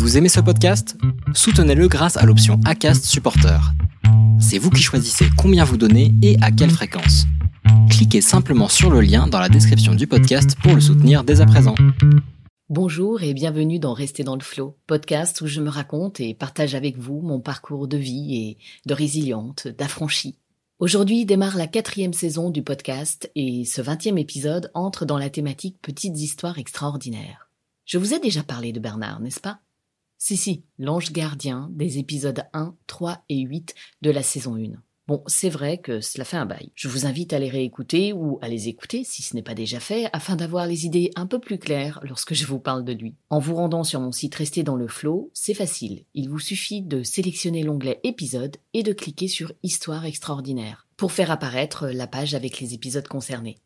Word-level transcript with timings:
Vous 0.00 0.16
aimez 0.16 0.30
ce 0.30 0.40
podcast? 0.40 0.96
Soutenez-le 1.34 1.86
grâce 1.86 2.16
à 2.16 2.24
l'option 2.24 2.58
ACAST 2.64 3.04
Supporter. 3.04 3.60
C'est 4.40 4.56
vous 4.56 4.70
qui 4.70 4.80
choisissez 4.80 5.26
combien 5.36 5.62
vous 5.62 5.76
donnez 5.76 6.14
et 6.22 6.38
à 6.40 6.50
quelle 6.50 6.70
fréquence. 6.70 7.26
Cliquez 7.90 8.22
simplement 8.22 8.68
sur 8.68 8.88
le 8.88 9.02
lien 9.02 9.26
dans 9.26 9.38
la 9.38 9.50
description 9.50 9.94
du 9.94 10.06
podcast 10.06 10.56
pour 10.62 10.74
le 10.74 10.80
soutenir 10.80 11.22
dès 11.22 11.42
à 11.42 11.46
présent. 11.46 11.74
Bonjour 12.70 13.22
et 13.22 13.34
bienvenue 13.34 13.78
dans 13.78 13.92
Rester 13.92 14.24
dans 14.24 14.36
le 14.36 14.40
flot, 14.40 14.78
podcast 14.86 15.42
où 15.42 15.46
je 15.46 15.60
me 15.60 15.68
raconte 15.68 16.18
et 16.18 16.32
partage 16.32 16.74
avec 16.74 16.96
vous 16.96 17.20
mon 17.20 17.38
parcours 17.38 17.86
de 17.86 17.98
vie 17.98 18.36
et 18.36 18.58
de 18.86 18.94
résiliente, 18.94 19.68
d'affranchie. 19.68 20.38
Aujourd'hui 20.78 21.26
démarre 21.26 21.58
la 21.58 21.66
quatrième 21.66 22.14
saison 22.14 22.48
du 22.48 22.62
podcast 22.62 23.30
et 23.34 23.66
ce 23.66 23.82
vingtième 23.82 24.16
épisode 24.16 24.70
entre 24.72 25.04
dans 25.04 25.18
la 25.18 25.28
thématique 25.28 25.76
Petites 25.82 26.18
histoires 26.18 26.58
extraordinaires. 26.58 27.50
Je 27.84 27.98
vous 27.98 28.14
ai 28.14 28.18
déjà 28.18 28.42
parlé 28.42 28.72
de 28.72 28.80
Bernard, 28.80 29.20
n'est-ce 29.20 29.40
pas? 29.40 29.60
Si, 30.22 30.36
si, 30.36 30.64
l'ange 30.78 31.12
gardien 31.12 31.70
des 31.72 31.96
épisodes 31.96 32.44
1, 32.52 32.76
3 32.86 33.24
et 33.30 33.38
8 33.38 33.74
de 34.02 34.10
la 34.10 34.22
saison 34.22 34.54
1. 34.54 34.72
Bon, 35.08 35.22
c'est 35.26 35.48
vrai 35.48 35.78
que 35.78 36.02
cela 36.02 36.26
fait 36.26 36.36
un 36.36 36.44
bail. 36.44 36.72
Je 36.74 36.88
vous 36.88 37.06
invite 37.06 37.32
à 37.32 37.38
les 37.38 37.48
réécouter 37.48 38.12
ou 38.12 38.38
à 38.42 38.48
les 38.48 38.68
écouter 38.68 39.02
si 39.02 39.22
ce 39.22 39.34
n'est 39.34 39.42
pas 39.42 39.54
déjà 39.54 39.80
fait 39.80 40.10
afin 40.12 40.36
d'avoir 40.36 40.66
les 40.66 40.84
idées 40.84 41.10
un 41.16 41.26
peu 41.26 41.38
plus 41.38 41.58
claires 41.58 42.00
lorsque 42.02 42.34
je 42.34 42.44
vous 42.44 42.58
parle 42.58 42.84
de 42.84 42.92
lui. 42.92 43.14
En 43.30 43.38
vous 43.38 43.54
rendant 43.54 43.82
sur 43.82 43.98
mon 43.98 44.12
site 44.12 44.34
Restez 44.34 44.62
dans 44.62 44.76
le 44.76 44.88
flow, 44.88 45.30
c'est 45.32 45.54
facile. 45.54 46.04
Il 46.12 46.28
vous 46.28 46.38
suffit 46.38 46.82
de 46.82 47.02
sélectionner 47.02 47.62
l'onglet 47.62 47.98
épisode 48.04 48.58
et 48.74 48.82
de 48.82 48.92
cliquer 48.92 49.26
sur 49.26 49.54
Histoire 49.62 50.04
extraordinaire 50.04 50.86
pour 50.98 51.12
faire 51.12 51.30
apparaître 51.30 51.88
la 51.88 52.06
page 52.06 52.34
avec 52.34 52.60
les 52.60 52.74
épisodes 52.74 53.08
concernés. 53.08 53.56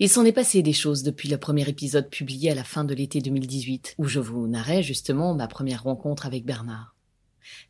Il 0.00 0.08
s'en 0.08 0.24
est 0.24 0.32
passé 0.32 0.62
des 0.62 0.72
choses 0.72 1.02
depuis 1.02 1.28
le 1.28 1.38
premier 1.38 1.68
épisode 1.68 2.08
publié 2.08 2.52
à 2.52 2.54
la 2.54 2.62
fin 2.62 2.84
de 2.84 2.94
l'été 2.94 3.20
2018, 3.20 3.96
où 3.98 4.04
je 4.04 4.20
vous 4.20 4.46
narrais 4.46 4.84
justement 4.84 5.34
ma 5.34 5.48
première 5.48 5.82
rencontre 5.82 6.24
avec 6.24 6.44
Bernard. 6.44 6.94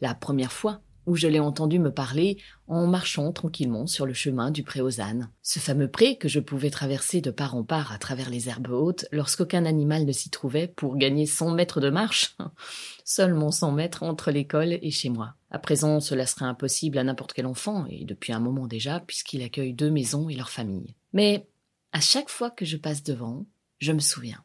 La 0.03 0.15
première 0.15 0.53
fois 0.53 0.83
où 1.07 1.17
je 1.17 1.27
l'ai 1.27 1.41
entendu 1.41 1.79
me 1.79 1.91
parler 1.91 2.37
en 2.67 2.87
marchant 2.87 3.33
tranquillement 3.33 3.87
sur 3.87 4.05
le 4.05 4.13
chemin 4.13 4.51
du 4.51 4.63
pré 4.63 4.83
aux 4.83 5.01
ânes. 5.01 5.31
Ce 5.41 5.59
fameux 5.59 5.91
pré 5.91 6.19
que 6.19 6.29
je 6.29 6.39
pouvais 6.39 6.69
traverser 6.69 7.23
de 7.23 7.31
part 7.31 7.55
en 7.55 7.65
part 7.65 7.93
à 7.93 7.99
travers 7.99 8.29
les 8.29 8.51
herbes 8.51 8.69
hautes 8.69 9.07
lorsqu'aucun 9.11 9.65
animal 9.65 10.05
ne 10.05 10.13
s'y 10.13 10.29
trouvait 10.29 10.69
pour 10.69 10.99
gagner 10.99 11.25
cent 11.25 11.51
mètres 11.51 11.81
de 11.81 11.89
marche. 11.89 12.37
Seulement 13.07 13.51
cent 13.51 13.73
mètres 13.73 14.03
entre 14.03 14.31
l'école 14.31 14.79
et 14.83 14.91
chez 14.91 15.09
moi. 15.09 15.33
À 15.51 15.59
présent, 15.59 15.99
cela 16.01 16.27
serait 16.27 16.45
impossible 16.45 16.99
à 16.99 17.05
n'importe 17.05 17.33
quel 17.33 17.47
enfant, 17.47 17.87
et 17.89 18.05
depuis 18.05 18.35
un 18.35 18.41
moment 18.41 18.67
déjà, 18.67 19.01
puisqu'il 19.01 19.43
accueille 19.43 19.73
deux 19.73 19.91
maisons 19.91 20.29
et 20.29 20.37
leurs 20.37 20.51
familles. 20.51 20.95
Mais, 21.15 21.49
à 21.93 22.01
chaque 22.01 22.29
fois 22.29 22.51
que 22.51 22.65
je 22.65 22.77
passe 22.77 23.03
devant, 23.03 23.47
je 23.79 23.93
me 23.93 24.01
souviens. 24.01 24.45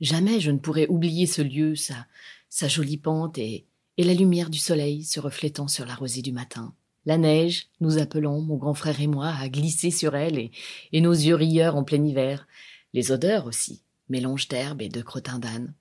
Jamais 0.00 0.40
je 0.40 0.50
ne 0.50 0.58
pourrais 0.58 0.88
oublier 0.88 1.26
ce 1.26 1.42
lieu, 1.42 1.76
sa, 1.76 2.06
sa 2.48 2.68
jolie 2.68 2.96
pente 2.96 3.38
et 3.38 3.66
et 4.00 4.04
la 4.04 4.14
lumière 4.14 4.48
du 4.48 4.58
soleil 4.58 5.04
se 5.04 5.20
reflétant 5.20 5.68
sur 5.68 5.84
la 5.84 5.94
rosée 5.94 6.22
du 6.22 6.32
matin. 6.32 6.74
La 7.04 7.18
neige, 7.18 7.68
nous 7.82 7.98
appelant, 7.98 8.40
mon 8.40 8.56
grand 8.56 8.72
frère 8.72 8.98
et 8.98 9.06
moi, 9.06 9.28
à 9.28 9.50
glisser 9.50 9.90
sur 9.90 10.16
elle 10.16 10.38
et, 10.38 10.52
et 10.92 11.02
nos 11.02 11.12
yeux 11.12 11.34
rieurs 11.34 11.76
en 11.76 11.84
plein 11.84 12.02
hiver. 12.02 12.48
Les 12.94 13.12
odeurs 13.12 13.44
aussi, 13.44 13.82
mélange 14.08 14.48
d'herbe 14.48 14.80
et 14.80 14.88
de 14.88 15.02
crottin 15.02 15.38
d'âne. 15.38 15.74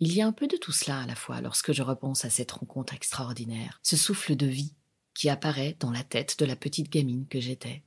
Il 0.00 0.14
y 0.14 0.22
a 0.22 0.26
un 0.26 0.32
peu 0.32 0.46
de 0.46 0.56
tout 0.56 0.72
cela 0.72 1.00
à 1.00 1.06
la 1.06 1.14
fois 1.14 1.42
lorsque 1.42 1.72
je 1.72 1.82
repense 1.82 2.24
à 2.24 2.30
cette 2.30 2.52
rencontre 2.52 2.94
extraordinaire, 2.94 3.78
ce 3.82 3.98
souffle 3.98 4.36
de 4.36 4.46
vie 4.46 4.72
qui 5.12 5.28
apparaît 5.28 5.76
dans 5.80 5.90
la 5.90 6.02
tête 6.02 6.38
de 6.38 6.46
la 6.46 6.56
petite 6.56 6.90
gamine 6.90 7.26
que 7.28 7.40
j'étais. 7.40 7.82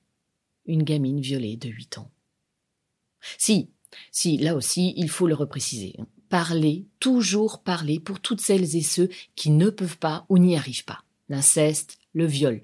Une 0.67 0.83
gamine 0.83 1.19
violée 1.19 1.57
de 1.57 1.69
huit 1.69 1.97
ans. 1.97 2.11
Si, 3.37 3.69
si, 4.11 4.37
là 4.37 4.55
aussi, 4.55 4.93
il 4.97 5.09
faut 5.09 5.27
le 5.27 5.35
repréciser 5.35 5.95
parler, 6.29 6.85
toujours 6.99 7.61
parler 7.63 7.99
pour 7.99 8.19
toutes 8.19 8.41
celles 8.41 8.75
et 8.75 8.81
ceux 8.81 9.09
qui 9.35 9.49
ne 9.49 9.69
peuvent 9.69 9.97
pas 9.97 10.25
ou 10.29 10.37
n'y 10.37 10.57
arrivent 10.57 10.85
pas. 10.85 11.03
L'inceste, 11.29 11.97
le 12.13 12.25
viol, 12.25 12.61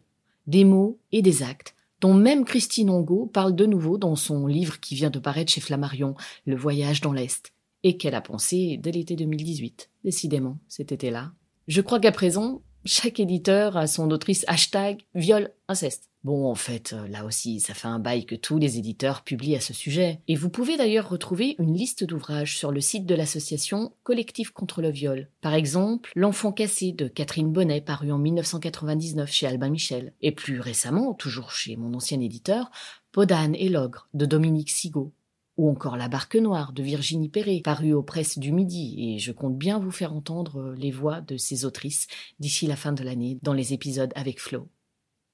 des 0.48 0.66
mots 0.66 1.00
et 1.12 1.22
des 1.22 1.44
actes 1.44 1.76
dont 2.02 2.14
même 2.14 2.44
Christine 2.44 2.90
Ongo 2.90 3.28
parle 3.28 3.56
de 3.56 3.66
nouveau 3.66 3.98
dans 3.98 4.18
son 4.18 4.46
livre 4.46 4.82
qui 4.82 4.94
vient 4.94 5.10
de 5.10 5.20
paraître 5.20 5.54
chez 5.54 5.62
Flammarion, 5.62 6.16
Le 6.46 6.58
voyage 6.58 7.00
dans 7.00 7.14
l'Est, 7.14 7.54
et 7.84 7.96
qu'elle 7.96 8.16
a 8.16 8.20
pensé 8.20 8.78
dès 8.78 8.92
l'été 8.92 9.16
2018. 9.16 9.90
Décidément, 10.04 10.58
cet 10.68 10.92
été-là. 10.92 11.32
Je 11.70 11.80
crois 11.80 12.02
qu'à 12.02 12.12
présent, 12.12 12.62
chaque 12.84 13.22
éditeur 13.22 13.78
a 13.78 13.88
son 13.88 14.12
autrice 14.12 14.44
hashtag 14.50 15.02
viol 15.16 15.54
inceste. 15.70 16.10
Bon, 16.24 16.50
en 16.50 16.56
fait, 16.56 16.94
euh, 16.94 17.06
là 17.10 17.26
aussi, 17.26 17.60
ça 17.60 17.74
fait 17.74 17.90
un 17.90 18.00
bail 18.00 18.26
que 18.26 18.36
tous 18.36 18.58
les 18.58 18.78
éditeurs 18.78 19.24
publient 19.24 19.58
à 19.58 19.60
ce 19.60 19.74
sujet. 19.74 20.22
Et 20.30 20.36
vous 20.36 20.50
pouvez 20.50 20.78
d'ailleurs 20.78 21.10
retrouver 21.10 21.58
une 21.60 21.76
liste 21.76 22.06
d'ouvrages 22.06 22.58
sur 22.58 22.72
le 22.72 22.80
site 22.80 23.06
de 23.06 23.14
l'association 23.14 23.92
Collectif 24.04 24.52
contre 24.52 24.82
le 24.82 24.90
viol. 24.90 25.28
Par 25.42 25.54
exemple, 25.54 26.12
L'enfant 26.16 26.54
cassé 26.54 26.94
de 26.94 27.10
Catherine 27.10 27.52
Bonnet, 27.52 27.82
paru 27.82 28.14
en 28.14 28.20
1999 28.20 29.30
chez 29.30 29.48
Albin 29.48 29.70
Michel. 29.70 30.14
Et 30.22 30.32
plus 30.32 30.62
récemment, 30.62 31.14
toujours 31.14 31.52
chez 31.52 31.76
mon 31.76 31.94
ancien 31.94 32.22
éditeur, 32.22 32.72
Podane 33.12 33.56
et 33.56 33.68
l'ogre 33.68 34.08
de 34.14 34.26
Dominique 34.26 34.72
Sigaud. 34.72 35.12
Ou 35.58 35.70
encore 35.70 35.98
La 35.98 36.08
barque 36.08 36.38
noire 36.38 36.72
de 36.72 36.82
Virginie 36.84 37.30
Perret, 37.30 37.62
paru 37.64 37.94
aux 37.94 38.02
presses 38.02 38.40
du 38.40 38.54
Midi, 38.54 38.96
et 38.98 39.20
je 39.20 39.34
compte 39.34 39.58
bien 39.58 39.78
vous 39.78 39.92
faire 39.92 40.14
entendre 40.14 40.74
les 40.78 40.90
voix 40.90 41.20
de 41.20 41.36
ces 41.36 41.66
autrices 41.66 42.08
d'ici 42.40 42.66
la 42.66 42.78
fin 42.78 42.94
de 42.94 43.04
l'année 43.04 43.38
dans 43.44 43.54
les 43.54 43.74
épisodes 43.74 44.14
avec 44.16 44.40
Flo. 44.40 44.70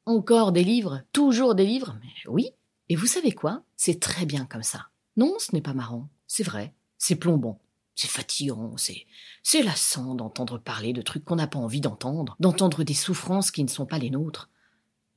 Encore 0.10 0.52
des 0.52 0.64
livres, 0.64 1.04
toujours 1.14 1.54
des 1.54 1.68
livres, 1.68 1.96
mais 2.02 2.10
oui. 2.28 2.50
Et 2.90 2.96
vous 2.96 3.06
savez 3.06 3.32
quoi? 3.32 3.62
C'est 3.78 4.00
très 4.00 4.26
bien 4.26 4.46
comme 4.46 4.64
ça. 4.64 4.88
Non, 5.18 5.36
ce 5.38 5.54
n'est 5.54 5.62
pas 5.62 5.76
marrant, 5.76 6.10
c'est 6.26 6.42
vrai, 6.42 6.74
c'est 6.98 7.16
plombant, 7.16 7.62
c'est 7.94 8.10
fatigant, 8.10 8.76
c'est 8.76 9.06
c'est 9.44 9.62
lassant 9.62 10.16
d'entendre 10.16 10.58
parler 10.58 10.94
de 10.94 11.04
trucs 11.04 11.24
qu'on 11.24 11.36
n'a 11.36 11.46
pas 11.46 11.60
envie 11.60 11.80
d'entendre, 11.80 12.36
d'entendre 12.40 12.84
des 12.84 12.96
souffrances 12.96 13.52
qui 13.52 13.64
ne 13.64 13.70
sont 13.70 13.86
pas 13.86 14.00
les 14.00 14.10
nôtres, 14.10 14.50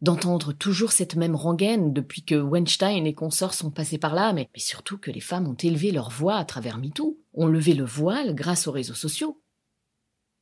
d'entendre 0.03 0.53
toujours 0.53 0.93
cette 0.93 1.17
même 1.17 1.37
rengaine 1.37 1.95
depuis 1.95 2.23
que 2.23 2.35
Weinstein 2.35 3.07
et 3.07 3.15
consorts 3.15 3.55
sont 3.55 3.71
passés 3.71 3.97
par 3.97 4.15
là, 4.15 4.35
mais, 4.35 4.51
mais 4.53 4.61
surtout 4.61 4.99
que 4.99 5.11
les 5.11 5.21
femmes 5.21 5.49
ont 5.49 5.55
élevé 5.55 5.91
leur 5.91 6.11
voix 6.11 6.37
à 6.37 6.45
travers 6.45 6.77
MeToo, 6.77 7.19
ont 7.33 7.47
levé 7.47 7.73
le 7.73 7.87
voile 7.87 8.35
grâce 8.35 8.67
aux 8.67 8.73
réseaux 8.73 8.93
sociaux. 8.93 9.41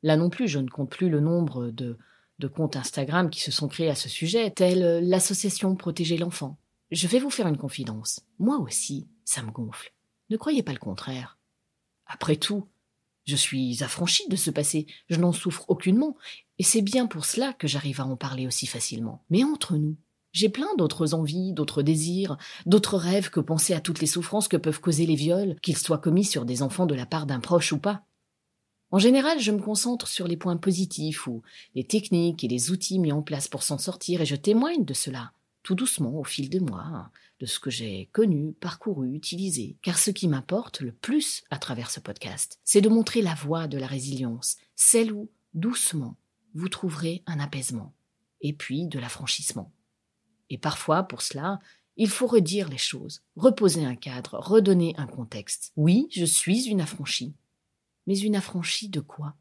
Là 0.02 0.16
non 0.16 0.28
plus, 0.28 0.48
je 0.48 0.58
ne 0.58 0.68
compte 0.68 0.90
plus 0.90 1.08
le 1.08 1.20
nombre 1.20 1.70
de 1.70 1.98
de 2.40 2.48
comptes 2.48 2.76
Instagram 2.76 3.30
qui 3.30 3.40
se 3.40 3.52
sont 3.52 3.68
créés 3.68 3.90
à 3.90 3.94
ce 3.94 4.08
sujet, 4.08 4.50
tels 4.50 4.82
euh, 4.82 5.00
l'association 5.00 5.76
Protéger 5.76 6.16
l'enfant. 6.16 6.58
Je 6.90 7.06
vais 7.06 7.20
vous 7.20 7.30
faire 7.30 7.46
une 7.46 7.56
confidence. 7.56 8.20
Moi 8.40 8.58
aussi, 8.58 9.08
ça 9.24 9.42
me 9.42 9.52
gonfle. 9.52 9.92
Ne 10.30 10.36
croyez 10.36 10.64
pas 10.64 10.72
le 10.72 10.78
contraire. 10.78 11.38
Après 12.06 12.36
tout, 12.36 12.66
je 13.26 13.36
suis 13.36 13.84
affranchie 13.84 14.28
de 14.28 14.36
ce 14.36 14.50
passé, 14.50 14.86
je 15.08 15.16
n'en 15.20 15.32
souffre 15.32 15.64
aucunement, 15.68 16.16
et 16.58 16.64
c'est 16.64 16.82
bien 16.82 17.06
pour 17.06 17.24
cela 17.24 17.52
que 17.52 17.68
j'arrive 17.68 18.00
à 18.00 18.06
en 18.06 18.16
parler 18.16 18.46
aussi 18.46 18.66
facilement. 18.66 19.24
Mais 19.30 19.44
entre 19.44 19.76
nous, 19.76 19.96
j'ai 20.32 20.48
plein 20.48 20.74
d'autres 20.76 21.14
envies, 21.14 21.52
d'autres 21.52 21.82
désirs, 21.82 22.36
d'autres 22.66 22.96
rêves 22.96 23.30
que 23.30 23.40
penser 23.40 23.74
à 23.74 23.80
toutes 23.80 24.00
les 24.00 24.06
souffrances 24.06 24.48
que 24.48 24.56
peuvent 24.56 24.80
causer 24.80 25.06
les 25.06 25.14
viols, 25.14 25.56
qu'ils 25.60 25.78
soient 25.78 25.98
commis 25.98 26.24
sur 26.24 26.44
des 26.44 26.62
enfants 26.62 26.86
de 26.86 26.94
la 26.94 27.06
part 27.06 27.26
d'un 27.26 27.40
proche 27.40 27.72
ou 27.72 27.78
pas. 27.78 28.04
En 28.92 28.98
général, 28.98 29.38
je 29.38 29.52
me 29.52 29.60
concentre 29.60 30.08
sur 30.08 30.26
les 30.26 30.36
points 30.36 30.56
positifs 30.56 31.26
ou 31.26 31.42
les 31.74 31.84
techniques 31.84 32.42
et 32.42 32.48
les 32.48 32.70
outils 32.72 32.98
mis 32.98 33.12
en 33.12 33.22
place 33.22 33.46
pour 33.46 33.62
s'en 33.62 33.78
sortir 33.78 34.20
et 34.20 34.26
je 34.26 34.34
témoigne 34.34 34.84
de 34.84 34.94
cela, 34.94 35.32
tout 35.62 35.76
doucement 35.76 36.18
au 36.18 36.24
fil 36.24 36.48
des 36.50 36.58
mois, 36.58 37.10
de 37.38 37.46
ce 37.46 37.60
que 37.60 37.70
j'ai 37.70 38.08
connu, 38.12 38.52
parcouru, 38.52 39.14
utilisé. 39.14 39.76
Car 39.82 39.98
ce 39.98 40.10
qui 40.10 40.26
m'importe 40.26 40.80
le 40.80 40.92
plus 40.92 41.44
à 41.50 41.58
travers 41.58 41.90
ce 41.90 42.00
podcast, 42.00 42.58
c'est 42.64 42.80
de 42.80 42.88
montrer 42.88 43.22
la 43.22 43.34
voie 43.34 43.68
de 43.68 43.78
la 43.78 43.86
résilience, 43.86 44.56
celle 44.74 45.12
où, 45.12 45.30
doucement, 45.54 46.16
vous 46.54 46.68
trouverez 46.68 47.22
un 47.26 47.38
apaisement, 47.38 47.94
et 48.40 48.52
puis 48.52 48.86
de 48.86 48.98
l'affranchissement. 48.98 49.72
Et 50.50 50.58
parfois, 50.58 51.04
pour 51.04 51.22
cela, 51.22 51.60
il 51.96 52.08
faut 52.08 52.26
redire 52.26 52.68
les 52.68 52.78
choses, 52.78 53.22
reposer 53.36 53.84
un 53.84 53.94
cadre, 53.94 54.38
redonner 54.38 54.94
un 54.96 55.06
contexte. 55.06 55.72
Oui, 55.76 56.08
je 56.10 56.24
suis 56.24 56.64
une 56.64 56.80
affranchie, 56.80 57.34
mais 58.06 58.18
une 58.18 58.36
affranchie 58.36 58.88
de 58.88 59.00
quoi? 59.00 59.36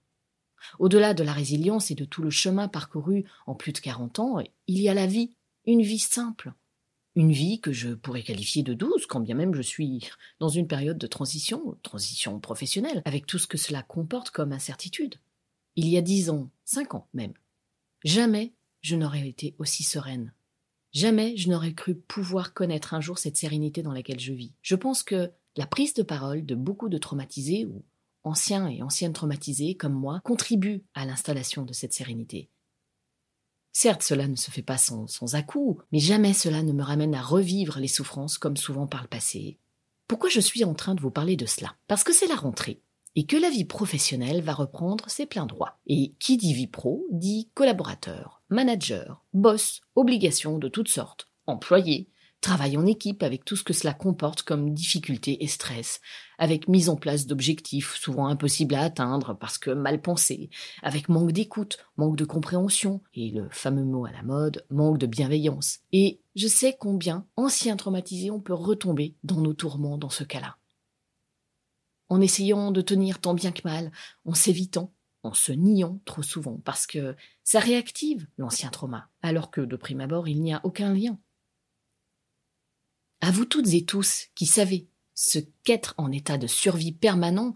Au-delà 0.78 1.14
de 1.14 1.24
la 1.24 1.34
résilience 1.34 1.92
et 1.92 1.96
de 1.96 2.06
tout 2.06 2.22
le 2.22 2.30
chemin 2.30 2.68
parcouru 2.68 3.26
en 3.48 3.56
plus 3.56 3.74
de 3.74 3.80
quarante 3.80 4.20
ans, 4.20 4.40
il 4.68 4.80
y 4.80 4.90
a 4.90 4.94
la 4.94 5.08
vie, 5.08 5.36
une 5.66 5.82
vie 5.82 6.00
simple. 6.00 6.54
Une 7.16 7.32
vie 7.32 7.60
que 7.60 7.74
je 7.74 7.90
pourrais 7.90 8.24
qualifier 8.24 8.64
de 8.64 8.74
douce, 8.74 9.06
quand 9.06 9.20
bien 9.20 9.36
même 9.36 9.56
je 9.56 9.62
suis 9.62 10.08
dans 10.40 10.50
une 10.50 10.68
période 10.68 10.98
de 10.98 11.08
transition, 11.08 11.78
transition 11.82 12.40
professionnelle, 12.40 13.02
avec 13.06 13.26
tout 13.26 13.40
ce 13.40 13.48
que 13.48 13.58
cela 13.58 13.82
comporte 13.82 14.30
comme 14.30 14.52
incertitude. 14.52 15.16
Il 15.76 15.88
y 15.88 15.98
a 15.98 16.02
dix 16.02 16.30
ans, 16.30 16.50
cinq 16.66 16.94
ans 16.94 17.08
même, 17.14 17.34
jamais 18.04 18.54
je 18.82 18.96
n'aurais 18.96 19.28
été 19.28 19.56
aussi 19.58 19.84
sereine. 19.84 20.34
Jamais 20.94 21.38
je 21.38 21.50
n'aurais 21.50 21.74
cru 21.74 21.96
pouvoir 21.96 22.54
connaître 22.54 22.94
un 22.94 23.02
jour 23.02 23.20
cette 23.20 23.38
sérénité 23.38 23.84
dans 23.84 23.92
laquelle 23.92 24.20
je 24.20 24.34
vis. 24.34 24.54
Je 24.62 24.76
pense 24.76 25.04
que 25.04 25.32
la 25.56 25.68
prise 25.68 25.94
de 25.94 26.04
parole 26.04 26.46
de 26.46 26.56
beaucoup 26.56 26.90
de 26.90 26.98
traumatisés 26.98 27.66
ou 27.66 27.84
anciens 28.24 28.68
et 28.68 28.82
anciennes 28.82 29.14
traumatisés 29.14 29.76
comme 29.76 29.94
moi, 29.94 30.22
contribuent 30.24 30.84
à 30.94 31.06
l'installation 31.06 31.64
de 31.64 31.74
cette 31.74 31.94
sérénité. 31.94 32.50
Certes, 33.72 34.04
cela 34.04 34.28
ne 34.28 34.36
se 34.36 34.52
fait 34.52 34.64
pas 34.64 34.78
sans, 34.78 35.08
sans 35.08 35.36
à-coup, 35.36 35.80
mais 35.92 36.00
jamais 36.00 36.34
cela 36.34 36.64
ne 36.64 36.74
me 36.74 36.84
ramène 36.84 37.16
à 37.16 37.22
revivre 37.22 37.80
les 37.80 37.88
souffrances 37.88 38.38
comme 38.38 38.58
souvent 38.58 38.88
par 38.88 39.04
le 39.04 39.08
passé. 39.08 39.58
Pourquoi 40.08 40.30
je 40.30 40.40
suis 40.40 40.66
en 40.66 40.74
train 40.74 40.96
de 40.96 41.02
vous 41.02 41.12
parler 41.12 41.36
de 41.36 41.46
cela? 41.46 41.76
Parce 41.88 42.04
que 42.04 42.14
c'est 42.14 42.28
la 42.28 42.36
rentrée. 42.36 42.82
et 43.16 43.26
que 43.26 43.38
la 43.38 43.50
vie 43.50 43.66
professionnelle 43.66 44.42
va 44.42 44.54
reprendre 44.54 45.10
ses 45.10 45.26
pleins 45.26 45.46
droits. 45.46 45.80
Et 45.88 46.14
qui 46.20 46.38
dit 46.38 46.54
vie 46.54 46.68
pro 46.68 47.06
dit 47.12 47.50
collaborateur, 47.54 48.42
manager, 48.50 49.24
boss, 49.34 49.82
obligations 49.96 50.58
de 50.58 50.68
toutes 50.68 50.90
sortes, 50.90 51.28
employé, 51.46 52.10
travail 52.42 52.78
en 52.78 52.86
équipe 52.86 53.24
avec 53.24 53.46
tout 53.46 53.56
ce 53.56 53.64
que 53.64 53.74
cela 53.74 53.94
comporte 53.94 54.44
comme 54.44 54.74
difficultés 54.74 55.44
et 55.44 55.48
stress, 55.48 56.00
avec 56.38 56.68
mise 56.68 56.90
en 56.90 56.96
place 56.96 57.26
d'objectifs 57.26 57.96
souvent 57.96 58.28
impossibles 58.28 58.76
à 58.76 58.84
atteindre 58.84 59.38
parce 59.38 59.58
que 59.58 59.72
mal 59.72 60.02
pensés, 60.02 60.50
avec 60.82 61.10
manque 61.10 61.32
d'écoute, 61.32 61.78
manque 61.98 62.16
de 62.16 62.26
compréhension, 62.26 63.02
et 63.14 63.32
le 63.32 63.50
fameux 63.52 63.84
mot 63.84 64.06
à 64.06 64.12
la 64.12 64.24
mode, 64.24 64.66
manque 64.70 64.98
de 64.98 65.08
bienveillance. 65.08 65.80
Et 65.92 66.22
je 66.36 66.48
sais 66.48 66.76
combien, 66.80 67.26
ancien 67.36 67.76
traumatisé, 67.76 68.32
on 68.32 68.40
peut 68.40 68.54
retomber 68.54 69.16
dans 69.24 69.42
nos 69.42 69.54
tourments 69.54 69.98
dans 69.98 70.10
ce 70.10 70.24
cas-là 70.24 70.58
en 72.10 72.22
essayant 72.22 72.72
de 72.72 72.82
tenir 72.82 73.20
tant 73.20 73.34
bien 73.34 73.52
que 73.52 73.62
mal, 73.64 73.92
en 74.26 74.34
s'évitant, 74.34 74.94
en 75.24 75.34
se 75.34 75.52
niant 75.52 76.02
trop 76.06 76.24
souvent, 76.24 76.60
parce 76.66 76.88
que 76.88 77.16
ça 77.44 77.60
réactive 77.60 78.28
l'ancien 78.38 78.70
trauma, 78.70 79.10
alors 79.22 79.52
que 79.52 79.62
de 79.62 79.76
prime 79.76 80.02
abord 80.02 80.28
il 80.28 80.42
n'y 80.42 80.54
a 80.54 80.62
aucun 80.64 80.94
lien. 80.94 81.20
À 83.22 83.32
vous 83.32 83.46
toutes 83.46 83.74
et 83.74 83.84
tous 83.84 84.28
qui 84.36 84.46
savez 84.46 84.88
ce 85.14 85.40
qu'être 85.64 85.94
en 85.98 86.12
état 86.12 86.38
de 86.38 86.48
survie 86.48 86.94
permanent, 86.94 87.54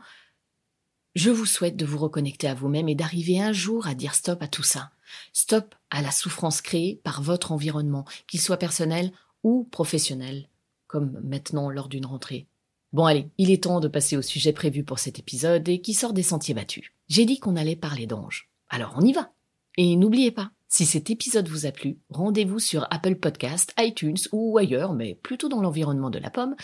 je 1.16 1.30
vous 1.30 1.46
souhaite 1.46 1.78
de 1.78 1.86
vous 1.86 2.00
reconnecter 2.00 2.48
à 2.48 2.54
vous-même 2.54 2.90
et 2.90 2.96
d'arriver 2.96 3.40
un 3.40 3.54
jour 3.54 3.88
à 3.88 3.94
dire 3.94 4.16
stop 4.16 4.42
à 4.42 4.48
tout 4.48 4.64
ça. 4.64 4.92
Stop 5.32 5.76
à 5.90 6.02
la 6.02 6.12
souffrance 6.12 6.62
créée 6.62 7.00
par 7.04 7.22
votre 7.22 7.52
environnement, 7.52 8.06
qu'il 8.28 8.42
soit 8.42 8.58
personnel 8.58 9.12
ou 9.44 9.64
professionnel, 9.66 10.50
comme 10.88 11.22
maintenant 11.24 11.70
lors 11.70 11.88
d'une 11.88 12.06
rentrée. 12.06 12.48
Bon 12.92 13.06
allez, 13.06 13.30
il 13.38 13.52
est 13.52 13.64
temps 13.64 13.80
de 13.80 13.88
passer 13.88 14.18
au 14.18 14.22
sujet 14.22 14.54
prévu 14.54 14.84
pour 14.84 15.00
cet 15.00 15.20
épisode 15.20 15.68
et 15.70 15.82
qui 15.82 15.94
sort 15.94 16.14
des 16.14 16.24
sentiers 16.24 16.54
battus. 16.54 16.92
J'ai 17.08 17.26
dit 17.26 17.40
qu'on 17.40 17.56
allait 17.56 17.76
parler 17.76 18.08
d'anges. 18.08 18.50
Alors 18.70 18.96
on 18.98 19.06
y 19.06 19.14
va. 19.14 19.32
Et 19.78 19.96
n'oubliez 19.96 20.32
pas, 20.32 20.52
si 20.74 20.88
cet 20.88 21.12
épisode 21.12 21.48
vous 21.50 21.68
a 21.68 21.72
plu, 21.72 22.00
rendez-vous 22.10 22.58
sur 22.58 22.88
Apple 22.90 23.14
Podcast, 23.18 23.76
iTunes 23.78 24.18
ou 24.32 24.58
ailleurs, 24.58 24.94
mais 24.94 25.14
plutôt 25.14 25.48
dans 25.48 25.62
l'environnement 25.62 26.10
de 26.10 26.18
la 26.18 26.32
pomme, 26.32 26.56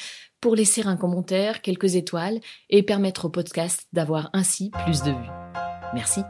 pour 0.41 0.55
laisser 0.55 0.81
un 0.87 0.97
commentaire, 0.97 1.61
quelques 1.61 1.93
étoiles 1.93 2.39
et 2.71 2.81
permettre 2.81 3.25
au 3.25 3.29
podcast 3.29 3.85
d'avoir 3.93 4.31
ainsi 4.33 4.71
plus 4.83 5.03
de 5.03 5.11
vues. 5.11 5.29
Merci. 5.93 6.21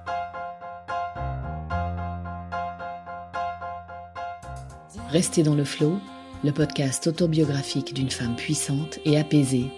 Restez 5.07 5.43
dans 5.43 5.55
le 5.55 5.63
flot, 5.63 5.99
le 6.43 6.51
podcast 6.51 7.07
autobiographique 7.07 7.93
d'une 7.93 8.11
femme 8.11 8.35
puissante 8.35 8.99
et 9.05 9.17
apaisée 9.17 9.71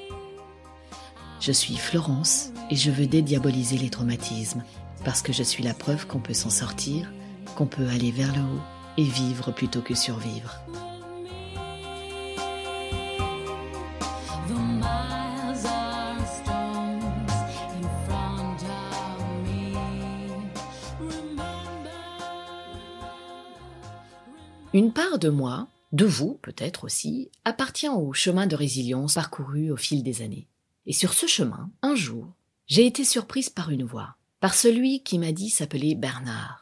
je 1.40 1.52
suis 1.52 1.76
Florence 1.76 2.52
et 2.70 2.76
je 2.76 2.92
veux 2.92 3.08
dédiaboliser 3.08 3.80
les 3.80 3.90
traumatismes 3.90 4.64
parce 5.04 5.24
que 5.24 5.34
je 5.34 5.42
suis 5.42 5.64
la 5.64 5.74
preuve 5.74 6.06
qu'on 6.06 6.20
peut 6.20 6.36
s'en 6.36 6.52
sortir, 6.52 7.12
qu'on 7.56 7.68
peut 7.68 7.88
aller 7.88 8.12
vers 8.12 8.36
le 8.36 8.42
haut 8.42 8.62
et 8.98 9.04
vivre 9.04 9.52
plutôt 9.52 9.82
que 9.82 9.96
survivre. 9.96 10.62
Une 24.74 24.94
part 24.94 25.20
de 25.20 25.28
moi, 25.28 25.68
de 25.92 26.06
vous 26.06 26.40
peut-être 26.42 26.86
aussi, 26.86 27.30
appartient 27.44 27.90
au 27.90 28.14
chemin 28.14 28.48
de 28.48 28.56
résilience 28.56 29.16
parcouru 29.16 29.70
au 29.70 29.76
fil 29.76 30.02
des 30.02 30.22
années. 30.22 30.48
Et 30.86 30.94
sur 30.94 31.14
ce 31.14 31.28
chemin, 31.28 31.70
un 31.82 31.96
jour, 31.96 32.34
j'ai 32.68 32.86
été 32.86 33.04
surprise 33.04 33.50
par 33.50 33.70
une 33.70 33.84
voix, 33.84 34.16
par 34.40 34.54
celui 34.54 35.04
qui 35.04 35.20
m'a 35.20 35.34
dit 35.34 35.50
s'appeler 35.50 35.94
Bernard. 35.94 36.61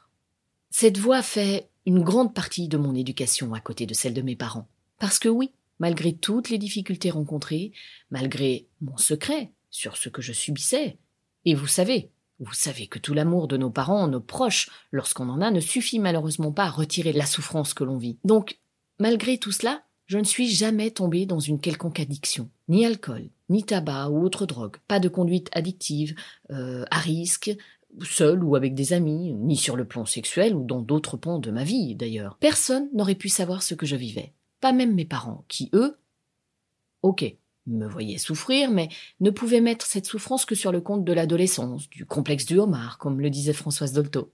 Cette 0.70 0.98
voix 0.98 1.22
fait 1.22 1.70
une 1.86 2.04
grande 2.04 2.34
partie 2.34 2.68
de 2.68 2.78
mon 2.78 2.94
éducation 2.96 3.54
à 3.54 3.60
côté 3.60 3.86
de 3.86 3.94
celle 3.94 4.14
de 4.14 4.22
mes 4.22 4.36
parents. 4.36 4.68
Parce 5.00 5.20
que 5.20 5.30
oui, 5.30 5.52
malgré 5.80 6.14
toutes 6.14 6.50
les 6.50 6.58
difficultés 6.58 7.10
rencontrées, 7.10 7.72
malgré 8.12 8.68
mon 8.82 8.98
secret 8.98 9.52
sur 9.72 9.98
ce 9.98 10.10
que 10.10 10.22
je 10.22 10.34
subissais, 10.34 10.98
et 11.46 11.56
vous 11.56 11.68
savez, 11.68 12.12
vous 12.40 12.54
savez 12.54 12.88
que 12.88 13.00
tout 13.00 13.14
l'amour 13.14 13.48
de 13.48 13.58
nos 13.58 13.70
parents, 13.70 14.08
nos 14.08 14.20
proches, 14.20 14.70
lorsqu'on 14.92 15.30
en 15.30 15.42
a, 15.42 15.52
ne 15.52 15.60
suffit 15.60 16.00
malheureusement 16.00 16.52
pas 16.52 16.66
à 16.66 16.70
retirer 16.70 17.14
la 17.14 17.26
souffrance 17.26 17.74
que 17.74 17.84
l'on 17.84 17.98
vit. 17.98 18.18
Donc, 18.24 18.60
malgré 19.00 19.38
tout 19.38 19.52
cela, 19.52 19.84
je 20.06 20.18
ne 20.18 20.24
suis 20.24 20.50
jamais 20.50 20.92
tombée 20.92 21.26
dans 21.26 21.40
une 21.40 21.60
quelconque 21.60 22.00
addiction, 22.00 22.50
ni 22.68 22.86
alcool, 22.86 23.30
ni 23.50 23.64
tabac 23.64 24.10
ou 24.10 24.24
autre 24.24 24.46
drogue, 24.46 24.78
pas 24.88 25.00
de 25.00 25.10
conduite 25.10 25.50
addictive, 25.54 26.16
euh, 26.52 26.86
à 26.90 27.00
risque, 27.00 27.56
seul 28.02 28.44
ou 28.44 28.56
avec 28.56 28.74
des 28.74 28.94
amis, 28.94 29.34
ni 29.34 29.56
sur 29.56 29.76
le 29.76 29.86
plan 29.86 30.06
sexuel 30.06 30.56
ou 30.56 30.64
dans 30.64 30.82
d'autres 30.82 31.18
pans 31.18 31.40
de 31.40 31.52
ma 31.52 31.64
vie 31.64 31.96
d'ailleurs. 31.96 32.38
Personne 32.40 32.90
n'aurait 32.94 33.16
pu 33.16 33.30
savoir 33.30 33.64
ce 33.64 33.74
que 33.74 33.86
je 33.86 33.96
vivais, 33.96 34.34
pas 34.62 34.72
même 34.72 34.94
mes 34.94 35.06
parents, 35.06 35.46
qui 35.48 35.70
eux, 35.74 35.98
ok, 37.02 37.36
me 37.68 37.88
voyaient 37.88 38.18
souffrir, 38.18 38.72
mais 38.72 38.90
ne 39.20 39.30
pouvaient 39.30 39.62
mettre 39.62 39.86
cette 39.86 40.06
souffrance 40.06 40.46
que 40.46 40.56
sur 40.56 40.72
le 40.72 40.82
compte 40.82 41.06
de 41.06 41.14
l'adolescence, 41.14 41.90
du 41.90 42.06
complexe 42.06 42.46
du 42.46 42.58
homard, 42.60 42.98
comme 42.98 43.22
le 43.22 43.30
disait 43.30 43.54
Françoise 43.54 43.94
Dolto. 43.94 44.32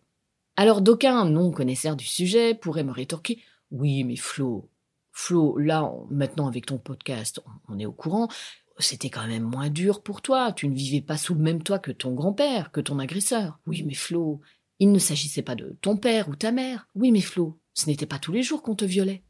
Alors 0.58 0.82
d'aucuns 0.82 1.26
non 1.26 1.52
connaisseurs 1.52 1.98
du 1.98 2.06
sujet 2.06 2.56
pourraient 2.56 2.84
me 2.84 2.92
rétorquer 2.92 3.40
Oui, 3.72 4.04
mais 4.04 4.16
Flo, 4.16 4.70
Flo, 5.12 5.58
là, 5.58 5.92
maintenant 6.10 6.48
avec 6.48 6.66
ton 6.66 6.78
podcast, 6.78 7.42
on 7.68 7.80
est 7.80 7.86
au 7.86 7.92
courant, 7.92 8.28
c'était 8.78 9.10
quand 9.10 9.28
même 9.28 9.44
moins 9.44 9.70
dur 9.70 10.04
pour 10.04 10.22
toi, 10.22 10.52
tu 10.52 10.68
ne 10.68 10.76
vivais 10.76 11.02
pas 11.02 11.18
sous 11.18 11.34
le 11.34 11.42
même 11.42 11.64
toit 11.64 11.80
que 11.80 11.92
ton 11.92 12.14
grand-père, 12.14 12.72
que 12.72 12.82
ton 12.82 13.00
agresseur. 13.00 13.60
Oui, 13.68 13.84
mais 13.84 13.94
Flo, 13.94 14.42
il 14.80 14.92
ne 14.92 15.00
s'agissait 15.00 15.42
pas 15.42 15.56
de 15.56 15.78
ton 15.82 15.98
père 15.98 16.28
ou 16.30 16.36
ta 16.36 16.52
mère. 16.52 16.88
Oui, 16.96 17.12
mais 17.12 17.22
Flo, 17.22 17.58
ce 17.74 17.88
n'était 17.88 18.06
pas 18.06 18.20
tous 18.20 18.32
les 18.32 18.44
jours 18.44 18.62
qu'on 18.62 18.76
te 18.76 18.86
violait. 18.86 19.24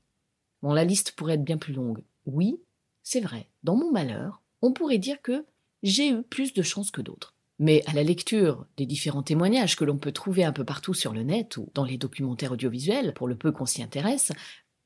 Bon, 0.62 0.74
la 0.74 0.84
liste 0.84 1.12
pourrait 1.12 1.36
être 1.36 1.44
bien 1.44 1.58
plus 1.58 1.74
longue. 1.74 2.02
Oui, 2.26 2.60
c'est 3.04 3.22
vrai, 3.22 3.50
dans 3.64 3.76
mon 3.76 3.92
malheur, 3.92 4.42
on 4.64 4.74
pourrait 4.74 4.98
dire 4.98 5.22
que 5.22 5.46
j'ai 5.84 6.10
eu 6.10 6.24
plus 6.24 6.54
de 6.54 6.64
chance 6.64 6.90
que 6.90 7.02
d'autres. 7.02 7.36
Mais 7.60 7.84
à 7.86 7.94
la 7.94 8.04
lecture 8.04 8.66
des 8.76 8.88
différents 8.88 9.24
témoignages 9.24 9.76
que 9.76 9.86
l'on 9.86 9.98
peut 9.98 10.12
trouver 10.12 10.44
un 10.44 10.52
peu 10.52 10.66
partout 10.66 10.94
sur 10.94 11.14
le 11.14 11.24
net 11.24 11.58
ou 11.58 11.70
dans 11.74 11.86
les 11.86 11.98
documentaires 11.98 12.52
audiovisuels, 12.52 13.14
pour 13.14 13.28
le 13.28 13.38
peu 13.38 13.52
qu'on 13.52 13.68
s'y 13.68 13.84
intéresse, 13.84 14.32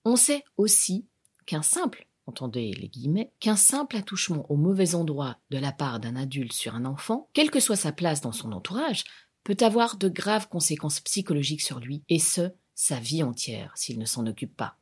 on 0.03 0.17
sait 0.17 0.43
aussi 0.57 1.07
qu'un 1.45 1.61
simple, 1.61 2.08
entendez 2.29 2.71
les 2.71 2.87
guillemets, 2.87 3.31
qu'un 3.39 3.55
simple 3.55 3.97
attouchement 3.97 4.49
au 4.49 4.55
mauvais 4.55 4.95
endroit 4.95 5.37
de 5.49 5.57
la 5.57 5.71
part 5.71 5.99
d'un 5.99 6.15
adulte 6.15 6.53
sur 6.53 6.75
un 6.75 6.85
enfant, 6.85 7.27
quelle 7.33 7.51
que 7.51 7.59
soit 7.59 7.75
sa 7.75 7.91
place 7.91 8.21
dans 8.21 8.31
son 8.31 8.51
entourage, 8.53 9.03
peut 9.43 9.57
avoir 9.59 9.97
de 9.97 10.07
graves 10.07 10.47
conséquences 10.47 11.01
psychologiques 11.01 11.61
sur 11.61 11.79
lui, 11.79 12.03
et 12.07 12.19
ce, 12.19 12.51
sa 12.75 12.99
vie 12.99 13.23
entière, 13.23 13.73
s'il 13.75 13.99
ne 13.99 14.05
s'en 14.05 14.25
occupe 14.25 14.55
pas. 14.55 14.77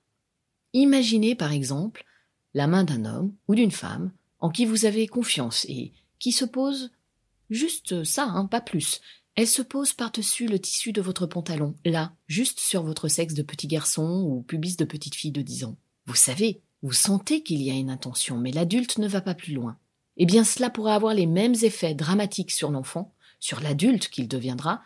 Imaginez 0.74 1.34
par 1.34 1.52
exemple 1.52 2.06
la 2.54 2.68
main 2.68 2.84
d'un 2.84 3.06
homme 3.06 3.34
ou 3.48 3.56
d'une 3.56 3.72
femme 3.72 4.12
en 4.40 4.50
qui 4.50 4.66
vous 4.66 4.86
avez 4.86 5.08
confiance 5.08 5.66
et 5.70 5.94
qui 6.20 6.32
se 6.32 6.46
pose 6.46 6.92
juste 7.50 8.04
ça, 8.04 8.26
hein, 8.26 8.46
pas 8.46 8.62
plus, 8.62 9.02
elle 9.36 9.48
se 9.48 9.62
pose 9.62 9.94
par-dessus 9.94 10.48
le 10.48 10.60
tissu 10.60 10.92
de 10.92 11.02
votre 11.02 11.28
pantalon, 11.28 11.76
là, 11.86 12.12
juste 12.28 12.60
sur 12.60 12.84
votre 12.84 13.08
sexe 13.08 13.36
de 13.36 13.44
petit 13.44 13.68
garçon 13.68 14.24
ou 14.28 14.42
pubis 14.42 14.78
de 14.78 14.86
petite 14.86 15.16
fille 15.16 15.32
de 15.32 15.44
dix 15.44 15.64
ans. 15.64 15.78
Vous 16.08 16.16
savez, 16.16 16.62
vous 16.84 16.94
sentez 16.94 17.44
qu'il 17.44 17.62
y 17.62 17.72
a 17.72 17.74
une 17.74 17.90
intention, 17.90 18.38
mais 18.38 18.52
l'adulte 18.52 18.98
ne 18.98 19.08
va 19.08 19.22
pas 19.22 19.34
plus 19.34 19.54
loin. 19.54 19.78
Eh 20.18 20.26
bien, 20.26 20.44
cela 20.44 20.70
pourra 20.70 20.96
avoir 20.96 21.14
les 21.14 21.26
mêmes 21.26 21.56
effets 21.62 21.94
dramatiques 21.94 22.52
sur 22.52 22.72
l'enfant, 22.72 23.14
sur 23.40 23.60
l'adulte 23.60 24.10
qu'il 24.10 24.28
deviendra, 24.28 24.82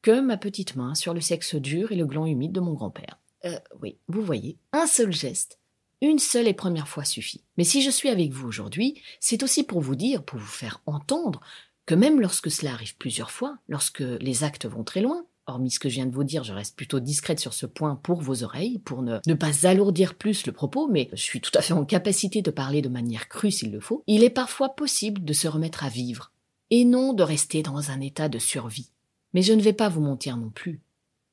que 0.00 0.20
ma 0.20 0.36
petite 0.36 0.76
main 0.76 0.94
sur 0.94 1.14
le 1.14 1.20
sexe 1.20 1.54
dur 1.54 1.92
et 1.92 1.96
le 1.96 2.06
gland 2.06 2.26
humide 2.26 2.52
de 2.52 2.60
mon 2.60 2.72
grand-père. 2.72 3.18
Euh, 3.44 3.58
oui, 3.80 3.96
vous 4.08 4.22
voyez, 4.22 4.56
un 4.72 4.86
seul 4.86 5.12
geste, 5.12 5.58
une 6.00 6.18
seule 6.18 6.48
et 6.48 6.54
première 6.54 6.88
fois 6.88 7.04
suffit. 7.04 7.44
Mais 7.56 7.64
si 7.64 7.82
je 7.82 7.90
suis 7.90 8.08
avec 8.08 8.32
vous 8.32 8.48
aujourd'hui, 8.48 9.00
c'est 9.20 9.42
aussi 9.42 9.62
pour 9.62 9.80
vous 9.80 9.94
dire, 9.94 10.24
pour 10.24 10.38
vous 10.38 10.46
faire 10.46 10.80
entendre, 10.86 11.40
que 11.86 11.94
même 11.94 12.20
lorsque 12.20 12.50
cela 12.50 12.72
arrive 12.72 12.96
plusieurs 12.96 13.30
fois, 13.30 13.58
lorsque 13.68 14.00
les 14.00 14.44
actes 14.44 14.66
vont 14.66 14.84
très 14.84 15.00
loin, 15.00 15.24
hormis 15.46 15.70
ce 15.70 15.78
que 15.78 15.88
je 15.88 15.96
viens 15.96 16.06
de 16.06 16.14
vous 16.14 16.24
dire, 16.24 16.44
je 16.44 16.52
reste 16.52 16.76
plutôt 16.76 17.00
discrète 17.00 17.40
sur 17.40 17.52
ce 17.52 17.66
point 17.66 17.96
pour 17.96 18.20
vos 18.20 18.42
oreilles, 18.42 18.78
pour 18.78 19.02
ne, 19.02 19.18
pas 19.34 19.66
alourdir 19.66 20.14
plus 20.14 20.46
le 20.46 20.52
propos, 20.52 20.88
mais 20.88 21.08
je 21.12 21.22
suis 21.22 21.40
tout 21.40 21.50
à 21.54 21.62
fait 21.62 21.72
en 21.72 21.84
capacité 21.84 22.42
de 22.42 22.50
parler 22.50 22.82
de 22.82 22.88
manière 22.88 23.28
crue 23.28 23.50
s'il 23.50 23.72
le 23.72 23.80
faut, 23.80 24.04
il 24.06 24.24
est 24.24 24.30
parfois 24.30 24.70
possible 24.70 25.24
de 25.24 25.32
se 25.32 25.48
remettre 25.48 25.84
à 25.84 25.88
vivre, 25.88 26.32
et 26.70 26.84
non 26.84 27.12
de 27.12 27.22
rester 27.22 27.62
dans 27.62 27.90
un 27.90 28.00
état 28.00 28.28
de 28.28 28.38
survie. 28.38 28.90
Mais 29.34 29.42
je 29.42 29.52
ne 29.52 29.62
vais 29.62 29.72
pas 29.72 29.88
vous 29.88 30.00
mentir 30.00 30.36
non 30.36 30.50
plus. 30.50 30.80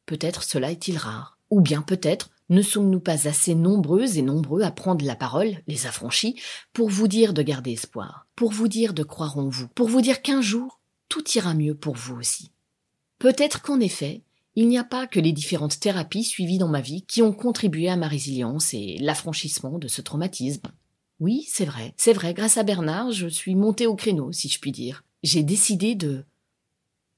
Peut-être 0.06 0.44
cela 0.44 0.72
est-il 0.72 0.98
rare, 0.98 1.38
ou 1.50 1.62
bien 1.62 1.82
peut-être 1.82 2.30
ne 2.50 2.64
sommes-nous 2.64 3.00
pas 3.00 3.28
assez 3.28 3.54
nombreuses 3.54 4.18
et 4.18 4.24
nombreux 4.24 4.64
à 4.64 4.72
prendre 4.72 5.06
la 5.06 5.16
parole, 5.16 5.60
les 5.68 5.86
affranchis, 5.86 6.42
pour 6.74 6.90
vous 6.90 7.08
dire 7.08 7.34
de 7.34 7.44
garder 7.44 7.74
espoir, 7.74 8.26
pour 8.36 8.52
vous 8.52 8.68
dire 8.68 8.96
de 8.96 9.04
croire 9.04 9.38
en 9.38 9.50
vous, 9.50 9.68
pour 9.68 9.88
vous 9.88 10.02
dire 10.02 10.24
qu'un 10.24 10.42
jour, 10.42 10.80
tout 11.10 11.24
ira 11.36 11.54
mieux 11.54 11.76
pour 11.76 11.96
vous 11.96 12.16
aussi. 12.16 12.52
Peut-être 13.20 13.62
qu'en 13.62 13.80
effet, 13.80 14.24
il 14.56 14.68
n'y 14.68 14.78
a 14.78 14.84
pas 14.84 15.08
que 15.08 15.20
les 15.20 15.32
différentes 15.32 15.80
thérapies 15.80 16.24
suivies 16.24 16.58
dans 16.58 16.68
ma 16.68 16.82
vie 16.82 17.04
qui 17.04 17.22
ont 17.22 17.34
contribué 17.34 17.90
à 17.90 17.96
ma 17.96 18.08
résilience 18.08 18.74
et 18.74 18.98
l'affranchissement 19.00 19.78
de 19.78 19.88
ce 19.88 20.02
traumatisme. 20.02 20.72
Oui, 21.20 21.46
c'est 21.50 21.66
vrai, 21.66 21.94
c'est 21.98 22.14
vrai, 22.14 22.34
grâce 22.34 22.58
à 22.58 22.64
Bernard, 22.64 23.12
je 23.12 23.28
suis 23.28 23.56
montée 23.56 23.88
au 23.88 23.96
créneau, 23.96 24.32
si 24.32 24.48
je 24.48 24.60
puis 24.60 24.72
dire. 24.72 25.04
j'ai 25.22 25.44
décidé 25.44 25.96
de 25.96 26.26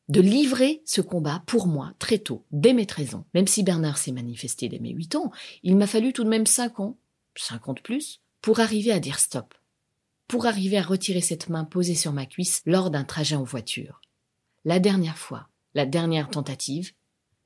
de 0.09 0.19
livrer 0.19 0.81
ce 0.85 0.99
combat 0.99 1.41
pour 1.45 1.67
moi 1.67 1.93
très 1.97 2.17
tôt, 2.17 2.43
dès 2.51 2.73
mes 2.73 2.85
13 2.85 3.15
ans. 3.15 3.25
Même 3.33 3.47
si 3.47 3.63
Bernard 3.63 3.97
s'est 3.97 4.11
manifesté 4.11 4.67
dès 4.67 4.79
mes 4.79 4.89
8 4.89 5.15
ans, 5.15 5.31
il 5.63 5.77
m'a 5.77 5.87
fallu 5.87 6.11
tout 6.11 6.25
de 6.25 6.29
même 6.29 6.45
5 6.45 6.81
ans, 6.81 6.97
50 7.35 7.81
plus, 7.81 8.19
pour 8.41 8.59
arriver 8.59 8.91
à 8.91 8.99
dire 8.99 9.19
stop, 9.19 9.53
pour 10.27 10.47
arriver 10.47 10.77
à 10.77 10.83
retirer 10.83 11.21
cette 11.21 11.47
main 11.47 11.63
posée 11.63 11.95
sur 11.95 12.11
ma 12.11 12.25
cuisse 12.25 12.61
lors 12.65 12.89
d'un 12.89 13.05
trajet 13.05 13.37
en 13.37 13.43
voiture. 13.43 14.01
La 14.65 14.79
dernière 14.79 15.17
fois, 15.17 15.47
la 15.73 15.85
dernière 15.85 16.29
tentative, 16.29 16.93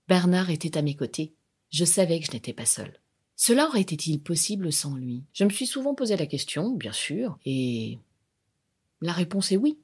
Bernard 0.07 0.49
était 0.49 0.77
à 0.77 0.81
mes 0.81 0.95
côtés. 0.95 1.33
Je 1.71 1.85
savais 1.85 2.19
que 2.19 2.27
je 2.27 2.31
n'étais 2.31 2.53
pas 2.53 2.65
seule. 2.65 2.99
Cela 3.35 3.67
aurait-il 3.67 4.21
possible 4.21 4.71
sans 4.71 4.95
lui? 4.95 5.23
Je 5.33 5.43
me 5.43 5.49
suis 5.49 5.67
souvent 5.67 5.93
posé 5.93 6.15
la 6.15 6.25
question, 6.25 6.71
bien 6.71 6.93
sûr, 6.93 7.37
et 7.45 7.99
la 9.01 9.11
réponse 9.11 9.51
est 9.51 9.57
oui. 9.57 9.79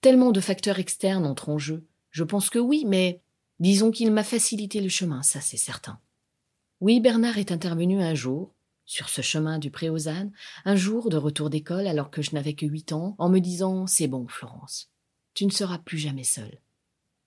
Tellement 0.00 0.30
de 0.30 0.40
facteurs 0.40 0.78
externes 0.78 1.26
entrent 1.26 1.50
en 1.50 1.58
jeu. 1.58 1.86
Je 2.10 2.24
pense 2.24 2.48
que 2.48 2.58
oui, 2.58 2.84
mais 2.86 3.20
disons 3.60 3.90
qu'il 3.90 4.10
m'a 4.10 4.24
facilité 4.24 4.80
le 4.80 4.88
chemin, 4.88 5.22
ça 5.22 5.40
c'est 5.40 5.56
certain. 5.56 6.00
Oui, 6.80 7.00
Bernard 7.00 7.38
est 7.38 7.52
intervenu 7.52 8.02
un 8.02 8.14
jour, 8.14 8.54
sur 8.86 9.08
ce 9.08 9.20
chemin 9.20 9.58
du 9.58 9.70
pré 9.70 9.90
aux 9.90 10.08
un 10.08 10.76
jour 10.76 11.10
de 11.10 11.16
retour 11.16 11.50
d'école 11.50 11.86
alors 11.86 12.10
que 12.10 12.22
je 12.22 12.32
n'avais 12.34 12.54
que 12.54 12.66
huit 12.66 12.92
ans, 12.92 13.16
en 13.18 13.28
me 13.28 13.40
disant 13.40 13.86
C'est 13.86 14.06
bon, 14.06 14.26
Florence, 14.28 14.90
tu 15.34 15.44
ne 15.44 15.50
seras 15.50 15.78
plus 15.78 15.98
jamais 15.98 16.24
seule. 16.24 16.60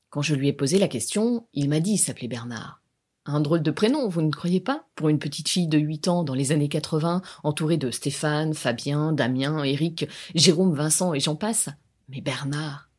Quand 0.09 0.21
je 0.21 0.35
lui 0.35 0.47
ai 0.47 0.53
posé 0.53 0.79
la 0.79 0.87
question, 0.87 1.47
il 1.53 1.69
m'a 1.69 1.79
dit 1.79 1.97
s'appeler 1.97 2.27
Bernard. 2.27 2.81
Un 3.25 3.41
drôle 3.41 3.61
de 3.61 3.69
prénom, 3.69 4.07
vous 4.07 4.23
ne 4.23 4.31
croyez 4.31 4.59
pas? 4.59 4.87
Pour 4.95 5.09
une 5.09 5.19
petite 5.19 5.49
fille 5.49 5.67
de 5.67 5.77
huit 5.77 6.07
ans 6.07 6.23
dans 6.23 6.33
les 6.33 6.51
années 6.51 6.69
80, 6.69 7.21
entourée 7.43 7.77
de 7.77 7.91
Stéphane, 7.91 8.55
Fabien, 8.55 9.13
Damien, 9.13 9.63
Éric, 9.63 10.07
Jérôme, 10.33 10.73
Vincent 10.73 11.13
et 11.13 11.19
j'en 11.19 11.35
passe. 11.35 11.69
Mais 12.07 12.21
Bernard, 12.21 12.89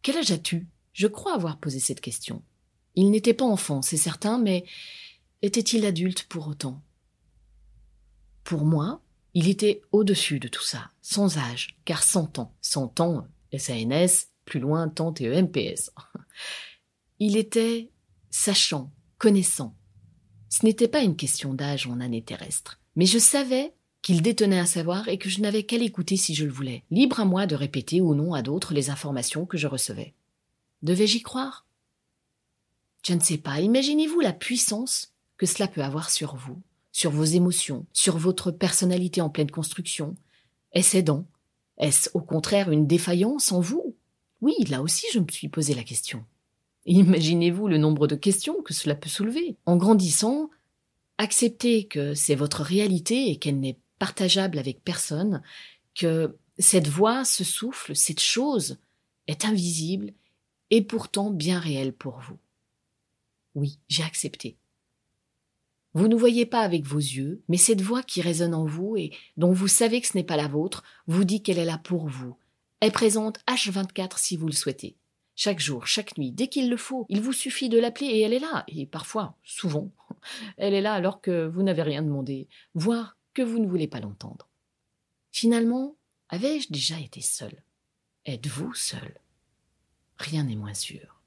quel 0.00 0.16
âge 0.16 0.30
as-tu? 0.30 0.68
Je 0.94 1.06
crois 1.06 1.34
avoir 1.34 1.58
posé 1.58 1.80
cette 1.80 2.00
question. 2.00 2.42
Il 2.94 3.10
n'était 3.10 3.34
pas 3.34 3.44
enfant, 3.44 3.82
c'est 3.82 3.98
certain, 3.98 4.38
mais 4.38 4.64
était-il 5.42 5.84
adulte 5.84 6.24
pour 6.28 6.48
autant? 6.48 6.80
Pour 8.42 8.64
moi, 8.64 9.02
il 9.34 9.48
était 9.48 9.82
au-dessus 9.92 10.38
de 10.38 10.48
tout 10.48 10.62
ça, 10.62 10.92
sans 11.02 11.36
âge, 11.36 11.76
car 11.84 12.02
cent 12.04 12.38
ans, 12.38 12.54
cent 12.62 13.00
ans, 13.00 13.26
SANS, 13.56 14.28
plus 14.44 14.60
loin, 14.60 14.88
tant 14.88 15.14
et 15.14 15.24
EMPS. 15.24 15.90
Il 17.18 17.36
était 17.36 17.90
sachant, 18.30 18.90
connaissant. 19.18 19.74
Ce 20.48 20.64
n'était 20.64 20.88
pas 20.88 21.02
une 21.02 21.16
question 21.16 21.54
d'âge 21.54 21.86
en 21.86 22.00
année 22.00 22.22
terrestre, 22.22 22.80
mais 22.96 23.06
je 23.06 23.18
savais 23.18 23.74
qu'il 24.02 24.20
détenait 24.20 24.58
un 24.58 24.66
savoir 24.66 25.08
et 25.08 25.18
que 25.18 25.30
je 25.30 25.40
n'avais 25.40 25.62
qu'à 25.62 25.78
l'écouter 25.78 26.16
si 26.16 26.34
je 26.34 26.44
le 26.44 26.52
voulais, 26.52 26.84
libre 26.90 27.20
à 27.20 27.24
moi 27.24 27.46
de 27.46 27.54
répéter 27.54 28.00
ou 28.00 28.14
non 28.14 28.34
à 28.34 28.42
d'autres 28.42 28.74
les 28.74 28.90
informations 28.90 29.46
que 29.46 29.56
je 29.56 29.66
recevais. 29.66 30.14
Devais-je 30.82 31.16
y 31.16 31.22
croire? 31.22 31.66
Je 33.06 33.14
ne 33.14 33.20
sais 33.20 33.38
pas, 33.38 33.60
imaginez-vous 33.60 34.20
la 34.20 34.32
puissance 34.32 35.14
que 35.36 35.46
cela 35.46 35.68
peut 35.68 35.82
avoir 35.82 36.10
sur 36.10 36.36
vous, 36.36 36.60
sur 36.92 37.10
vos 37.10 37.24
émotions, 37.24 37.86
sur 37.92 38.18
votre 38.18 38.50
personnalité 38.50 39.20
en 39.20 39.30
pleine 39.30 39.50
construction. 39.50 40.14
Est-ce 40.72 40.98
aidant? 40.98 41.26
Est-ce 41.78 42.10
au 42.14 42.20
contraire 42.20 42.70
une 42.70 42.86
défaillance 42.86 43.52
en 43.52 43.60
vous? 43.60 43.96
Oui, 44.44 44.52
là 44.68 44.82
aussi 44.82 45.06
je 45.10 45.20
me 45.20 45.30
suis 45.30 45.48
posé 45.48 45.72
la 45.72 45.84
question. 45.84 46.22
Imaginez-vous 46.84 47.66
le 47.66 47.78
nombre 47.78 48.06
de 48.06 48.14
questions 48.14 48.60
que 48.60 48.74
cela 48.74 48.94
peut 48.94 49.08
soulever. 49.08 49.56
En 49.64 49.78
grandissant, 49.78 50.50
acceptez 51.16 51.86
que 51.86 52.12
c'est 52.12 52.34
votre 52.34 52.60
réalité 52.60 53.30
et 53.30 53.38
qu'elle 53.38 53.58
n'est 53.58 53.78
partageable 53.98 54.58
avec 54.58 54.84
personne, 54.84 55.40
que 55.94 56.36
cette 56.58 56.88
voix, 56.88 57.24
ce 57.24 57.42
souffle, 57.42 57.96
cette 57.96 58.20
chose 58.20 58.76
est 59.28 59.46
invisible 59.46 60.12
et 60.68 60.82
pourtant 60.82 61.30
bien 61.30 61.58
réelle 61.58 61.94
pour 61.94 62.18
vous. 62.18 62.36
Oui, 63.54 63.78
j'ai 63.88 64.02
accepté. 64.02 64.58
Vous 65.94 66.06
ne 66.06 66.16
voyez 66.16 66.44
pas 66.44 66.60
avec 66.60 66.84
vos 66.84 66.98
yeux, 66.98 67.42
mais 67.48 67.56
cette 67.56 67.80
voix 67.80 68.02
qui 68.02 68.20
résonne 68.20 68.52
en 68.52 68.66
vous 68.66 68.94
et 68.98 69.10
dont 69.38 69.52
vous 69.52 69.68
savez 69.68 70.02
que 70.02 70.06
ce 70.06 70.18
n'est 70.18 70.22
pas 70.22 70.36
la 70.36 70.48
vôtre, 70.48 70.84
vous 71.06 71.24
dit 71.24 71.42
qu'elle 71.42 71.58
est 71.58 71.64
là 71.64 71.78
pour 71.78 72.08
vous. 72.08 72.36
Elle 72.84 72.92
présente 72.92 73.38
H24 73.46 74.18
si 74.18 74.36
vous 74.36 74.44
le 74.44 74.52
souhaitez. 74.52 74.94
Chaque 75.36 75.58
jour, 75.58 75.86
chaque 75.86 76.18
nuit, 76.18 76.32
dès 76.32 76.48
qu'il 76.48 76.68
le 76.68 76.76
faut, 76.76 77.06
il 77.08 77.22
vous 77.22 77.32
suffit 77.32 77.70
de 77.70 77.78
l'appeler 77.78 78.08
et 78.08 78.20
elle 78.20 78.34
est 78.34 78.38
là. 78.38 78.62
Et 78.68 78.84
parfois, 78.84 79.38
souvent, 79.42 79.90
elle 80.58 80.74
est 80.74 80.82
là 80.82 80.92
alors 80.92 81.22
que 81.22 81.46
vous 81.46 81.62
n'avez 81.62 81.80
rien 81.80 82.02
demandé, 82.02 82.46
voire 82.74 83.16
que 83.32 83.40
vous 83.40 83.58
ne 83.58 83.66
voulez 83.66 83.88
pas 83.88 84.00
l'entendre. 84.00 84.50
Finalement, 85.32 85.96
avais-je 86.28 86.70
déjà 86.70 87.00
été 87.00 87.22
seul 87.22 87.62
Êtes-vous 88.26 88.74
seul 88.74 89.18
Rien 90.18 90.44
n'est 90.44 90.54
moins 90.54 90.74
sûr. 90.74 91.22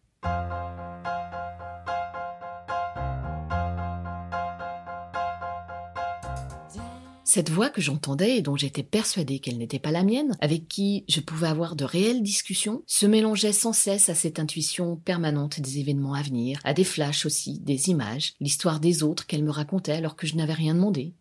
Cette 7.30 7.50
voix 7.50 7.70
que 7.70 7.82
j'entendais 7.82 8.38
et 8.38 8.42
dont 8.42 8.56
j'étais 8.56 8.84
persuadée 8.84 9.40
qu'elle 9.40 9.58
n'était 9.58 9.80
pas 9.80 9.92
la 9.92 10.06
mienne, 10.06 10.38
avec 10.40 10.70
qui 10.70 11.04
je 11.10 11.20
pouvais 11.20 11.50
avoir 11.50 11.76
de 11.76 11.84
réelles 11.84 12.24
discussions, 12.24 12.84
se 12.88 13.06
mélangeait 13.06 13.52
sans 13.52 13.74
cesse 13.74 14.08
à 14.08 14.16
cette 14.16 14.40
intuition 14.40 14.96
permanente 14.96 15.60
des 15.60 15.80
événements 15.80 16.14
à 16.14 16.22
venir, 16.22 16.62
à 16.64 16.74
des 16.74 16.86
flashs 16.86 17.26
aussi, 17.26 17.60
des 17.60 17.90
images, 17.90 18.36
l'histoire 18.40 18.80
des 18.80 19.04
autres 19.04 19.28
qu'elle 19.28 19.44
me 19.44 19.52
racontait 19.52 19.92
alors 19.92 20.16
que 20.16 20.26
je 20.26 20.38
n'avais 20.38 20.54
rien 20.54 20.74
demandé, 20.74 21.16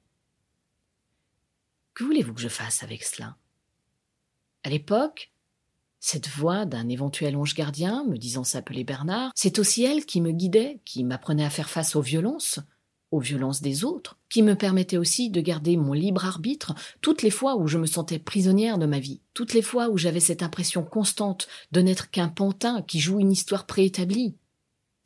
que 1.92 2.04
voulez-vous 2.04 2.34
que 2.34 2.40
je 2.40 2.46
fasse 2.46 2.84
avec 2.84 3.02
cela? 3.02 3.36
À 4.62 4.70
l'époque, 4.70 5.32
cette 5.98 6.28
voix 6.28 6.66
d'un 6.66 6.88
éventuel 6.88 7.34
ange 7.36 7.56
gardien 7.56 8.04
me 8.04 8.16
disant 8.16 8.44
s'appeler 8.44 8.84
Bernard, 8.84 9.32
c'est 9.34 9.58
aussi 9.58 9.82
elle 9.82 10.06
qui 10.06 10.20
me 10.20 10.30
guidait, 10.30 10.78
qui 10.84 11.02
m'apprenait 11.02 11.44
à 11.44 11.50
faire 11.50 11.68
face 11.68 11.96
aux 11.96 12.00
violences, 12.00 12.60
aux 13.16 13.20
violences 13.20 13.62
des 13.62 13.84
autres, 13.84 14.18
qui 14.28 14.42
me 14.42 14.54
permettait 14.54 14.98
aussi 14.98 15.30
de 15.30 15.40
garder 15.40 15.76
mon 15.76 15.92
libre 15.92 16.24
arbitre 16.24 16.74
toutes 17.00 17.22
les 17.22 17.30
fois 17.30 17.56
où 17.56 17.66
je 17.66 17.78
me 17.78 17.86
sentais 17.86 18.18
prisonnière 18.18 18.78
de 18.78 18.86
ma 18.86 18.98
vie, 18.98 19.20
toutes 19.34 19.54
les 19.54 19.62
fois 19.62 19.88
où 19.88 19.96
j'avais 19.96 20.20
cette 20.20 20.42
impression 20.42 20.84
constante 20.84 21.48
de 21.72 21.80
n'être 21.80 22.10
qu'un 22.10 22.28
pantin 22.28 22.82
qui 22.82 23.00
joue 23.00 23.20
une 23.20 23.32
histoire 23.32 23.66
préétablie, 23.66 24.36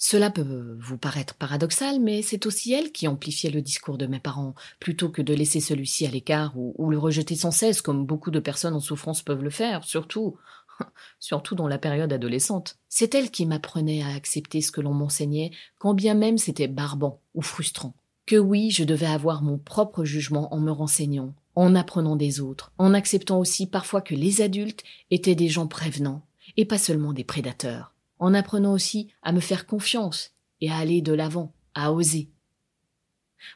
cela 0.02 0.31
peut 0.31 0.79
vous 0.81 0.97
paraître 0.97 1.35
paradoxal, 1.35 2.00
mais 2.00 2.23
c'est 2.23 2.47
aussi 2.47 2.73
elle 2.73 2.90
qui 2.90 3.07
amplifiait 3.07 3.50
le 3.50 3.61
discours 3.61 3.99
de 3.99 4.07
mes 4.07 4.19
parents, 4.19 4.55
plutôt 4.81 5.11
que 5.11 5.21
de 5.21 5.35
laisser 5.35 5.61
celui-ci 5.61 6.07
à 6.07 6.11
l'écart 6.11 6.55
ou, 6.57 6.90
le 6.90 6.97
rejeter 6.97 7.37
sans 7.37 7.50
cesse, 7.50 7.83
comme 7.83 8.07
beaucoup 8.07 8.31
de 8.31 8.40
personnes 8.40 8.73
en 8.73 8.81
souffrance 8.81 9.21
peuvent 9.21 9.45
le 9.45 9.50
faire, 9.50 9.85
surtout, 9.85 10.38
surtout 11.21 11.55
dans 11.55 11.69
la 11.69 11.76
période 11.76 12.14
adolescente. 12.14 12.79
C'est 12.88 13.14
elle 13.14 13.31
qui 13.31 13.45
m'apprenait 13.45 14.02
à 14.02 14.14
accepter 14.14 14.62
ce 14.62 14.73
que 14.73 14.81
l'on 14.81 14.95
m'enseignait, 14.95 15.50
quand 15.79 15.93
bien 15.93 16.14
même 16.14 16.38
c'était 16.38 16.67
barbant 16.67 17.21
ou 17.35 17.43
frustrant. 17.43 17.95
Que 18.30 18.37
oui, 18.37 18.70
je 18.70 18.84
devais 18.84 19.06
avoir 19.06 19.42
mon 19.42 19.58
propre 19.58 20.04
jugement 20.04 20.54
en 20.54 20.60
me 20.60 20.70
renseignant, 20.70 21.34
en 21.56 21.75
apprenant 21.75 22.14
des 22.14 22.40
autres, 22.40 22.70
en 22.78 22.94
acceptant 22.94 23.40
aussi 23.40 23.66
parfois 23.66 24.02
que 24.02 24.14
les 24.14 24.40
adultes 24.40 24.84
étaient 25.10 25.34
des 25.34 25.49
gens 25.49 25.66
prévenants, 25.66 26.25
et 26.56 26.64
pas 26.64 26.78
seulement 26.78 27.12
des 27.12 27.25
prédateurs 27.25 27.92
en 28.20 28.34
apprenant 28.34 28.72
aussi 28.72 29.08
à 29.22 29.32
me 29.32 29.40
faire 29.40 29.66
confiance 29.66 30.32
et 30.60 30.70
à 30.70 30.76
aller 30.76 31.02
de 31.02 31.12
l'avant, 31.12 31.52
à 31.75 31.92
oser. 31.92 32.30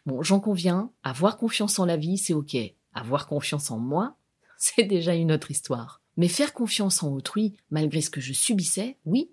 Bon, 0.07 0.23
j'en 0.23 0.41
conviens, 0.41 0.91
avoir 1.05 1.37
confiance 1.37 1.79
en 1.79 1.85
la 1.85 1.97
vie, 1.97 2.19
c'est 2.19 2.35
ok. 2.35 2.57
Avoir 2.95 3.29
confiance 3.29 3.71
en 3.71 3.79
moi, 3.79 4.17
c'est 4.59 4.83
déjà 4.83 5.15
une 5.15 5.31
autre 5.31 5.53
histoire. 5.53 6.01
Mais 6.17 6.29
faire 6.29 6.53
confiance 6.53 7.03
en 7.03 7.13
autrui, 7.13 7.55
malgré 7.71 8.01
ce 8.01 8.11
que 8.11 8.21
je 8.21 8.33
subissais, 8.33 8.99
oui, 9.05 9.31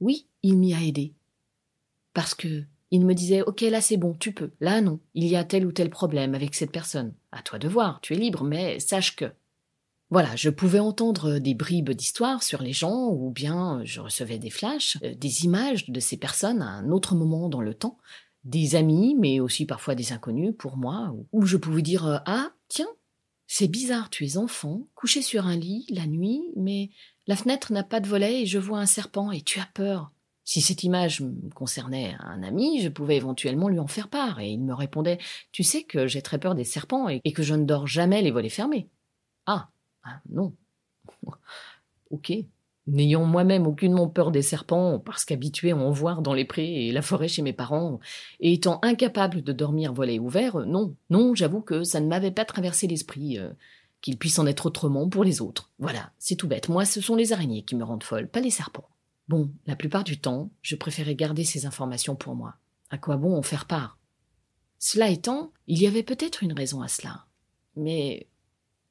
oui, 0.00 0.28
il 0.42 0.56
m'y 0.56 0.74
a 0.74 0.82
aidé. 0.82 1.14
Parce 2.12 2.34
que 2.34 2.64
il 2.90 3.04
me 3.04 3.14
disait, 3.14 3.42
ok, 3.42 3.60
là 3.62 3.80
c'est 3.80 3.96
bon, 3.96 4.14
tu 4.18 4.32
peux. 4.32 4.50
Là 4.60 4.80
non, 4.80 5.00
il 5.14 5.26
y 5.26 5.36
a 5.36 5.44
tel 5.44 5.66
ou 5.66 5.72
tel 5.72 5.90
problème 5.90 6.34
avec 6.34 6.54
cette 6.54 6.72
personne. 6.72 7.14
À 7.32 7.42
toi 7.42 7.58
de 7.58 7.68
voir, 7.68 8.00
tu 8.00 8.14
es 8.14 8.16
libre, 8.16 8.44
mais 8.44 8.80
sache 8.80 9.16
que. 9.16 9.26
Voilà, 10.10 10.34
je 10.36 10.48
pouvais 10.48 10.78
entendre 10.78 11.38
des 11.38 11.52
bribes 11.54 11.90
d'histoire 11.90 12.42
sur 12.42 12.62
les 12.62 12.72
gens, 12.72 13.08
ou 13.08 13.30
bien 13.30 13.82
je 13.84 14.00
recevais 14.00 14.38
des 14.38 14.48
flashs, 14.48 14.96
euh, 15.02 15.14
des 15.14 15.44
images 15.44 15.90
de 15.90 16.00
ces 16.00 16.16
personnes 16.16 16.62
à 16.62 16.68
un 16.68 16.90
autre 16.90 17.14
moment 17.14 17.50
dans 17.50 17.60
le 17.60 17.74
temps, 17.74 17.98
des 18.44 18.74
amis, 18.74 19.14
mais 19.18 19.38
aussi 19.38 19.66
parfois 19.66 19.94
des 19.94 20.12
inconnus 20.12 20.54
pour 20.58 20.78
moi, 20.78 21.14
où 21.32 21.44
je 21.44 21.58
pouvais 21.58 21.82
dire 21.82 22.06
euh, 22.06 22.18
Ah, 22.24 22.52
tiens, 22.68 22.88
c'est 23.46 23.68
bizarre, 23.68 24.08
tu 24.08 24.24
es 24.26 24.38
enfant, 24.38 24.86
couché 24.94 25.20
sur 25.20 25.46
un 25.46 25.56
lit 25.56 25.86
la 25.90 26.06
nuit, 26.06 26.42
mais 26.56 26.90
la 27.26 27.36
fenêtre 27.36 27.72
n'a 27.72 27.82
pas 27.82 28.00
de 28.00 28.08
volet 28.08 28.42
et 28.42 28.46
je 28.46 28.58
vois 28.58 28.78
un 28.78 28.86
serpent 28.86 29.30
et 29.30 29.42
tu 29.42 29.60
as 29.60 29.68
peur. 29.74 30.12
Si 30.48 30.62
cette 30.62 30.82
image 30.82 31.22
concernait 31.54 32.16
un 32.20 32.42
ami, 32.42 32.80
je 32.80 32.88
pouvais 32.88 33.16
éventuellement 33.16 33.68
lui 33.68 33.78
en 33.78 33.86
faire 33.86 34.08
part, 34.08 34.40
et 34.40 34.48
il 34.48 34.62
me 34.62 34.72
répondait 34.72 35.18
Tu 35.52 35.62
sais 35.62 35.82
que 35.82 36.06
j'ai 36.06 36.22
très 36.22 36.38
peur 36.38 36.54
des 36.54 36.64
serpents 36.64 37.10
et 37.10 37.20
que 37.20 37.42
je 37.42 37.52
ne 37.52 37.66
dors 37.66 37.86
jamais 37.86 38.22
les 38.22 38.30
volets 38.30 38.48
fermés. 38.48 38.88
Ah, 39.44 39.68
ah, 40.04 40.22
non. 40.30 40.54
ok. 42.10 42.32
N'ayant 42.86 43.26
moi-même 43.26 43.66
aucunement 43.66 44.08
peur 44.08 44.30
des 44.30 44.40
serpents, 44.40 44.98
parce 44.98 45.26
qu'habitué 45.26 45.72
à 45.72 45.76
en 45.76 45.90
voir 45.90 46.22
dans 46.22 46.32
les 46.32 46.46
prés 46.46 46.86
et 46.86 46.92
la 46.92 47.02
forêt 47.02 47.28
chez 47.28 47.42
mes 47.42 47.52
parents, 47.52 48.00
et 48.40 48.54
étant 48.54 48.78
incapable 48.80 49.42
de 49.42 49.52
dormir 49.52 49.92
volet 49.92 50.18
ouvert, 50.18 50.60
non, 50.60 50.96
non, 51.10 51.34
j'avoue 51.34 51.60
que 51.60 51.84
ça 51.84 52.00
ne 52.00 52.06
m'avait 52.06 52.30
pas 52.30 52.46
traversé 52.46 52.86
l'esprit. 52.86 53.38
Euh, 53.38 53.50
qu'il 54.00 54.16
puisse 54.16 54.38
en 54.38 54.46
être 54.46 54.64
autrement 54.64 55.08
pour 55.08 55.24
les 55.24 55.42
autres. 55.42 55.72
Voilà, 55.80 56.12
c'est 56.18 56.36
tout 56.36 56.46
bête. 56.46 56.68
Moi, 56.68 56.84
ce 56.84 57.00
sont 57.00 57.16
les 57.16 57.32
araignées 57.32 57.64
qui 57.64 57.74
me 57.74 57.82
rendent 57.82 58.04
folle, 58.04 58.28
pas 58.28 58.38
les 58.38 58.48
serpents. 58.48 58.88
Bon, 59.28 59.52
la 59.66 59.76
plupart 59.76 60.04
du 60.04 60.18
temps, 60.18 60.50
je 60.62 60.74
préférais 60.74 61.14
garder 61.14 61.44
ces 61.44 61.66
informations 61.66 62.16
pour 62.16 62.34
moi. 62.34 62.56
À 62.90 62.96
quoi 62.96 63.16
bon 63.16 63.36
en 63.36 63.42
faire 63.42 63.66
part? 63.66 63.98
Cela 64.78 65.10
étant, 65.10 65.52
il 65.66 65.80
y 65.80 65.86
avait 65.86 66.02
peut-être 66.02 66.42
une 66.42 66.52
raison 66.52 66.80
à 66.80 66.88
cela. 66.88 67.26
Mais 67.76 68.26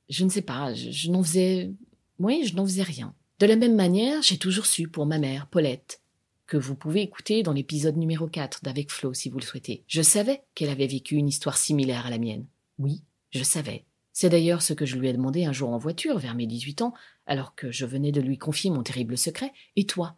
je 0.09 0.23
ne 0.23 0.29
sais 0.29 0.41
pas, 0.41 0.73
je, 0.73 1.09
n'en 1.09 1.23
faisais. 1.23 1.71
Oui, 2.19 2.45
je 2.45 2.55
n'en 2.55 2.65
faisais 2.65 2.83
rien. 2.83 3.15
De 3.39 3.45
la 3.45 3.55
même 3.55 3.75
manière, 3.75 4.21
j'ai 4.21 4.37
toujours 4.37 4.65
su 4.65 4.87
pour 4.87 5.05
ma 5.05 5.17
mère, 5.17 5.47
Paulette, 5.47 6.01
que 6.45 6.57
vous 6.57 6.75
pouvez 6.75 7.01
écouter 7.01 7.41
dans 7.41 7.53
l'épisode 7.53 7.97
numéro 7.97 8.27
4 8.27 8.63
d'Avec 8.63 8.91
Flo 8.91 9.13
si 9.13 9.29
vous 9.29 9.39
le 9.39 9.43
souhaitez. 9.45 9.83
Je 9.87 10.01
savais 10.01 10.43
qu'elle 10.53 10.69
avait 10.69 10.87
vécu 10.87 11.15
une 11.15 11.29
histoire 11.29 11.57
similaire 11.57 12.05
à 12.05 12.09
la 12.09 12.17
mienne. 12.19 12.45
Oui, 12.77 13.03
je 13.31 13.43
savais. 13.43 13.85
C'est 14.13 14.29
d'ailleurs 14.29 14.61
ce 14.61 14.73
que 14.73 14.85
je 14.85 14.97
lui 14.97 15.07
ai 15.07 15.13
demandé 15.13 15.45
un 15.45 15.51
jour 15.51 15.69
en 15.69 15.77
voiture, 15.77 16.17
vers 16.17 16.35
mes 16.35 16.47
18 16.47 16.81
ans, 16.81 16.93
alors 17.27 17.55
que 17.55 17.71
je 17.71 17.85
venais 17.85 18.11
de 18.11 18.21
lui 18.21 18.37
confier 18.37 18.71
mon 18.71 18.83
terrible 18.83 19.17
secret. 19.17 19.53
Et 19.75 19.85
toi? 19.85 20.17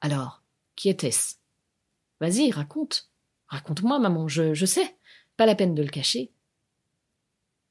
Alors, 0.00 0.42
qui 0.74 0.88
était-ce? 0.88 1.36
Vas-y, 2.20 2.50
raconte. 2.50 3.10
Raconte-moi, 3.48 3.98
maman, 3.98 4.28
je, 4.28 4.54
je 4.54 4.66
sais. 4.66 4.96
Pas 5.36 5.46
la 5.46 5.54
peine 5.54 5.74
de 5.74 5.82
le 5.82 5.88
cacher. 5.88 6.32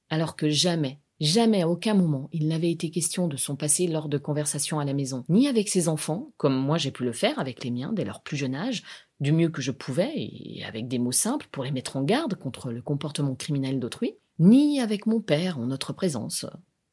Alors 0.09 0.35
que 0.35 0.49
jamais, 0.49 0.99
Jamais 1.21 1.61
à 1.61 1.69
aucun 1.69 1.93
moment 1.93 2.29
il 2.33 2.49
n'avait 2.49 2.71
été 2.71 2.91
question 2.91 3.29
de 3.29 3.37
son 3.37 3.55
passé 3.55 3.87
lors 3.87 4.09
de 4.09 4.17
conversations 4.17 4.79
à 4.79 4.85
la 4.85 4.93
maison, 4.93 5.23
ni 5.29 5.47
avec 5.47 5.69
ses 5.69 5.87
enfants, 5.87 6.33
comme 6.35 6.55
moi 6.55 6.77
j'ai 6.77 6.91
pu 6.91 7.05
le 7.05 7.13
faire 7.13 7.39
avec 7.39 7.63
les 7.63 7.71
miens 7.71 7.93
dès 7.93 8.03
leur 8.03 8.21
plus 8.21 8.35
jeune 8.35 8.55
âge, 8.55 8.83
du 9.21 9.31
mieux 9.31 9.47
que 9.47 9.61
je 9.61 9.71
pouvais 9.71 10.11
et 10.13 10.65
avec 10.65 10.89
des 10.89 10.99
mots 10.99 11.13
simples 11.13 11.47
pour 11.51 11.63
les 11.63 11.71
mettre 11.71 11.95
en 11.95 12.03
garde 12.03 12.35
contre 12.35 12.69
le 12.69 12.81
comportement 12.81 13.33
criminel 13.33 13.79
d'autrui, 13.79 14.15
ni 14.39 14.81
avec 14.81 15.05
mon 15.05 15.21
père 15.21 15.57
en 15.57 15.67
notre 15.67 15.93
présence. 15.93 16.45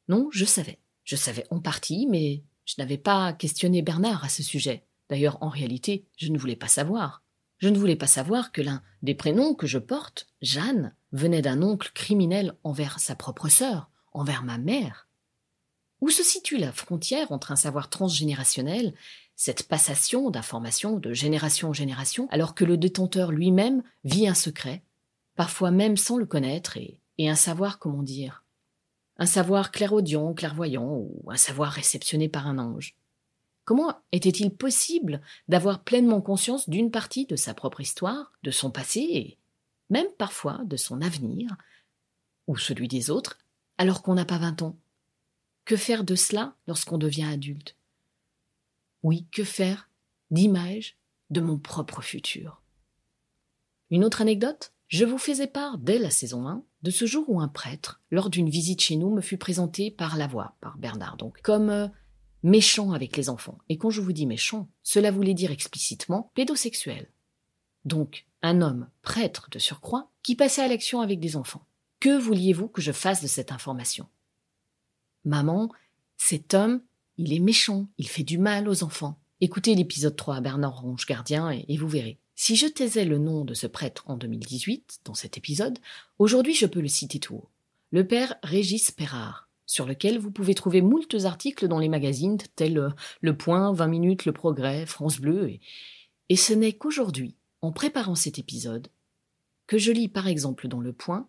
Non, 0.07 0.29
je 0.31 0.45
savais. 0.45 0.79
Je 1.03 1.17
savais 1.17 1.45
en 1.49 1.59
partie, 1.59 2.07
mais 2.09 2.43
je 2.63 2.75
n'avais 2.77 2.97
pas 2.97 3.33
questionné 3.33 3.81
Bernard 3.81 4.23
à 4.23 4.29
ce 4.29 4.41
sujet. 4.41 4.85
D'ailleurs, 5.09 5.37
en 5.41 5.49
réalité, 5.49 6.05
je 6.17 6.29
ne 6.29 6.37
voulais 6.37 6.55
pas 6.55 6.67
savoir. 6.67 7.23
Je 7.57 7.69
ne 7.69 7.77
voulais 7.77 7.95
pas 7.95 8.07
savoir 8.07 8.51
que 8.51 8.61
l'un 8.61 8.81
des 9.03 9.15
prénoms 9.15 9.53
que 9.53 9.67
je 9.67 9.77
porte, 9.77 10.27
Jeanne, 10.41 10.95
venait 11.11 11.41
d'un 11.41 11.61
oncle 11.61 11.91
criminel 11.93 12.55
envers 12.63 12.99
sa 12.99 13.15
propre 13.15 13.47
sœur, 13.47 13.89
envers 14.11 14.43
ma 14.43 14.57
mère 14.57 15.07
Où 16.01 16.09
se 16.09 16.23
situe 16.23 16.57
la 16.57 16.71
frontière 16.71 17.31
entre 17.31 17.51
un 17.51 17.55
savoir 17.55 17.89
transgénérationnel, 17.89 18.93
cette 19.35 19.67
passation 19.67 20.29
d'informations 20.29 20.97
de 20.97 21.13
génération 21.13 21.69
en 21.69 21.73
génération, 21.73 22.27
alors 22.31 22.55
que 22.55 22.65
le 22.65 22.77
détenteur 22.77 23.31
lui-même 23.31 23.83
vit 24.03 24.27
un 24.27 24.33
secret, 24.33 24.83
parfois 25.35 25.71
même 25.71 25.97
sans 25.97 26.17
le 26.17 26.25
connaître, 26.25 26.77
et, 26.77 26.99
un 27.29 27.35
savoir, 27.35 27.79
comment 27.79 28.03
dire 28.03 28.43
Un 29.17 29.25
savoir 29.25 29.71
clairaudient, 29.71 30.33
clairvoyant, 30.33 30.97
ou 30.97 31.31
un 31.31 31.37
savoir 31.37 31.71
réceptionné 31.71 32.29
par 32.29 32.47
un 32.47 32.57
ange? 32.57 32.95
Comment 33.65 33.95
était-il 34.11 34.53
possible 34.53 35.21
d'avoir 35.47 35.83
pleinement 35.83 36.21
conscience 36.21 36.69
d'une 36.69 36.91
partie 36.91 37.25
de 37.25 37.35
sa 37.35 37.53
propre 37.53 37.81
histoire, 37.81 38.33
de 38.43 38.51
son 38.51 38.71
passé 38.71 38.99
et 38.99 39.37
même 39.89 40.11
parfois 40.17 40.61
de 40.65 40.75
son 40.75 41.01
avenir, 41.01 41.55
ou 42.47 42.57
celui 42.57 42.87
des 42.87 43.09
autres, 43.09 43.37
alors 43.77 44.01
qu'on 44.01 44.15
n'a 44.15 44.25
pas 44.25 44.37
vingt 44.37 44.61
ans? 44.61 44.77
Que 45.65 45.77
faire 45.77 46.03
de 46.03 46.15
cela 46.15 46.55
lorsqu'on 46.67 46.97
devient 46.97 47.25
adulte? 47.25 47.77
Oui, 49.01 49.27
que 49.31 49.43
faire 49.43 49.89
d'image 50.29 50.97
de 51.29 51.39
mon 51.39 51.57
propre 51.57 52.01
futur? 52.01 52.61
Une 53.89 54.03
autre 54.03 54.21
anecdote? 54.21 54.73
Je 54.87 55.05
vous 55.05 55.17
faisais 55.17 55.47
part, 55.47 55.77
dès 55.77 55.97
la 55.97 56.11
saison 56.11 56.47
1, 56.47 56.63
de 56.83 56.91
ce 56.91 57.05
jour 57.05 57.25
où 57.29 57.39
un 57.39 57.47
prêtre, 57.47 58.01
lors 58.11 58.29
d'une 58.29 58.49
visite 58.49 58.81
chez 58.81 58.95
nous, 58.95 59.09
me 59.09 59.21
fut 59.21 59.37
présenté 59.37 59.89
par 59.89 60.17
la 60.17 60.27
voix, 60.27 60.55
par 60.59 60.77
Bernard 60.77 61.17
donc, 61.17 61.41
comme 61.41 61.69
euh, 61.69 61.87
méchant 62.43 62.91
avec 62.91 63.17
les 63.17 63.29
enfants. 63.29 63.57
Et 63.69 63.77
quand 63.77 63.89
je 63.89 64.01
vous 64.01 64.13
dis 64.13 64.25
méchant, 64.25 64.69
cela 64.83 65.11
voulait 65.11 65.33
dire 65.33 65.51
explicitement 65.51 66.31
pédosexuel. 66.35 67.09
Donc, 67.85 68.25
un 68.41 68.61
homme, 68.61 68.89
prêtre 69.01 69.47
de 69.51 69.59
surcroît, 69.59 70.11
qui 70.21 70.35
passait 70.35 70.61
à 70.61 70.67
l'action 70.67 71.01
avec 71.01 71.19
des 71.19 71.35
enfants. 71.35 71.65
Que 71.99 72.17
vouliez-vous 72.17 72.67
que 72.67 72.81
je 72.81 72.91
fasse 72.91 73.21
de 73.21 73.27
cette 73.27 73.51
information? 73.51 74.07
Maman, 75.25 75.71
cet 76.17 76.53
homme, 76.53 76.81
il 77.17 77.33
est 77.33 77.39
méchant, 77.39 77.87
il 77.97 78.07
fait 78.07 78.23
du 78.23 78.37
mal 78.37 78.67
aux 78.67 78.83
enfants. 78.83 79.17
Écoutez 79.39 79.75
l'épisode 79.75 80.15
3 80.15 80.35
à 80.35 80.41
Bernard 80.41 80.81
Ronge 80.81 81.05
Gardien 81.05 81.51
et, 81.51 81.65
et 81.67 81.77
vous 81.77 81.87
verrez. 81.87 82.19
Si 82.35 82.55
je 82.55 82.65
taisais 82.65 83.05
le 83.05 83.19
nom 83.19 83.45
de 83.45 83.53
ce 83.53 83.67
prêtre 83.67 84.03
en 84.07 84.17
2018, 84.17 85.01
dans 85.05 85.13
cet 85.13 85.37
épisode, 85.37 85.79
aujourd'hui 86.19 86.55
je 86.55 86.65
peux 86.65 86.81
le 86.81 86.87
citer 86.87 87.19
tout 87.19 87.35
haut. 87.35 87.49
Le 87.91 88.07
père 88.07 88.35
Régis 88.41 88.91
Perrard, 88.91 89.49
sur 89.65 89.85
lequel 89.85 90.19
vous 90.19 90.31
pouvez 90.31 90.53
trouver 90.53 90.81
moultes 90.81 91.25
articles 91.25 91.67
dans 91.67 91.79
les 91.79 91.89
magazines 91.89 92.37
tels 92.55 92.77
euh, 92.77 92.89
Le 93.21 93.37
Point, 93.37 93.73
20 93.73 93.87
minutes, 93.87 94.25
Le 94.25 94.33
Progrès, 94.33 94.85
France 94.85 95.19
Bleu, 95.19 95.49
et, 95.49 95.61
et 96.29 96.35
ce 96.35 96.53
n'est 96.53 96.73
qu'aujourd'hui, 96.73 97.35
en 97.61 97.71
préparant 97.71 98.15
cet 98.15 98.39
épisode, 98.39 98.89
que 99.67 99.77
je 99.77 99.91
lis 99.91 100.09
par 100.09 100.27
exemple 100.27 100.67
dans 100.67 100.81
Le 100.81 100.93
Point 100.93 101.27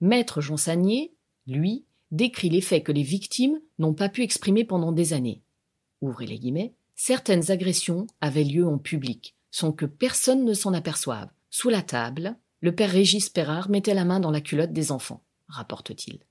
Maître 0.00 0.40
Jean 0.40 0.56
Sagnier, 0.56 1.14
lui, 1.46 1.84
décrit 2.10 2.50
les 2.50 2.60
faits 2.60 2.84
que 2.84 2.92
les 2.92 3.02
victimes 3.02 3.60
n'ont 3.78 3.94
pas 3.94 4.08
pu 4.08 4.22
exprimer 4.22 4.64
pendant 4.64 4.92
des 4.92 5.12
années. 5.12 5.42
Ouvrez 6.02 6.26
les 6.26 6.38
guillemets. 6.38 6.74
Certaines 6.94 7.50
agressions 7.50 8.06
avaient 8.20 8.44
lieu 8.44 8.66
en 8.66 8.78
public, 8.78 9.36
sans 9.50 9.72
que 9.72 9.86
personne 9.86 10.44
ne 10.44 10.54
s'en 10.54 10.74
aperçoive. 10.74 11.30
Sous 11.50 11.68
la 11.68 11.82
table, 11.82 12.36
le 12.60 12.74
père 12.74 12.90
Régis 12.90 13.28
Perrard 13.28 13.70
mettait 13.70 13.94
la 13.94 14.04
main 14.04 14.20
dans 14.20 14.30
la 14.30 14.40
culotte 14.40 14.72
des 14.72 14.92
enfants, 14.92 15.22
rapporte-t-il. 15.48 16.25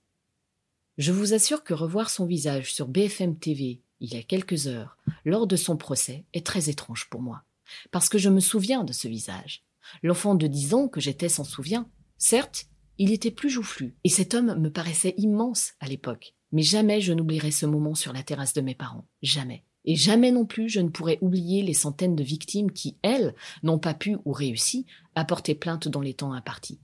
Je 0.97 1.11
vous 1.11 1.33
assure 1.33 1.65
que 1.65 1.73
revoir 1.73 2.09
son 2.09 2.25
visage 2.25 2.73
sur 2.73 2.87
BFM 2.87 3.37
TV 3.37 3.81
il 3.99 4.13
y 4.13 4.17
a 4.17 4.23
quelques 4.23 4.67
heures, 4.67 4.97
lors 5.25 5.45
de 5.45 5.57
son 5.57 5.75
procès, 5.75 6.23
est 6.33 6.45
très 6.45 6.69
étrange 6.69 7.09
pour 7.09 7.21
moi, 7.21 7.43
parce 7.91 8.07
que 8.07 8.17
je 8.17 8.29
me 8.29 8.39
souviens 8.39 8.85
de 8.85 8.93
ce 8.93 9.09
visage. 9.09 9.63
L'enfant 10.03 10.35
de 10.35 10.47
dix 10.47 10.73
ans 10.73 10.87
que 10.87 11.01
j'étais 11.01 11.27
s'en 11.27 11.43
souvient. 11.43 11.89
Certes, 12.17 12.67
il 12.97 13.11
était 13.11 13.31
plus 13.31 13.49
joufflu, 13.49 13.97
et 14.05 14.09
cet 14.09 14.33
homme 14.33 14.57
me 14.57 14.69
paraissait 14.69 15.15
immense 15.17 15.73
à 15.81 15.87
l'époque. 15.87 16.33
Mais 16.53 16.61
jamais 16.61 17.01
je 17.01 17.11
n'oublierai 17.11 17.51
ce 17.51 17.65
moment 17.65 17.95
sur 17.95 18.13
la 18.13 18.23
terrasse 18.23 18.53
de 18.53 18.61
mes 18.61 18.75
parents. 18.75 19.05
Jamais. 19.21 19.63
Et 19.83 19.95
jamais 19.95 20.31
non 20.31 20.45
plus 20.45 20.69
je 20.69 20.79
ne 20.79 20.89
pourrais 20.89 21.19
oublier 21.19 21.61
les 21.61 21.73
centaines 21.73 22.15
de 22.15 22.23
victimes 22.23 22.71
qui, 22.71 22.95
elles, 23.01 23.35
n'ont 23.63 23.79
pas 23.79 23.93
pu 23.93 24.17
ou 24.23 24.31
réussi 24.31 24.85
à 25.13 25.25
porter 25.25 25.55
plainte 25.55 25.89
dans 25.89 26.01
les 26.01 26.13
temps 26.13 26.31
impartis. 26.31 26.79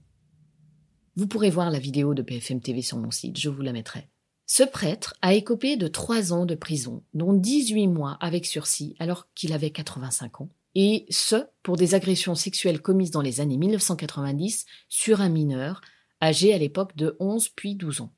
Vous 1.14 1.26
pourrez 1.26 1.50
voir 1.50 1.70
la 1.70 1.78
vidéo 1.78 2.14
de 2.14 2.22
PFM 2.22 2.62
TV 2.62 2.80
sur 2.80 2.96
mon 2.96 3.10
site, 3.10 3.38
je 3.38 3.50
vous 3.50 3.60
la 3.60 3.72
mettrai. 3.72 4.08
Ce 4.46 4.62
prêtre 4.62 5.14
a 5.20 5.34
écopé 5.34 5.76
de 5.76 5.86
trois 5.86 6.32
ans 6.32 6.46
de 6.46 6.54
prison, 6.54 7.02
dont 7.12 7.34
dix-huit 7.34 7.86
mois 7.86 8.16
avec 8.20 8.46
sursis 8.46 8.96
alors 8.98 9.28
qu'il 9.34 9.52
avait 9.52 9.70
85 9.70 10.40
ans, 10.40 10.48
et 10.74 11.04
ce, 11.10 11.44
pour 11.62 11.76
des 11.76 11.94
agressions 11.94 12.34
sexuelles 12.34 12.80
commises 12.80 13.10
dans 13.10 13.20
les 13.20 13.42
années 13.42 13.58
1990 13.58 14.64
sur 14.88 15.20
un 15.20 15.28
mineur 15.28 15.82
âgé 16.22 16.54
à 16.54 16.58
l'époque 16.58 16.96
de 16.96 17.14
11 17.20 17.50
puis 17.50 17.74
12 17.74 18.00
ans, 18.00 18.12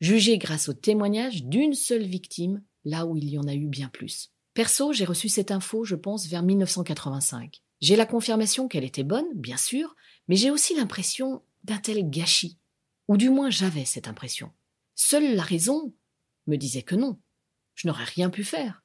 jugé 0.00 0.36
grâce 0.36 0.68
au 0.68 0.72
témoignage 0.72 1.44
d'une 1.44 1.74
seule 1.74 2.02
victime, 2.02 2.62
là 2.84 3.06
où 3.06 3.16
il 3.16 3.28
y 3.30 3.38
en 3.38 3.46
a 3.46 3.54
eu 3.54 3.68
bien 3.68 3.88
plus. 3.90 4.32
Perso, 4.54 4.92
j'ai 4.92 5.04
reçu 5.04 5.28
cette 5.28 5.52
info, 5.52 5.84
je 5.84 5.94
pense, 5.94 6.26
vers 6.26 6.42
1985. 6.42 7.62
J'ai 7.80 7.94
la 7.94 8.06
confirmation 8.06 8.66
qu'elle 8.66 8.84
était 8.84 9.04
bonne, 9.04 9.28
bien 9.34 9.56
sûr, 9.56 9.94
mais 10.26 10.34
j'ai 10.34 10.50
aussi 10.50 10.74
l'impression 10.74 11.42
d'un 11.64 11.78
tel 11.78 12.08
gâchis. 12.08 12.58
Ou 13.08 13.16
du 13.16 13.30
moins 13.30 13.50
j'avais 13.50 13.84
cette 13.84 14.08
impression. 14.08 14.52
Seule 14.94 15.34
la 15.34 15.42
raison 15.42 15.94
me 16.46 16.56
disait 16.56 16.82
que 16.82 16.94
non. 16.94 17.20
Je 17.74 17.88
n'aurais 17.88 18.04
rien 18.04 18.30
pu 18.30 18.44
faire. 18.44 18.82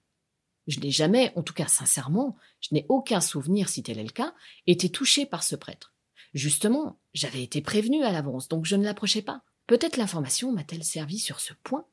Je 0.67 0.79
n'ai 0.79 0.91
jamais, 0.91 1.31
en 1.35 1.43
tout 1.43 1.53
cas 1.53 1.67
sincèrement, 1.67 2.35
je 2.59 2.69
n'ai 2.73 2.85
aucun 2.89 3.21
souvenir, 3.21 3.69
si 3.69 3.83
tel 3.83 3.99
est 3.99 4.03
le 4.03 4.09
cas, 4.09 4.33
été 4.65 4.89
touché 4.89 5.25
par 5.25 5.43
ce 5.43 5.55
prêtre. 5.55 5.93
Justement, 6.33 6.99
j'avais 7.13 7.43
été 7.43 7.61
prévenu 7.61 8.03
à 8.03 8.11
l'avance, 8.11 8.47
donc 8.47 8.65
je 8.65 8.75
ne 8.75 8.83
l'approchais 8.83 9.21
pas. 9.21 9.43
Peut-être 9.67 9.97
l'information 9.97 10.51
m'a-t-elle 10.51 10.83
servi 10.83 11.19
sur 11.19 11.39
ce 11.39 11.53
point? 11.63 11.85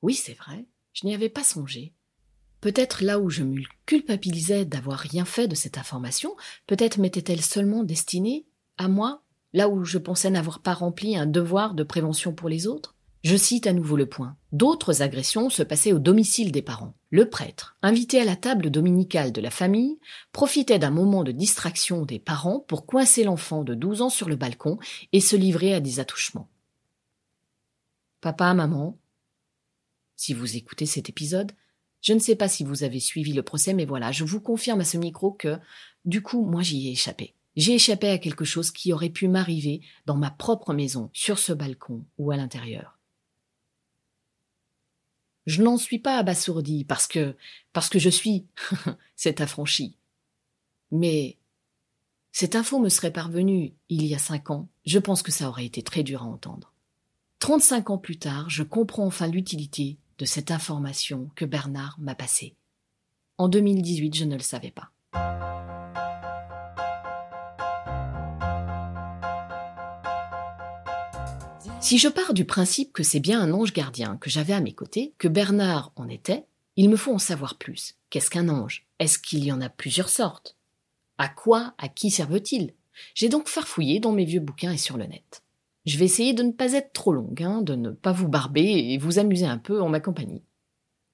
Oui, 0.00 0.14
c'est 0.14 0.34
vrai, 0.34 0.66
je 0.92 1.06
n'y 1.06 1.14
avais 1.14 1.28
pas 1.28 1.44
songé. 1.44 1.94
Peut-être 2.60 3.02
là 3.02 3.18
où 3.18 3.28
je 3.28 3.42
me 3.42 3.60
culpabilisais 3.86 4.64
d'avoir 4.64 4.98
rien 4.98 5.24
fait 5.24 5.48
de 5.48 5.56
cette 5.56 5.78
information, 5.78 6.36
peut-être 6.66 6.98
m'était-elle 6.98 7.42
seulement 7.42 7.82
destinée 7.82 8.46
à 8.78 8.88
moi, 8.88 9.21
là 9.52 9.68
où 9.68 9.84
je 9.84 9.98
pensais 9.98 10.30
n'avoir 10.30 10.60
pas 10.60 10.74
rempli 10.74 11.16
un 11.16 11.26
devoir 11.26 11.74
de 11.74 11.82
prévention 11.82 12.32
pour 12.32 12.48
les 12.48 12.66
autres 12.66 12.94
je 13.22 13.36
cite 13.36 13.68
à 13.68 13.72
nouveau 13.72 13.96
le 13.96 14.06
point. 14.06 14.36
D'autres 14.50 15.00
agressions 15.00 15.48
se 15.48 15.62
passaient 15.62 15.92
au 15.92 16.00
domicile 16.00 16.50
des 16.50 16.62
parents. 16.62 16.94
Le 17.10 17.30
prêtre, 17.30 17.76
invité 17.80 18.20
à 18.20 18.24
la 18.24 18.34
table 18.34 18.70
dominicale 18.70 19.30
de 19.30 19.40
la 19.40 19.50
famille, 19.50 19.98
profitait 20.32 20.80
d'un 20.80 20.90
moment 20.90 21.22
de 21.22 21.30
distraction 21.30 22.04
des 22.04 22.18
parents 22.18 22.58
pour 22.60 22.84
coincer 22.84 23.22
l'enfant 23.22 23.62
de 23.62 23.74
12 23.74 24.02
ans 24.02 24.10
sur 24.10 24.28
le 24.28 24.34
balcon 24.34 24.78
et 25.12 25.20
se 25.20 25.36
livrer 25.36 25.72
à 25.72 25.80
des 25.80 26.00
attouchements. 26.00 26.48
Papa, 28.20 28.52
maman, 28.54 28.98
si 30.16 30.34
vous 30.34 30.56
écoutez 30.56 30.86
cet 30.86 31.08
épisode, 31.08 31.52
je 32.00 32.14
ne 32.14 32.18
sais 32.18 32.34
pas 32.34 32.48
si 32.48 32.64
vous 32.64 32.82
avez 32.82 32.98
suivi 32.98 33.32
le 33.32 33.44
procès, 33.44 33.72
mais 33.72 33.84
voilà, 33.84 34.10
je 34.10 34.24
vous 34.24 34.40
confirme 34.40 34.80
à 34.80 34.84
ce 34.84 34.96
micro 34.96 35.30
que, 35.30 35.58
du 36.04 36.22
coup, 36.22 36.44
moi 36.44 36.62
j'y 36.62 36.88
ai 36.88 36.92
échappé. 36.92 37.34
J'ai 37.56 37.74
échappé 37.74 38.08
à 38.08 38.18
quelque 38.18 38.44
chose 38.44 38.70
qui 38.70 38.92
aurait 38.92 39.10
pu 39.10 39.28
m'arriver 39.28 39.82
dans 40.06 40.16
ma 40.16 40.30
propre 40.30 40.72
maison, 40.72 41.10
sur 41.12 41.38
ce 41.38 41.52
balcon 41.52 42.04
ou 42.18 42.30
à 42.30 42.36
l'intérieur. 42.36 42.98
Je 45.46 45.62
n'en 45.62 45.76
suis 45.76 45.98
pas 45.98 46.18
abasourdi 46.18 46.84
parce 46.84 47.06
que 47.08 47.36
parce 47.72 47.88
que 47.88 47.98
je 47.98 48.08
suis 48.08 48.46
cet 49.16 49.40
affranchi. 49.40 49.96
Mais 50.92 51.36
cette 52.30 52.54
info 52.54 52.78
me 52.78 52.88
serait 52.88 53.12
parvenue 53.12 53.74
il 53.88 54.06
y 54.06 54.14
a 54.14 54.18
cinq 54.18 54.50
ans, 54.50 54.68
je 54.86 54.98
pense 54.98 55.22
que 55.22 55.32
ça 55.32 55.48
aurait 55.48 55.66
été 55.66 55.82
très 55.82 56.02
dur 56.02 56.22
à 56.22 56.26
entendre. 56.26 56.72
Trente-cinq 57.38 57.90
ans 57.90 57.98
plus 57.98 58.18
tard, 58.18 58.48
je 58.48 58.62
comprends 58.62 59.04
enfin 59.04 59.26
l'utilité 59.26 59.98
de 60.18 60.24
cette 60.24 60.50
information 60.50 61.28
que 61.34 61.44
Bernard 61.44 61.96
m'a 61.98 62.14
passée. 62.14 62.54
En 63.36 63.48
2018, 63.48 64.14
je 64.14 64.24
ne 64.24 64.36
le 64.36 64.42
savais 64.42 64.70
pas. 64.70 64.92
Si 71.82 71.98
je 71.98 72.06
pars 72.06 72.32
du 72.32 72.44
principe 72.44 72.92
que 72.92 73.02
c'est 73.02 73.18
bien 73.18 73.40
un 73.40 73.52
ange 73.52 73.72
gardien 73.72 74.16
que 74.16 74.30
j'avais 74.30 74.52
à 74.52 74.60
mes 74.60 74.72
côtés, 74.72 75.14
que 75.18 75.26
Bernard 75.26 75.92
en 75.96 76.08
était, 76.08 76.46
il 76.76 76.88
me 76.88 76.96
faut 76.96 77.12
en 77.12 77.18
savoir 77.18 77.58
plus. 77.58 77.96
Qu'est-ce 78.08 78.30
qu'un 78.30 78.48
ange? 78.48 78.86
Est-ce 79.00 79.18
qu'il 79.18 79.44
y 79.44 79.50
en 79.50 79.60
a 79.60 79.68
plusieurs 79.68 80.08
sortes? 80.08 80.56
À 81.18 81.28
quoi, 81.28 81.74
à 81.78 81.88
qui 81.88 82.12
servent-ils? 82.12 82.72
J'ai 83.16 83.28
donc 83.28 83.48
farfouillé 83.48 83.98
dans 83.98 84.12
mes 84.12 84.24
vieux 84.24 84.40
bouquins 84.40 84.70
et 84.70 84.78
sur 84.78 84.96
le 84.96 85.06
net. 85.06 85.42
Je 85.84 85.98
vais 85.98 86.04
essayer 86.04 86.34
de 86.34 86.44
ne 86.44 86.52
pas 86.52 86.72
être 86.74 86.92
trop 86.92 87.12
longue, 87.12 87.42
hein, 87.42 87.62
de 87.62 87.74
ne 87.74 87.90
pas 87.90 88.12
vous 88.12 88.28
barber 88.28 88.62
et 88.62 88.96
vous 88.96 89.18
amuser 89.18 89.46
un 89.46 89.58
peu 89.58 89.82
en 89.82 89.88
ma 89.88 89.98
compagnie. 89.98 90.44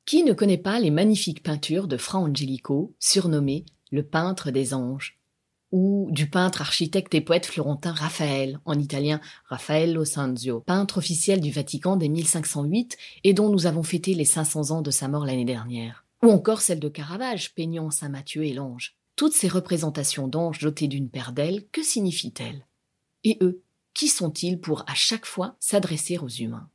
Qui 0.04 0.22
ne 0.22 0.34
connaît 0.34 0.58
pas 0.58 0.78
les 0.80 0.90
magnifiques 0.90 1.42
peintures 1.42 1.88
de 1.88 1.96
Fra 1.96 2.18
Angelico, 2.18 2.94
surnommé 2.98 3.64
le 3.90 4.02
peintre 4.02 4.50
des 4.50 4.74
anges? 4.74 5.17
Ou 5.70 6.08
du 6.10 6.28
peintre, 6.28 6.60
architecte 6.60 7.14
et 7.14 7.20
poète 7.20 7.46
florentin 7.46 7.92
Raphaël, 7.92 8.60
en 8.64 8.78
italien 8.78 9.20
Raffaello 9.46 10.04
Sanzio, 10.04 10.60
peintre 10.60 10.98
officiel 10.98 11.40
du 11.40 11.50
Vatican 11.50 11.96
dès 11.96 12.08
1508 12.08 12.96
et 13.24 13.34
dont 13.34 13.50
nous 13.50 13.66
avons 13.66 13.82
fêté 13.82 14.14
les 14.14 14.24
500 14.24 14.70
ans 14.70 14.82
de 14.82 14.90
sa 14.90 15.08
mort 15.08 15.26
l'année 15.26 15.44
dernière. 15.44 16.04
Ou 16.22 16.30
encore 16.30 16.60
celle 16.60 16.80
de 16.80 16.88
Caravage, 16.88 17.54
peignant 17.54 17.90
Saint 17.90 18.08
Matthieu 18.08 18.44
et 18.44 18.52
l'ange. 18.52 18.96
Toutes 19.14 19.34
ces 19.34 19.48
représentations 19.48 20.28
d'anges 20.28 20.60
dotés 20.60 20.88
d'une 20.88 21.10
paire 21.10 21.32
d'ailes, 21.32 21.66
que 21.70 21.82
signifient-elles? 21.82 22.66
Et 23.24 23.38
eux, 23.40 23.62
qui 23.94 24.08
sont-ils 24.08 24.60
pour 24.60 24.84
à 24.88 24.94
chaque 24.94 25.26
fois 25.26 25.56
s'adresser 25.60 26.18
aux 26.18 26.28
humains? 26.28 26.70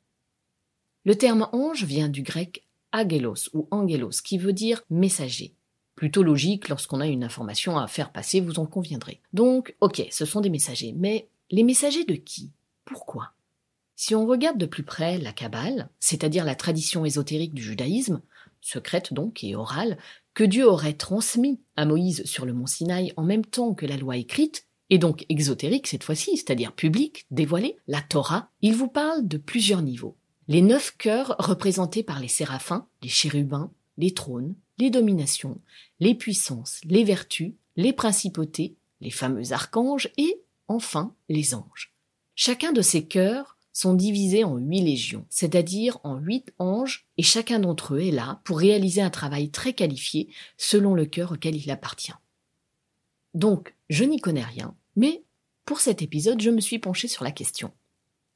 Le 1.06 1.16
terme 1.16 1.50
ange 1.52 1.84
vient 1.84 2.10
du 2.10 2.22
grec 2.22 2.68
agelos 2.92 3.50
ou 3.54 3.68
angelos, 3.72 4.22
qui 4.24 4.38
veut 4.38 4.54
dire 4.54 4.84
messager. 4.90 5.56
Plutôt 5.96 6.24
logique 6.24 6.70
lorsqu'on 6.70 7.02
a 7.02 7.08
une 7.08 7.24
information 7.24 7.78
à 7.78 7.88
faire 7.88 8.12
passer, 8.12 8.42
vous 8.42 8.60
en 8.60 8.66
conviendrez. 8.66 9.22
Donc, 9.34 9.76
ok, 9.82 10.08
ce 10.12 10.26
sont 10.26 10.42
des 10.42 10.50
messagers, 10.50 10.94
mais 10.98 11.28
les 11.52 11.64
messagers 11.64 12.06
de 12.06 12.16
qui? 12.16 12.52
Pourquoi? 12.86 13.34
Si 13.96 14.16
on 14.16 14.26
regarde 14.26 14.58
de 14.58 14.66
plus 14.66 14.84
près 14.84 15.20
la 15.20 15.34
Kabbale, 15.34 15.90
c'est-à-dire 16.00 16.46
la 16.46 16.56
tradition 16.56 17.06
ésotérique 17.06 17.54
du 17.54 17.62
judaïsme, 17.62 18.22
secrète 18.60 19.14
donc 19.14 19.44
et 19.44 19.56
orale, 19.56 19.98
que 20.34 20.44
Dieu 20.44 20.68
aurait 20.68 20.94
transmis 20.94 21.60
à 21.76 21.86
Moïse 21.86 22.26
sur 22.26 22.46
le 22.46 22.54
mont 22.54 22.66
Sinaï 22.66 23.14
en 23.18 23.24
même 23.24 23.46
temps 23.46 23.74
que 23.74 23.86
la 23.86 23.98
loi 23.98 24.18
écrite, 24.18 24.66
et 24.90 24.98
donc 24.98 25.26
exotérique 25.30 25.88
cette 25.88 26.04
fois-ci, 26.04 26.38
c'est-à-dire 26.38 26.74
publique, 26.74 27.26
dévoilée, 27.32 27.78
la 27.88 28.02
Torah, 28.02 28.50
il 28.62 28.76
vous 28.76 28.88
parle 28.88 29.28
de 29.28 29.38
plusieurs 29.38 29.82
niveaux. 29.82 30.18
Les 30.48 30.62
neuf 30.62 30.96
cœurs 30.98 31.36
représentés 31.40 32.04
par 32.04 32.20
les 32.20 32.28
séraphins, 32.28 32.88
les 33.02 33.10
chérubins, 33.10 33.72
les 33.98 34.14
trônes, 34.14 34.56
les 34.78 34.90
dominations, 34.90 35.60
les 36.00 36.16
puissances, 36.16 36.82
les 36.84 37.04
vertus, 37.04 37.54
les 37.76 37.94
principautés, 37.94 38.76
les 39.02 39.12
fameux 39.12 39.52
archanges 39.52 40.10
et, 40.18 40.42
enfin, 40.68 41.14
les 41.30 41.56
anges. 41.56 41.94
Chacun 42.36 42.72
de 42.72 42.82
ces 42.82 43.06
cœurs 43.06 43.58
sont 43.74 43.96
divisés 43.96 44.44
en 44.44 44.58
huit 44.58 44.82
légions, 44.82 45.26
c'est-à-dire 45.30 45.98
en 46.04 46.18
huit 46.18 46.54
anges, 46.60 47.08
et 47.18 47.24
chacun 47.24 47.60
d'entre 47.60 47.96
eux 47.96 48.02
est 48.02 48.12
là 48.12 48.40
pour 48.44 48.60
réaliser 48.60 49.02
un 49.02 49.10
travail 49.10 49.50
très 49.50 49.74
qualifié 49.74 50.30
selon 50.58 50.94
le 50.94 51.06
cœur 51.06 51.34
auquel 51.34 51.56
il 51.56 51.72
appartient. 51.72 52.14
Donc, 53.34 53.74
je 53.90 54.04
n'y 54.04 54.20
connais 54.20 54.44
rien, 54.44 54.76
mais 54.96 55.24
pour 55.66 55.80
cet 55.80 56.02
épisode, 56.02 56.42
je 56.42 56.52
me 56.52 56.62
suis 56.62 56.78
penché 56.78 57.08
sur 57.08 57.24
la 57.24 57.32
question. 57.32 57.72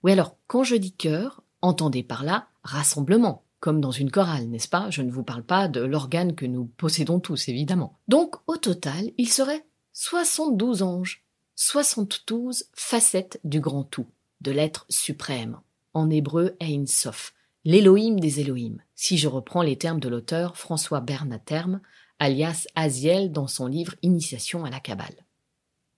Oui 0.04 0.12
alors, 0.12 0.38
quand 0.48 0.64
je 0.64 0.76
dis 0.76 0.94
cœur, 0.94 1.44
entendez 1.62 2.04
par 2.04 2.24
là 2.24 2.48
rassemblement, 2.64 3.44
comme 3.60 3.82
dans 3.82 3.92
une 3.92 4.12
chorale, 4.12 4.48
n'est-ce 4.48 4.68
pas? 4.68 4.90
Je 4.90 5.02
ne 5.02 5.12
vous 5.12 5.24
parle 5.24 5.44
pas 5.44 5.68
de 5.68 5.82
l'organe 5.82 6.36
que 6.36 6.46
nous 6.46 6.66
possédons 6.66 7.20
tous, 7.20 7.48
évidemment. 7.48 7.98
Donc, 8.08 8.36
au 8.48 8.58
total, 8.58 9.12
il 9.18 9.30
serait 9.30 9.66
72 9.94 10.84
anges, 10.84 11.24
72 11.56 12.66
facettes 12.74 13.40
du 13.44 13.60
grand 13.60 13.84
tout, 13.84 14.08
de 14.42 14.52
l'être 14.52 14.86
suprême, 14.90 15.60
en 15.94 16.10
hébreu 16.10 16.56
Ein 16.62 16.86
Sof, 16.86 17.34
l'Élohim 17.66 18.20
des 18.20 18.40
Élohim, 18.40 18.78
si 18.96 19.18
je 19.18 19.28
reprends 19.28 19.64
les 19.64 19.78
termes 19.78 20.00
de 20.00 20.10
l'auteur 20.10 20.56
François 20.58 21.02
Bernaterme, 21.02 21.82
alias 22.20 22.68
Aziel 22.76 23.32
dans 23.32 23.48
son 23.48 23.68
livre 23.68 23.96
Initiation 24.02 24.66
à 24.66 24.70
la 24.70 24.80
Kabbale. 24.80 25.26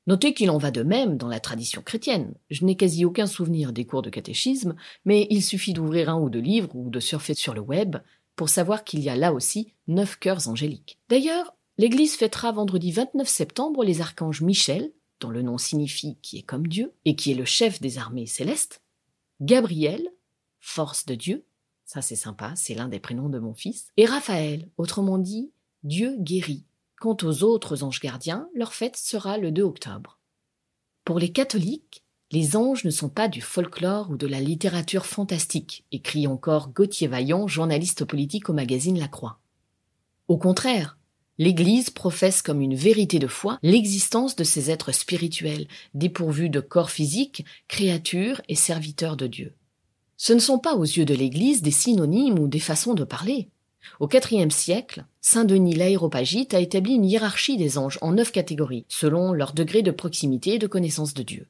Notez 0.10 0.34
qu'il 0.34 0.50
en 0.50 0.58
va 0.58 0.72
de 0.72 0.82
même 0.82 1.18
dans 1.18 1.28
la 1.28 1.40
tradition 1.40 1.84
chrétienne. 1.84 2.34
Je 2.50 2.66
n'ai 2.66 2.76
quasi 2.76 3.06
aucun 3.06 3.28
souvenir 3.28 3.72
des 3.72 3.86
cours 3.86 4.02
de 4.02 4.10
catéchisme, 4.10 4.76
mais 5.06 5.28
il 5.30 5.44
suffit 5.44 5.72
d'ouvrir 5.72 6.10
un 6.10 6.20
ou 6.20 6.32
deux 6.32 6.40
livres 6.40 6.76
ou 6.76 6.90
de 6.90 7.00
surfer 7.00 7.36
sur 7.36 7.54
le 7.54 7.62
web 7.62 7.98
pour 8.36 8.50
savoir 8.50 8.84
qu'il 8.84 9.02
y 9.02 9.10
a 9.10 9.16
là 9.16 9.32
aussi 9.34 9.72
neuf 9.88 10.18
cœurs 10.18 10.48
angéliques. 10.48 10.98
D'ailleurs, 11.10 11.54
l'Église 11.78 12.16
fêtera 12.16 12.52
vendredi 12.52 12.92
29 12.92 13.28
septembre 13.28 13.84
les 13.84 14.02
archanges 14.02 14.42
Michel, 14.42 14.92
dont 15.20 15.30
le 15.30 15.44
nom 15.44 15.60
signifie 15.60 16.18
qui 16.24 16.40
est 16.40 16.44
comme 16.44 16.66
Dieu, 16.66 16.92
et 17.06 17.16
qui 17.16 17.32
est 17.32 17.36
le 17.36 17.46
chef 17.46 17.80
des 17.80 18.00
armées 18.00 18.26
célestes, 18.26 18.82
Gabriel, 19.42 20.10
force 20.60 21.06
de 21.06 21.14
Dieu, 21.14 21.46
ça 21.86 22.02
c'est 22.02 22.16
sympa, 22.16 22.54
c'est 22.56 22.74
l'un 22.74 22.88
des 22.88 23.00
prénoms 23.00 23.30
de 23.30 23.38
mon 23.38 23.54
fils, 23.54 23.92
et 23.96 24.08
Raphaël, 24.08 24.70
autrement 24.78 25.20
dit 25.20 25.52
Dieu 25.84 26.16
guérit, 26.18 26.66
Quant 27.00 27.16
aux 27.24 27.44
autres 27.44 27.84
anges 27.84 28.02
gardiens, 28.02 28.50
leur 28.54 28.74
fête 28.74 28.98
sera 28.98 29.38
le 29.38 29.52
2 29.52 29.64
octobre. 29.64 30.20
Pour 31.06 31.18
les 31.18 31.32
catholiques, 31.32 32.04
les 32.32 32.58
anges 32.58 32.84
ne 32.84 32.90
sont 32.90 33.08
pas 33.08 33.30
du 33.30 33.40
folklore 33.40 34.10
ou 34.12 34.18
de 34.18 34.28
la 34.28 34.42
littérature 34.42 35.06
fantastique, 35.06 35.86
écrit 35.94 36.28
encore 36.28 36.70
Gauthier 36.74 37.08
Vaillant, 37.08 37.48
journaliste 37.48 38.04
politique 38.04 38.50
au 38.50 38.54
magazine 38.54 39.00
La 39.00 39.08
Croix. 39.08 39.40
Au 40.28 40.38
contraire, 40.38 40.98
l'Église 41.38 41.90
professe 41.90 42.42
comme 42.42 42.60
une 42.60 42.76
vérité 42.76 43.18
de 43.18 43.28
foi 43.28 43.60
l'existence 43.64 44.36
de 44.36 44.44
ces 44.44 44.70
êtres 44.70 44.92
spirituels, 44.92 45.68
dépourvus 45.94 46.50
de 46.50 46.60
corps 46.60 46.92
physique, 46.92 47.46
créatures 47.70 48.42
et 48.50 48.56
serviteurs 48.56 49.16
de 49.16 49.28
Dieu. 49.28 49.56
Ce 50.18 50.34
ne 50.34 50.40
sont 50.40 50.60
pas 50.60 50.76
aux 50.76 50.84
yeux 50.84 51.06
de 51.06 51.16
l'Église 51.16 51.62
des 51.62 51.72
synonymes 51.72 52.40
ou 52.40 52.50
des 52.50 52.60
façons 52.60 52.94
de 52.94 53.06
parler. 53.06 53.50
Au 54.00 54.08
IVe 54.08 54.52
siècle, 54.52 55.06
Saint 55.22 55.46
Denis 55.46 55.76
l'Aéropagite 55.76 56.54
a 56.54 56.60
établi 56.60 56.94
une 56.94 57.06
hiérarchie 57.06 57.58
des 57.58 57.78
anges 57.78 58.00
en 58.02 58.14
neuf 58.14 58.32
catégories, 58.32 58.86
selon 58.88 59.34
leur 59.34 59.54
degré 59.54 59.82
de 59.82 59.92
proximité 59.92 60.56
et 60.56 60.60
de 60.60 60.68
connaissance 60.68 61.14
de 61.14 61.24
Dieu. 61.24 61.48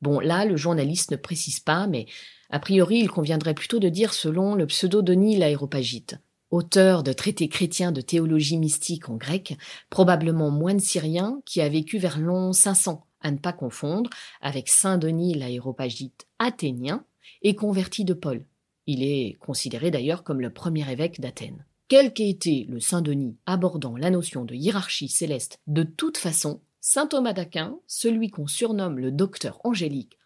Bon, 0.00 0.20
là, 0.20 0.44
le 0.44 0.56
journaliste 0.56 1.10
ne 1.10 1.16
précise 1.16 1.60
pas, 1.60 1.86
mais 1.86 2.06
a 2.50 2.58
priori, 2.58 2.98
il 2.98 3.10
conviendrait 3.10 3.54
plutôt 3.54 3.78
de 3.78 3.88
dire 3.88 4.14
selon 4.14 4.54
le 4.54 4.66
pseudo 4.66 5.02
Denis 5.02 5.36
l'Aéropagite, 5.36 6.18
auteur 6.50 7.02
de 7.02 7.12
traités 7.12 7.48
chrétiens 7.48 7.92
de 7.92 8.00
théologie 8.00 8.58
mystique 8.58 9.08
en 9.08 9.16
grec, 9.16 9.56
probablement 9.90 10.50
moine 10.50 10.80
syrien 10.80 11.40
qui 11.44 11.60
a 11.60 11.68
vécu 11.68 11.98
vers 11.98 12.18
l'an 12.18 12.52
500, 12.52 13.04
à 13.20 13.30
ne 13.30 13.38
pas 13.38 13.52
confondre 13.52 14.10
avec 14.40 14.68
Saint 14.68 14.98
Denis 14.98 15.34
l'Aéropagite 15.34 16.26
athénien 16.38 17.04
et 17.42 17.54
converti 17.54 18.04
de 18.04 18.14
Paul, 18.14 18.44
il 18.88 19.02
est 19.02 19.34
considéré 19.38 19.90
d'ailleurs 19.90 20.24
comme 20.24 20.40
le 20.40 20.50
premier 20.50 20.90
évêque 20.90 21.20
d'Athènes. 21.20 21.64
Quel 21.88 22.12
qu'ait 22.12 22.30
été 22.30 22.64
le 22.70 22.80
Saint-Denis 22.80 23.36
abordant 23.44 23.96
la 23.96 24.10
notion 24.10 24.46
de 24.46 24.54
hiérarchie 24.54 25.08
céleste, 25.08 25.60
de 25.66 25.82
toute 25.82 26.16
façon, 26.16 26.62
saint 26.80 27.06
Thomas 27.06 27.34
d'Aquin, 27.34 27.78
celui 27.86 28.30
qu'on 28.30 28.46
surnomme 28.46 28.98
le 28.98 29.12
docteur 29.12 29.60
angélique 29.62 30.18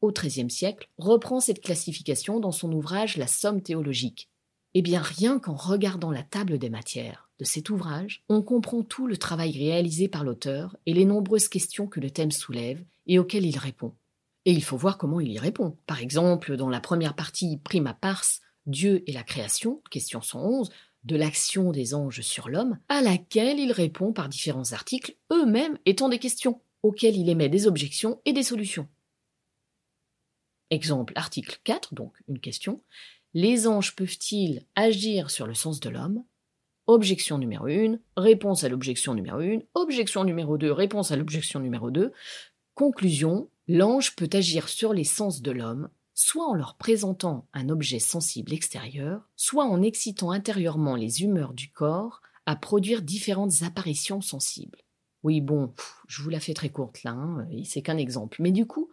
au 0.00 0.12
XIIIe 0.12 0.50
siècle, 0.50 0.88
reprend 0.98 1.40
cette 1.40 1.60
classification 1.60 2.40
dans 2.40 2.52
son 2.52 2.72
ouvrage 2.72 3.18
La 3.18 3.26
Somme 3.26 3.62
théologique. 3.62 4.30
Eh 4.74 4.82
bien, 4.82 5.00
rien 5.00 5.38
qu'en 5.38 5.54
regardant 5.54 6.10
la 6.10 6.22
table 6.22 6.58
des 6.58 6.70
matières 6.70 7.30
de 7.38 7.44
cet 7.44 7.70
ouvrage, 7.70 8.24
on 8.28 8.42
comprend 8.42 8.82
tout 8.82 9.06
le 9.06 9.16
travail 9.16 9.52
réalisé 9.52 10.08
par 10.08 10.24
l'auteur 10.24 10.76
et 10.86 10.94
les 10.94 11.04
nombreuses 11.04 11.48
questions 11.48 11.86
que 11.86 12.00
le 12.00 12.10
thème 12.10 12.30
soulève 12.30 12.82
et 13.06 13.18
auxquelles 13.18 13.46
il 13.46 13.58
répond. 13.58 13.92
Et 14.46 14.52
il 14.52 14.62
faut 14.62 14.76
voir 14.76 14.96
comment 14.96 15.18
il 15.20 15.32
y 15.32 15.38
répond. 15.40 15.76
Par 15.86 16.00
exemple, 16.00 16.56
dans 16.56 16.68
la 16.68 16.80
première 16.80 17.16
partie 17.16 17.58
prima 17.58 17.92
pars, 17.92 18.24
Dieu 18.64 19.02
et 19.08 19.12
la 19.12 19.24
création, 19.24 19.82
question 19.90 20.22
111, 20.22 20.70
de 21.02 21.16
l'action 21.16 21.72
des 21.72 21.94
anges 21.94 22.20
sur 22.20 22.48
l'homme, 22.48 22.78
à 22.88 23.02
laquelle 23.02 23.58
il 23.58 23.72
répond 23.72 24.12
par 24.12 24.28
différents 24.28 24.72
articles, 24.72 25.16
eux-mêmes 25.32 25.78
étant 25.84 26.08
des 26.08 26.20
questions, 26.20 26.60
auxquelles 26.84 27.16
il 27.16 27.28
émet 27.28 27.48
des 27.48 27.66
objections 27.66 28.20
et 28.24 28.32
des 28.32 28.44
solutions. 28.44 28.88
Exemple, 30.70 31.12
article 31.16 31.58
4, 31.64 31.94
donc 31.94 32.12
une 32.28 32.38
question. 32.38 32.82
Les 33.34 33.66
anges 33.66 33.96
peuvent-ils 33.96 34.64
agir 34.76 35.30
sur 35.30 35.48
le 35.48 35.54
sens 35.54 35.80
de 35.80 35.90
l'homme? 35.90 36.24
Objection 36.86 37.38
numéro 37.38 37.66
1, 37.66 37.98
réponse 38.16 38.62
à 38.62 38.68
l'objection 38.68 39.14
numéro 39.14 39.40
1, 39.40 39.58
objection 39.74 40.22
numéro 40.22 40.56
2, 40.56 40.70
réponse 40.70 41.10
à 41.10 41.16
l'objection 41.16 41.58
numéro 41.58 41.90
2. 41.90 42.12
Conclusion, 42.74 43.48
l'ange 43.68 44.16
peut 44.16 44.30
agir 44.32 44.68
sur 44.68 44.92
les 44.92 45.04
sens 45.04 45.42
de 45.42 45.50
l'homme, 45.50 45.88
soit 46.14 46.48
en 46.48 46.54
leur 46.54 46.76
présentant 46.76 47.46
un 47.52 47.68
objet 47.68 47.98
sensible 47.98 48.52
extérieur, 48.52 49.28
soit 49.36 49.64
en 49.64 49.82
excitant 49.82 50.30
intérieurement 50.30 50.96
les 50.96 51.22
humeurs 51.22 51.52
du 51.52 51.70
corps 51.70 52.22
à 52.46 52.56
produire 52.56 53.02
différentes 53.02 53.62
apparitions 53.62 54.20
sensibles. 54.20 54.82
Oui, 55.22 55.40
bon, 55.40 55.72
je 56.06 56.22
vous 56.22 56.30
la 56.30 56.40
fais 56.40 56.54
très 56.54 56.68
courte 56.68 57.02
là, 57.02 57.10
hein, 57.10 57.46
c'est 57.64 57.82
qu'un 57.82 57.96
exemple. 57.96 58.40
Mais 58.40 58.52
du 58.52 58.66
coup, 58.66 58.88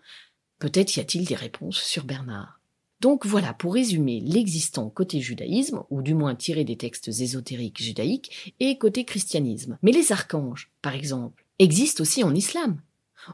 peut-être 0.60 0.96
y 0.96 1.00
a-t-il 1.00 1.26
des 1.26 1.36
réponses 1.36 1.80
sur 1.80 2.06
Bernard. 2.06 2.60
Donc 3.00 3.26
voilà, 3.26 3.54
pour 3.54 3.74
résumer, 3.74 4.22
l'existant 4.22 4.90
côté 4.90 5.20
judaïsme, 5.20 5.84
ou 5.90 6.02
du 6.02 6.14
moins 6.14 6.36
tiré 6.36 6.64
des 6.64 6.78
textes 6.78 7.10
ésotériques 7.10 7.84
judaïques, 7.84 8.56
et 8.60 8.78
côté 8.78 9.06
christianisme. 9.06 9.78
Mais 9.82 9.92
les 9.92 10.12
archanges, 10.12 10.72
par 10.82 10.96
exemple, 10.96 11.46
existent 11.60 12.02
aussi 12.02 12.24
en 12.24 12.34
islam. 12.34 12.82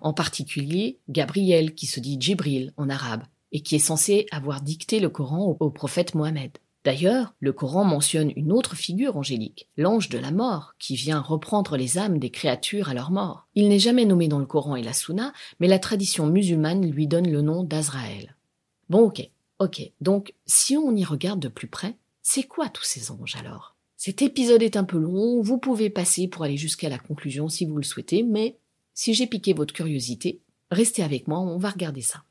En 0.02 0.13
particulier, 0.13 0.99
Gabriel, 1.10 1.73
qui 1.73 1.86
se 1.86 1.99
dit 1.99 2.17
Djibril 2.19 2.73
en 2.78 2.89
arabe, 2.89 3.23
et 3.52 3.62
qui 3.62 3.75
est 3.75 3.80
censé 3.80 4.25
avoir 4.32 4.62
dicté 4.62 4.99
le 4.99 5.10
Coran 5.10 5.58
au, 5.60 5.69
prophète 5.69 6.15
Mohammed. 6.15 6.52
D'ailleurs, 6.86 7.34
le 7.39 7.52
Coran 7.52 7.84
mentionne 7.84 8.32
une 8.36 8.52
autre 8.52 8.75
figure 8.75 9.17
angélique, 9.17 9.67
l'ange 9.75 10.10
de 10.10 10.17
la 10.17 10.32
mort, 10.32 10.75
qui 10.80 10.95
vient 10.95 11.19
reprendre 11.19 11.75
les 11.75 11.97
âmes 11.97 12.19
des 12.19 12.30
créatures 12.30 12.89
à 12.89 12.93
leur 12.93 13.12
mort. 13.12 13.47
Il 13.56 13.67
n'est 13.67 13.80
jamais 13.80 14.06
nommé 14.06 14.28
dans 14.28 14.39
le 14.39 14.45
Coran 14.45 14.75
et 14.75 14.84
la 14.84 14.93
Sunna, 14.93 15.34
mais 15.60 15.67
la 15.67 15.80
tradition 15.80 16.28
musulmane 16.28 16.89
lui 16.89 17.08
donne 17.08 17.30
le 17.30 17.41
nom 17.41 17.63
d'Azraël. 17.63 18.36
Bon 18.89 19.02
ok, 19.02 19.30
Ok, 19.60 19.91
donc 19.99 20.34
si 20.45 20.78
on 20.78 20.95
y 20.95 21.04
regarde 21.04 21.41
de 21.41 21.49
plus 21.49 21.67
près, 21.67 21.97
c'est 22.21 22.43
quoi 22.43 22.69
tous 22.69 22.86
ces 22.86 23.12
anges 23.12 23.36
alors? 23.36 23.75
Cet 23.97 24.21
épisode 24.21 24.63
est 24.63 24.78
un 24.78 24.86
peu 24.86 24.97
long, 24.97 25.41
vous 25.41 25.58
pouvez 25.58 25.89
passer 25.89 26.30
pour 26.30 26.45
aller 26.45 26.56
jusqu'à 26.56 26.88
la 26.88 26.97
conclusion 26.97 27.49
si 27.49 27.65
vous 27.65 27.75
le 27.75 27.84
souhaitez, 27.84 28.23
mais 28.23 28.56
si 28.93 29.13
j'ai 29.13 29.28
piqué 29.28 29.54
votre 29.54 29.73
curiosité, 29.73 30.41
restez 30.71 31.04
avec 31.04 31.28
moi, 31.28 31.39
on 31.39 31.58
va 31.58 31.69
regarder 31.69 32.02
ça. 32.02 32.23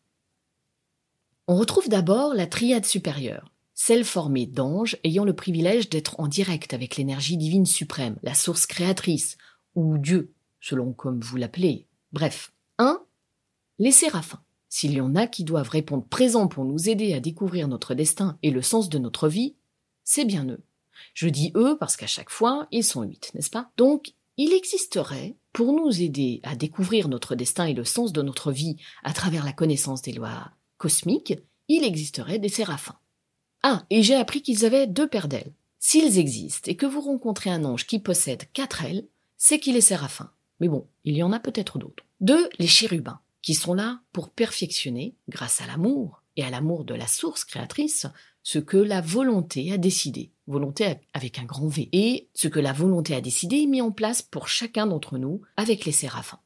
On 1.47 1.57
retrouve 1.57 1.88
d'abord 1.88 2.35
la 2.35 2.47
triade 2.47 2.85
supérieure, 2.85 3.51
celle 3.75 4.05
formée 4.05 4.47
d'anges 4.47 4.99
ayant 5.05 5.25
le 5.25 5.35
privilège 5.35 5.88
d'être 5.88 6.21
en 6.21 6.29
direct 6.29 6.75
avec 6.75 6.97
l'énergie 6.97 7.37
divine 7.37 7.64
suprême, 7.64 8.18
la 8.23 8.35
source 8.35 8.66
créatrice, 8.66 9.38
ou 9.75 9.97
Dieu, 9.97 10.33
selon 10.61 10.92
comme 10.92 11.21
vous 11.21 11.37
l'appelez. 11.37 11.87
Bref, 12.12 12.53
un, 12.79 13.03
les 13.79 13.92
séraphins. 13.92 14.42
S'il 14.68 14.92
y 14.92 15.01
en 15.01 15.14
a 15.14 15.27
qui 15.27 15.44
doivent 15.44 15.71
répondre 15.71 16.05
présent 16.05 16.49
pour 16.49 16.64
nous 16.64 16.90
aider 16.90 17.14
à 17.14 17.21
découvrir 17.21 17.68
notre 17.68 17.94
destin 17.94 18.37
et 18.42 18.51
le 18.51 18.61
sens 18.61 18.90
de 18.90 18.99
notre 18.99 19.29
vie, 19.29 19.55
c'est 20.05 20.27
bien 20.27 20.47
eux. 20.47 20.61
Je 21.14 21.29
dis 21.29 21.53
eux 21.55 21.79
parce 21.79 21.97
qu'à 21.97 22.07
chaque 22.07 22.31
fois, 22.31 22.68
ils 22.71 22.85
sont 22.85 23.03
huit, 23.03 23.31
n'est-ce 23.35 23.49
pas? 23.51 23.71
Donc, 23.79 24.12
il 24.37 24.53
existerait, 24.53 25.37
pour 25.52 25.72
nous 25.72 26.02
aider 26.02 26.40
à 26.42 26.54
découvrir 26.54 27.08
notre 27.08 27.34
destin 27.34 27.66
et 27.66 27.74
le 27.74 27.84
sens 27.84 28.12
de 28.12 28.22
notre 28.22 28.52
vie 28.52 28.76
à 29.02 29.12
travers 29.12 29.44
la 29.44 29.52
connaissance 29.52 30.02
des 30.02 30.12
lois 30.12 30.50
cosmiques, 30.76 31.34
il 31.68 31.84
existerait 31.84 32.38
des 32.38 32.48
séraphins. 32.48 32.98
Ah, 33.62 33.84
et 33.90 34.02
j'ai 34.02 34.14
appris 34.14 34.42
qu'ils 34.42 34.64
avaient 34.64 34.87
deux 34.87 35.08
paires 35.08 35.28
d'ailes. 35.28 35.52
S'ils 35.78 36.18
existent 36.18 36.70
et 36.70 36.76
que 36.76 36.87
vous 36.87 37.00
rencontrez 37.00 37.50
un 37.50 37.64
ange 37.64 37.87
qui 37.87 37.98
possède 37.98 38.44
quatre 38.52 38.84
ailes, 38.84 39.06
c'est 39.37 39.58
qu'il 39.58 39.76
est 39.76 39.80
séraphin. 39.80 40.30
Mais 40.61 40.68
bon, 40.68 40.87
il 41.04 41.16
y 41.16 41.22
en 41.22 41.32
a 41.32 41.40
peut-être 41.40 41.78
d'autres. 41.78 42.04
Deux, 42.20 42.48
les 42.58 42.66
chérubins 42.66 43.20
qui 43.42 43.54
sont 43.54 43.74
là 43.74 44.00
pour 44.12 44.30
perfectionner, 44.30 45.14
grâce 45.28 45.61
à 45.61 45.66
l'amour 45.66 46.22
et 46.37 46.44
à 46.44 46.50
l'amour 46.50 46.84
de 46.84 46.94
la 46.94 47.06
source 47.06 47.44
créatrice, 47.44 48.06
ce 48.48 48.58
que 48.58 48.78
la 48.78 49.02
volonté 49.02 49.72
a 49.72 49.76
décidé, 49.76 50.32
volonté 50.46 50.94
avec 51.12 51.38
un 51.38 51.44
grand 51.44 51.68
V, 51.68 51.90
et 51.92 52.30
ce 52.32 52.48
que 52.48 52.61
la 52.61 52.72
volonté 52.72 53.14
a 53.14 53.20
décidé 53.20 53.56
est 53.56 53.66
mis 53.66 53.82
en 53.82 53.90
place 53.90 54.22
pour 54.22 54.48
chacun 54.48 54.87
d'entre 54.87 55.18
nous 55.18 55.42
avec 55.58 55.84
les 55.84 55.92
séraphins. 55.92 56.40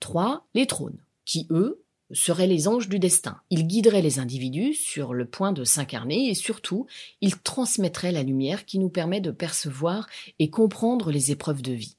3. 0.00 0.46
Les 0.52 0.66
trônes, 0.66 1.02
qui 1.24 1.46
eux 1.48 1.82
seraient 2.12 2.46
les 2.46 2.68
anges 2.68 2.90
du 2.90 2.98
destin. 2.98 3.40
Ils 3.48 3.66
guideraient 3.66 4.02
les 4.02 4.18
individus 4.18 4.74
sur 4.74 5.14
le 5.14 5.24
point 5.24 5.52
de 5.52 5.64
s'incarner 5.64 6.28
et 6.28 6.34
surtout, 6.34 6.86
ils 7.22 7.38
transmettraient 7.38 8.12
la 8.12 8.22
lumière 8.22 8.66
qui 8.66 8.78
nous 8.78 8.90
permet 8.90 9.22
de 9.22 9.30
percevoir 9.30 10.10
et 10.40 10.50
comprendre 10.50 11.10
les 11.10 11.30
épreuves 11.30 11.62
de 11.62 11.72
vie. 11.72 11.96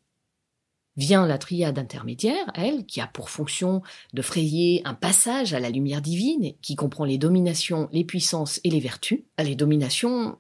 Vient 0.98 1.26
la 1.26 1.38
triade 1.38 1.80
intermédiaire, 1.80 2.52
elle, 2.54 2.86
qui 2.86 3.00
a 3.00 3.08
pour 3.08 3.30
fonction 3.30 3.82
de 4.14 4.22
frayer 4.22 4.82
un 4.84 4.94
passage 4.94 5.54
à 5.54 5.60
la 5.60 5.70
lumière 5.70 6.02
divine, 6.02 6.54
qui 6.62 6.76
comprend 6.76 7.06
les 7.06 7.18
dominations, 7.18 7.88
les 7.94 8.04
puissances 8.04 8.60
et 8.64 8.70
les 8.70 8.82
vertus. 8.82 9.24
Les 9.38 9.56
dominations, 9.56 10.38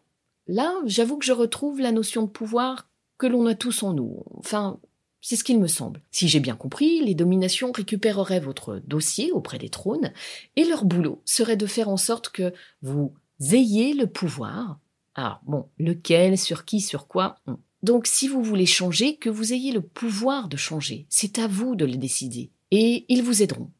là, 0.48 0.74
j'avoue 0.86 1.18
que 1.18 1.26
je 1.26 1.32
retrouve 1.32 1.80
la 1.80 1.94
notion 1.94 2.24
de 2.24 2.30
pouvoir 2.30 2.90
que 3.18 3.28
l'on 3.28 3.46
a 3.46 3.56
tous 3.56 3.84
en 3.84 3.94
nous. 3.94 4.24
Enfin, 4.38 4.80
c'est 5.22 5.36
ce 5.36 5.44
qu'il 5.44 5.60
me 5.60 5.68
semble. 5.68 6.02
Si 6.12 6.28
j'ai 6.28 6.40
bien 6.40 6.56
compris, 6.56 7.00
les 7.00 7.16
dominations 7.16 7.72
récupéreraient 7.72 8.40
votre 8.40 8.82
dossier 8.86 9.32
auprès 9.32 9.60
des 9.60 9.70
trônes, 9.70 10.12
et 10.56 10.66
leur 10.66 10.84
boulot 10.84 11.22
serait 11.24 11.58
de 11.58 11.68
faire 11.68 11.90
en 11.90 11.98
sorte 11.98 12.30
que 12.30 12.54
vous 12.82 13.14
ayez 13.52 13.94
le 13.94 14.08
pouvoir. 14.08 14.80
Alors 15.14 15.40
bon, 15.46 15.70
lequel, 15.78 16.38
sur 16.38 16.66
qui, 16.66 16.82
sur 16.82 17.08
quoi 17.08 17.38
donc 17.84 18.06
si 18.06 18.28
vous 18.28 18.44
voulez 18.44 18.66
changer, 18.66 19.16
que 19.16 19.30
vous 19.30 19.54
ayez 19.54 19.72
le 19.72 19.82
pouvoir 19.82 20.48
de 20.48 20.58
changer, 20.58 21.06
c'est 21.10 21.40
à 21.40 21.48
vous 21.48 21.76
de 21.76 21.86
le 21.86 21.98
décider. 21.98 22.52
Et 22.70 23.06
ils 23.10 23.24
vous 23.24 23.42
aideront, 23.42 23.72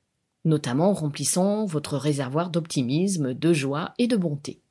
notamment 0.44 0.90
en 0.90 0.94
remplissant 0.94 1.66
votre 1.66 1.98
réservoir 1.98 2.50
d'optimisme, 2.50 3.34
de 3.34 3.54
joie 3.54 3.94
et 4.00 4.08
de 4.08 4.18
bonté. 4.18 4.62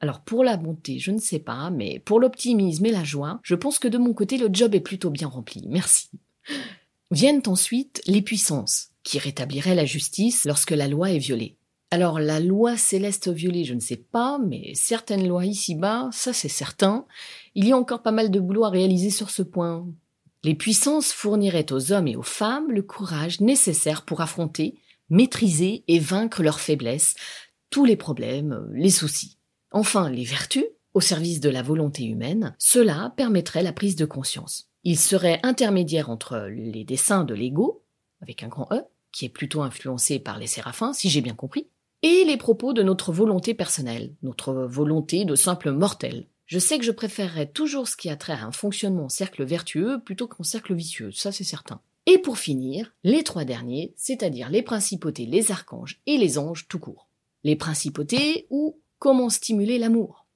Alors 0.00 0.20
pour 0.20 0.42
la 0.42 0.56
bonté, 0.56 0.98
je 0.98 1.10
ne 1.10 1.18
sais 1.18 1.38
pas, 1.38 1.70
mais 1.70 2.00
pour 2.00 2.20
l'optimisme 2.20 2.86
et 2.86 2.92
la 2.92 3.04
joie, 3.04 3.38
je 3.42 3.54
pense 3.54 3.78
que 3.78 3.88
de 3.88 3.98
mon 3.98 4.14
côté, 4.14 4.38
le 4.38 4.48
job 4.52 4.74
est 4.74 4.80
plutôt 4.80 5.10
bien 5.10 5.28
rempli. 5.28 5.64
Merci. 5.68 6.08
Viennent 7.10 7.42
ensuite 7.46 8.02
les 8.06 8.22
puissances, 8.22 8.90
qui 9.02 9.18
rétabliraient 9.18 9.74
la 9.74 9.84
justice 9.84 10.44
lorsque 10.46 10.70
la 10.70 10.88
loi 10.88 11.12
est 11.12 11.18
violée. 11.18 11.56
Alors 11.92 12.20
la 12.20 12.38
loi 12.38 12.76
céleste 12.76 13.28
violée, 13.28 13.64
je 13.64 13.74
ne 13.74 13.80
sais 13.80 13.96
pas, 13.96 14.38
mais 14.38 14.72
certaines 14.74 15.26
lois 15.26 15.44
ici-bas, 15.44 16.08
ça 16.12 16.32
c'est 16.32 16.48
certain, 16.48 17.04
il 17.56 17.66
y 17.66 17.72
a 17.72 17.76
encore 17.76 18.02
pas 18.02 18.12
mal 18.12 18.30
de 18.30 18.38
boulot 18.38 18.64
à 18.64 18.70
réaliser 18.70 19.10
sur 19.10 19.28
ce 19.30 19.42
point. 19.42 19.88
Les 20.44 20.54
puissances 20.54 21.12
fourniraient 21.12 21.72
aux 21.72 21.90
hommes 21.90 22.06
et 22.06 22.14
aux 22.14 22.22
femmes 22.22 22.70
le 22.70 22.82
courage 22.82 23.40
nécessaire 23.40 24.04
pour 24.04 24.20
affronter, 24.20 24.76
maîtriser 25.08 25.82
et 25.88 25.98
vaincre 25.98 26.44
leurs 26.44 26.60
faiblesses, 26.60 27.16
tous 27.70 27.84
les 27.84 27.96
problèmes, 27.96 28.68
les 28.72 28.90
soucis. 28.90 29.36
Enfin, 29.72 30.08
les 30.10 30.24
vertus, 30.24 30.64
au 30.94 31.00
service 31.00 31.40
de 31.40 31.50
la 31.50 31.62
volonté 31.62 32.04
humaine, 32.04 32.54
cela 32.58 33.12
permettrait 33.16 33.64
la 33.64 33.72
prise 33.72 33.96
de 33.96 34.04
conscience. 34.04 34.68
Ils 34.84 34.98
seraient 34.98 35.40
intermédiaires 35.42 36.08
entre 36.08 36.48
les 36.48 36.84
desseins 36.84 37.24
de 37.24 37.34
l'ego, 37.34 37.82
avec 38.22 38.44
un 38.44 38.48
grand 38.48 38.68
E, 38.72 38.82
qui 39.12 39.24
est 39.24 39.28
plutôt 39.28 39.62
influencé 39.62 40.20
par 40.20 40.38
les 40.38 40.46
séraphins, 40.46 40.92
si 40.92 41.10
j'ai 41.10 41.20
bien 41.20 41.34
compris, 41.34 41.66
et 42.02 42.24
les 42.24 42.36
propos 42.36 42.72
de 42.72 42.82
notre 42.82 43.12
volonté 43.12 43.54
personnelle, 43.54 44.14
notre 44.22 44.52
volonté 44.52 45.24
de 45.24 45.34
simple 45.34 45.70
mortel. 45.70 46.26
Je 46.46 46.58
sais 46.58 46.78
que 46.78 46.84
je 46.84 46.90
préférerais 46.90 47.46
toujours 47.46 47.86
ce 47.86 47.96
qui 47.96 48.10
a 48.10 48.16
trait 48.16 48.32
à 48.32 48.44
un 48.44 48.52
fonctionnement 48.52 49.04
en 49.04 49.08
cercle 49.08 49.44
vertueux 49.44 50.02
plutôt 50.04 50.26
qu'en 50.26 50.42
cercle 50.42 50.74
vicieux, 50.74 51.12
ça 51.12 51.32
c'est 51.32 51.44
certain. 51.44 51.80
Et 52.06 52.18
pour 52.18 52.38
finir, 52.38 52.92
les 53.04 53.22
trois 53.22 53.44
derniers, 53.44 53.92
c'est-à-dire 53.96 54.50
les 54.50 54.62
principautés, 54.62 55.26
les 55.26 55.52
archanges 55.52 56.00
et 56.06 56.16
les 56.16 56.38
anges 56.38 56.66
tout 56.66 56.78
court. 56.78 57.08
Les 57.44 57.56
principautés 57.56 58.46
ou 58.50 58.80
comment 58.98 59.30
stimuler 59.30 59.78
l'amour. 59.78 60.26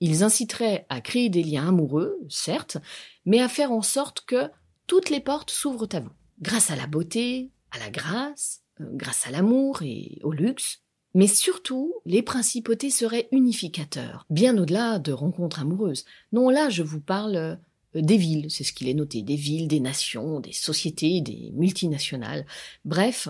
Ils 0.00 0.22
inciteraient 0.22 0.86
à 0.88 1.00
créer 1.00 1.30
des 1.30 1.42
liens 1.42 1.68
amoureux, 1.68 2.18
certes, 2.28 2.76
mais 3.24 3.40
à 3.40 3.48
faire 3.48 3.72
en 3.72 3.82
sorte 3.82 4.24
que 4.26 4.50
toutes 4.86 5.10
les 5.10 5.20
portes 5.20 5.50
s'ouvrent 5.50 5.88
à 5.92 6.00
vous. 6.00 6.12
Grâce 6.40 6.70
à 6.70 6.76
la 6.76 6.86
beauté, 6.86 7.50
à 7.70 7.78
la 7.78 7.90
grâce, 7.90 8.62
euh, 8.80 8.84
grâce 8.92 9.26
à 9.26 9.30
l'amour 9.30 9.82
et 9.82 10.20
au 10.22 10.32
luxe, 10.32 10.82
mais 11.16 11.28
surtout, 11.28 11.94
les 12.04 12.20
principautés 12.20 12.90
seraient 12.90 13.26
unificateurs, 13.32 14.26
bien 14.28 14.58
au-delà 14.58 14.98
de 14.98 15.12
rencontres 15.12 15.60
amoureuses. 15.60 16.04
Non, 16.30 16.50
là, 16.50 16.68
je 16.68 16.82
vous 16.82 17.00
parle 17.00 17.36
euh, 17.36 17.56
des 17.94 18.18
villes, 18.18 18.50
c'est 18.50 18.64
ce 18.64 18.74
qu'il 18.74 18.86
est 18.86 18.92
noté, 18.92 19.22
des 19.22 19.34
villes, 19.34 19.66
des 19.66 19.80
nations, 19.80 20.40
des 20.40 20.52
sociétés, 20.52 21.22
des 21.22 21.52
multinationales. 21.54 22.44
Bref, 22.84 23.28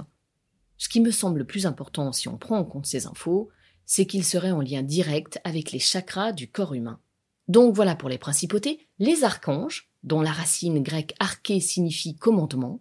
ce 0.79 0.89
qui 0.89 1.01
me 1.01 1.13
semble 1.13 1.39
le 1.39 1.47
plus 1.47 1.65
important 1.65 2.11
si 2.11 2.27
on 2.27 2.37
prend 2.37 2.59
en 2.59 2.65
compte 2.65 2.87
ces 2.87 3.07
infos, 3.07 3.51
c'est 3.85 4.07
qu'ils 4.07 4.25
seraient 4.25 4.51
en 4.51 4.63
lien 4.63 4.83
direct 4.83 5.41
avec 5.45 5.71
les 5.71 5.79
chakras 5.79 6.33
du 6.33 6.51
corps 6.51 6.75
humain. 6.75 6.99
Donc 7.47 7.73
voilà 7.73 7.95
pour 7.95 8.09
les 8.09 8.19
principautés, 8.19 8.89
les 8.99 9.23
archanges, 9.23 9.89
dont 10.03 10.23
la 10.23 10.33
racine 10.33 10.83
grecque 10.83 11.15
arché 11.21 11.61
signifie 11.61 12.17
commandement, 12.17 12.81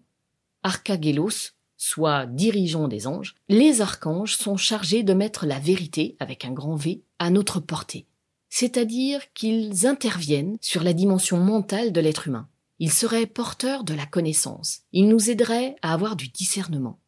archagélos 0.63 1.54
soit 1.77 2.25
dirigeants 2.25 2.87
des 2.87 3.07
anges, 3.07 3.35
les 3.49 3.81
archanges 3.81 4.35
sont 4.35 4.57
chargés 4.57 5.03
de 5.03 5.13
mettre 5.13 5.45
la 5.45 5.59
vérité, 5.59 6.15
avec 6.19 6.45
un 6.45 6.51
grand 6.51 6.75
V, 6.75 7.01
à 7.19 7.29
notre 7.29 7.59
portée. 7.59 8.07
C'est-à-dire 8.49 9.21
qu'ils 9.33 9.85
interviennent 9.85 10.57
sur 10.61 10.83
la 10.83 10.93
dimension 10.93 11.37
mentale 11.37 11.91
de 11.91 12.01
l'être 12.01 12.27
humain. 12.27 12.47
Ils 12.79 12.91
seraient 12.91 13.25
porteurs 13.25 13.83
de 13.83 13.93
la 13.93 14.05
connaissance. 14.05 14.81
Ils 14.91 15.07
nous 15.07 15.29
aideraient 15.29 15.75
à 15.81 15.93
avoir 15.93 16.15
du 16.15 16.27
discernement. 16.29 16.99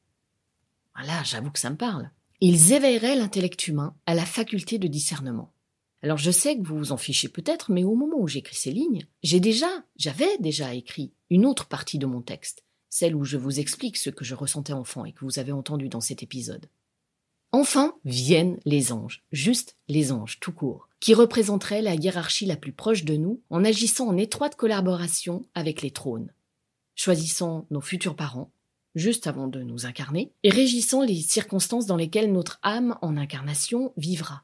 Là, 0.96 1.22
j'avoue 1.24 1.52
que 1.52 1.60
ça 1.60 1.70
me 1.70 1.78
parle. 1.78 2.10
Ils 2.42 2.74
éveilleraient 2.74 3.16
l'intellect 3.16 3.68
humain 3.68 3.96
à 4.06 4.16
la 4.16 4.26
faculté 4.26 4.80
de 4.80 4.88
discernement. 4.88 5.52
Alors 6.04 6.18
je 6.18 6.32
sais 6.32 6.58
que 6.58 6.68
vous 6.68 6.78
vous 6.78 6.92
en 6.92 6.98
fichez 6.98 7.28
peut-être, 7.28 7.72
mais 7.72 7.84
au 7.84 7.96
moment 7.96 8.18
où 8.20 8.28
j'écris 8.28 8.56
ces 8.56 8.72
lignes, 8.72 9.08
j'ai 9.24 9.40
déjà, 9.40 9.70
j'avais 9.96 10.38
déjà 10.40 10.74
écrit 10.74 11.12
une 11.30 11.46
autre 11.46 11.68
partie 11.68 11.98
de 11.98 12.06
mon 12.06 12.22
texte 12.22 12.64
celle 12.90 13.16
où 13.16 13.24
je 13.24 13.38
vous 13.38 13.60
explique 13.60 13.98
ce 13.98 14.10
que 14.10 14.26
je 14.26 14.36
ressentais 14.36 14.74
enfant 14.74 15.06
et 15.06 15.12
que 15.12 15.26
vous 15.26 15.40
avez 15.40 15.52
entendu 15.52 15.90
dans 15.90 16.02
cet 16.02 16.24
épisode. 16.24 16.68
Enfin 17.52 17.96
viennent 18.04 18.60
les 18.66 18.92
anges, 18.92 19.24
juste 19.32 19.78
les 19.88 20.12
anges 20.12 20.40
tout 20.40 20.52
court, 20.52 20.90
qui 21.00 21.14
représenteraient 21.14 21.82
la 21.82 21.96
hiérarchie 21.96 22.46
la 22.46 22.58
plus 22.58 22.74
proche 22.74 23.04
de 23.04 23.16
nous 23.16 23.42
en 23.50 23.64
agissant 23.64 24.08
en 24.08 24.18
étroite 24.18 24.56
collaboration 24.56 25.46
avec 25.56 25.82
les 25.82 25.92
trônes, 25.92 26.32
choisissant 26.96 27.66
nos 27.72 27.82
futurs 27.82 28.16
parents, 28.16 28.52
juste 28.96 29.28
avant 29.28 29.48
de 29.48 29.62
nous 29.62 29.86
incarner, 29.86 30.32
et 30.44 30.50
régissant 30.50 31.04
les 31.04 31.22
circonstances 31.22 31.86
dans 31.86 31.96
lesquelles 31.96 32.32
notre 32.32 32.60
âme 32.64 32.98
en 33.02 33.16
incarnation 33.16 33.94
vivra. 33.96 34.44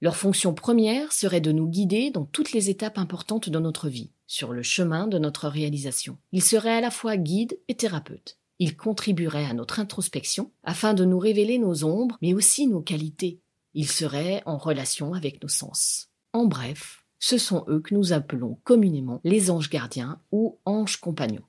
Leur 0.00 0.16
fonction 0.16 0.52
première 0.52 1.12
serait 1.12 1.40
de 1.40 1.52
nous 1.52 1.68
guider 1.68 2.10
dans 2.10 2.24
toutes 2.26 2.52
les 2.52 2.68
étapes 2.68 2.98
importantes 2.98 3.48
de 3.48 3.58
notre 3.58 3.88
vie, 3.88 4.10
sur 4.26 4.52
le 4.52 4.62
chemin 4.62 5.06
de 5.06 5.18
notre 5.18 5.48
réalisation. 5.48 6.18
Ils 6.32 6.42
seraient 6.42 6.76
à 6.76 6.80
la 6.80 6.90
fois 6.90 7.16
guide 7.16 7.58
et 7.68 7.74
thérapeute. 7.74 8.38
Ils 8.58 8.76
contribueraient 8.76 9.46
à 9.46 9.54
notre 9.54 9.80
introspection 9.80 10.52
afin 10.62 10.94
de 10.94 11.04
nous 11.04 11.18
révéler 11.18 11.58
nos 11.58 11.84
ombres, 11.84 12.16
mais 12.22 12.34
aussi 12.34 12.66
nos 12.66 12.80
qualités. 12.80 13.40
Ils 13.74 13.88
seraient 13.88 14.42
en 14.46 14.56
relation 14.56 15.14
avec 15.14 15.42
nos 15.42 15.48
sens. 15.48 16.08
En 16.32 16.46
bref, 16.46 17.04
ce 17.18 17.38
sont 17.38 17.64
eux 17.68 17.80
que 17.80 17.94
nous 17.94 18.12
appelons 18.12 18.58
communément 18.64 19.20
les 19.24 19.50
anges 19.50 19.70
gardiens 19.70 20.20
ou 20.30 20.58
anges 20.64 20.98
compagnons. 20.98 21.44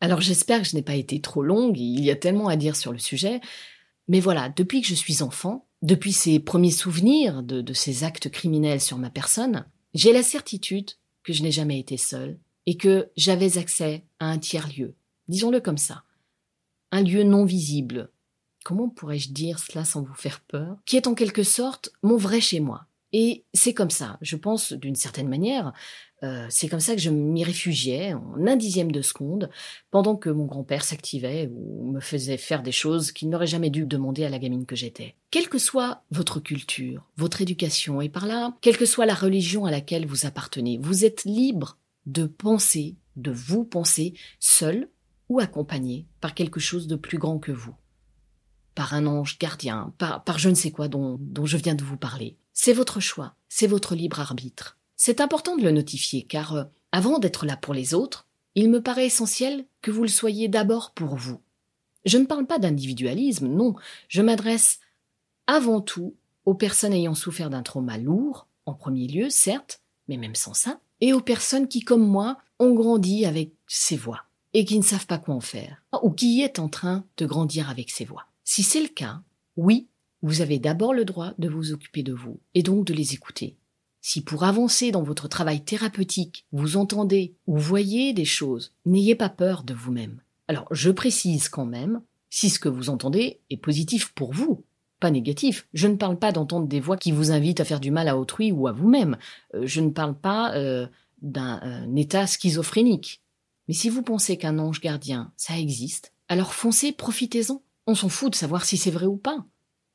Alors 0.00 0.20
j'espère 0.20 0.62
que 0.62 0.68
je 0.68 0.74
n'ai 0.74 0.82
pas 0.82 0.94
été 0.94 1.20
trop 1.20 1.42
longue, 1.42 1.78
il 1.78 2.02
y 2.02 2.10
a 2.10 2.16
tellement 2.16 2.48
à 2.48 2.56
dire 2.56 2.74
sur 2.74 2.92
le 2.92 2.98
sujet, 2.98 3.40
mais 4.08 4.18
voilà, 4.18 4.48
depuis 4.48 4.80
que 4.80 4.88
je 4.88 4.94
suis 4.94 5.22
enfant, 5.22 5.66
depuis 5.82 6.12
ces 6.12 6.40
premiers 6.40 6.70
souvenirs 6.70 7.42
de 7.42 7.72
ces 7.72 8.02
actes 8.02 8.30
criminels 8.30 8.80
sur 8.80 8.98
ma 8.98 9.10
personne, 9.10 9.66
j'ai 9.94 10.12
la 10.12 10.22
certitude 10.22 10.90
que 11.22 11.32
je 11.32 11.42
n'ai 11.42 11.52
jamais 11.52 11.78
été 11.78 11.96
seule 11.96 12.38
et 12.66 12.76
que 12.76 13.10
j'avais 13.16 13.58
accès 13.58 14.04
à 14.18 14.26
un 14.26 14.38
tiers-lieu, 14.38 14.94
disons-le 15.28 15.60
comme 15.60 15.78
ça, 15.78 16.04
un 16.92 17.02
lieu 17.02 17.22
non 17.22 17.44
visible. 17.44 18.10
Comment 18.64 18.88
pourrais-je 18.88 19.30
dire 19.32 19.58
cela 19.58 19.84
sans 19.84 20.02
vous 20.02 20.14
faire 20.14 20.40
peur? 20.40 20.76
Qui 20.84 20.96
est 20.96 21.06
en 21.06 21.14
quelque 21.14 21.42
sorte 21.42 21.90
mon 22.02 22.16
vrai 22.16 22.40
chez 22.40 22.60
moi. 22.60 22.86
Et 23.12 23.44
c'est 23.54 23.74
comme 23.74 23.90
ça, 23.90 24.18
je 24.20 24.36
pense 24.36 24.72
d'une 24.72 24.94
certaine 24.94 25.28
manière, 25.28 25.72
euh, 26.22 26.46
c'est 26.50 26.68
comme 26.68 26.80
ça 26.80 26.94
que 26.94 27.00
je 27.00 27.10
m'y 27.10 27.44
réfugiais 27.44 28.12
en 28.12 28.46
un 28.46 28.56
dixième 28.56 28.92
de 28.92 29.00
seconde, 29.00 29.50
pendant 29.90 30.16
que 30.16 30.28
mon 30.28 30.44
grand-père 30.44 30.84
s'activait 30.84 31.50
ou 31.54 31.92
me 31.92 32.00
faisait 32.00 32.36
faire 32.36 32.62
des 32.62 32.72
choses 32.72 33.12
qu'il 33.12 33.30
n'aurait 33.30 33.46
jamais 33.46 33.70
dû 33.70 33.86
demander 33.86 34.24
à 34.24 34.28
la 34.28 34.38
gamine 34.38 34.66
que 34.66 34.76
j'étais. 34.76 35.16
Quelle 35.30 35.48
que 35.48 35.58
soit 35.58 36.02
votre 36.10 36.40
culture, 36.40 37.08
votre 37.16 37.40
éducation, 37.40 38.00
et 38.00 38.08
par 38.08 38.26
là, 38.26 38.54
quelle 38.60 38.76
que 38.76 38.86
soit 38.86 39.06
la 39.06 39.14
religion 39.14 39.64
à 39.64 39.70
laquelle 39.70 40.06
vous 40.06 40.26
appartenez, 40.26 40.78
vous 40.78 41.04
êtes 41.04 41.24
libre 41.24 41.78
de 42.06 42.26
penser, 42.26 42.96
de 43.16 43.30
vous 43.30 43.64
penser 43.64 44.14
seul 44.40 44.88
ou 45.28 45.40
accompagné 45.40 46.06
par 46.20 46.34
quelque 46.34 46.60
chose 46.60 46.86
de 46.86 46.96
plus 46.96 47.18
grand 47.18 47.38
que 47.38 47.52
vous. 47.52 47.74
Par 48.74 48.94
un 48.94 49.06
ange 49.06 49.38
gardien, 49.38 49.94
par, 49.96 50.24
par 50.24 50.38
je 50.38 50.50
ne 50.50 50.54
sais 50.54 50.70
quoi 50.70 50.88
dont, 50.88 51.18
dont 51.20 51.46
je 51.46 51.56
viens 51.56 51.74
de 51.74 51.84
vous 51.84 51.96
parler. 51.96 52.36
C'est 52.52 52.72
votre 52.72 53.00
choix, 53.00 53.36
c'est 53.48 53.66
votre 53.66 53.94
libre 53.94 54.20
arbitre. 54.20 54.79
C'est 55.02 55.22
important 55.22 55.56
de 55.56 55.62
le 55.62 55.70
notifier 55.70 56.24
car, 56.24 56.54
euh, 56.54 56.64
avant 56.92 57.18
d'être 57.18 57.46
là 57.46 57.56
pour 57.56 57.72
les 57.72 57.94
autres, 57.94 58.28
il 58.54 58.68
me 58.68 58.82
paraît 58.82 59.06
essentiel 59.06 59.64
que 59.80 59.90
vous 59.90 60.02
le 60.02 60.08
soyez 60.08 60.46
d'abord 60.46 60.90
pour 60.90 61.16
vous. 61.16 61.40
Je 62.04 62.18
ne 62.18 62.26
parle 62.26 62.46
pas 62.46 62.58
d'individualisme, 62.58 63.46
non, 63.46 63.76
je 64.08 64.20
m'adresse 64.20 64.78
avant 65.46 65.80
tout 65.80 66.16
aux 66.44 66.52
personnes 66.52 66.92
ayant 66.92 67.14
souffert 67.14 67.48
d'un 67.48 67.62
trauma 67.62 67.96
lourd, 67.96 68.46
en 68.66 68.74
premier 68.74 69.06
lieu, 69.06 69.30
certes, 69.30 69.80
mais 70.06 70.18
même 70.18 70.34
sans 70.34 70.52
ça, 70.52 70.80
et 71.00 71.14
aux 71.14 71.22
personnes 71.22 71.66
qui, 71.66 71.80
comme 71.80 72.06
moi, 72.06 72.36
ont 72.58 72.74
grandi 72.74 73.24
avec 73.24 73.54
ces 73.66 73.96
voix, 73.96 74.24
et 74.52 74.66
qui 74.66 74.76
ne 74.76 74.84
savent 74.84 75.06
pas 75.06 75.16
quoi 75.16 75.34
en 75.34 75.40
faire, 75.40 75.82
ou 76.02 76.10
qui 76.10 76.42
est 76.42 76.58
en 76.58 76.68
train 76.68 77.06
de 77.16 77.24
grandir 77.24 77.70
avec 77.70 77.88
ces 77.88 78.04
voix. 78.04 78.26
Si 78.44 78.62
c'est 78.62 78.82
le 78.82 78.88
cas, 78.88 79.22
oui, 79.56 79.88
vous 80.20 80.42
avez 80.42 80.58
d'abord 80.58 80.92
le 80.92 81.06
droit 81.06 81.32
de 81.38 81.48
vous 81.48 81.72
occuper 81.72 82.02
de 82.02 82.12
vous, 82.12 82.38
et 82.52 82.62
donc 82.62 82.84
de 82.84 82.92
les 82.92 83.14
écouter. 83.14 83.56
Si 84.00 84.22
pour 84.22 84.44
avancer 84.44 84.92
dans 84.92 85.02
votre 85.02 85.28
travail 85.28 85.62
thérapeutique, 85.62 86.46
vous 86.52 86.76
entendez 86.76 87.34
ou 87.46 87.58
voyez 87.58 88.12
des 88.12 88.24
choses, 88.24 88.72
n'ayez 88.86 89.14
pas 89.14 89.28
peur 89.28 89.62
de 89.62 89.74
vous-même. 89.74 90.22
Alors, 90.48 90.66
je 90.70 90.90
précise 90.90 91.48
quand 91.48 91.66
même, 91.66 92.00
si 92.30 92.50
ce 92.50 92.58
que 92.58 92.68
vous 92.68 92.90
entendez 92.90 93.40
est 93.50 93.56
positif 93.56 94.12
pour 94.14 94.32
vous, 94.32 94.64
pas 95.00 95.10
négatif. 95.10 95.66
Je 95.74 95.88
ne 95.88 95.96
parle 95.96 96.18
pas 96.18 96.32
d'entendre 96.32 96.66
des 96.66 96.80
voix 96.80 96.96
qui 96.96 97.12
vous 97.12 97.30
invitent 97.30 97.60
à 97.60 97.64
faire 97.64 97.80
du 97.80 97.90
mal 97.90 98.08
à 98.08 98.18
autrui 98.18 98.52
ou 98.52 98.66
à 98.66 98.72
vous-même. 98.72 99.16
Euh, 99.54 99.66
je 99.66 99.80
ne 99.80 99.90
parle 99.90 100.14
pas 100.14 100.54
euh, 100.54 100.86
d'un 101.22 101.60
euh, 101.62 101.96
état 101.96 102.26
schizophrénique. 102.26 103.22
Mais 103.68 103.74
si 103.74 103.88
vous 103.88 104.02
pensez 104.02 104.36
qu'un 104.36 104.58
ange 104.58 104.80
gardien, 104.80 105.32
ça 105.36 105.58
existe, 105.58 106.12
alors 106.28 106.54
foncez, 106.54 106.92
profitez-en. 106.92 107.62
On 107.86 107.94
s'en 107.94 108.08
fout 108.08 108.30
de 108.30 108.36
savoir 108.36 108.64
si 108.64 108.76
c'est 108.76 108.90
vrai 108.90 109.06
ou 109.06 109.16
pas. 109.16 109.44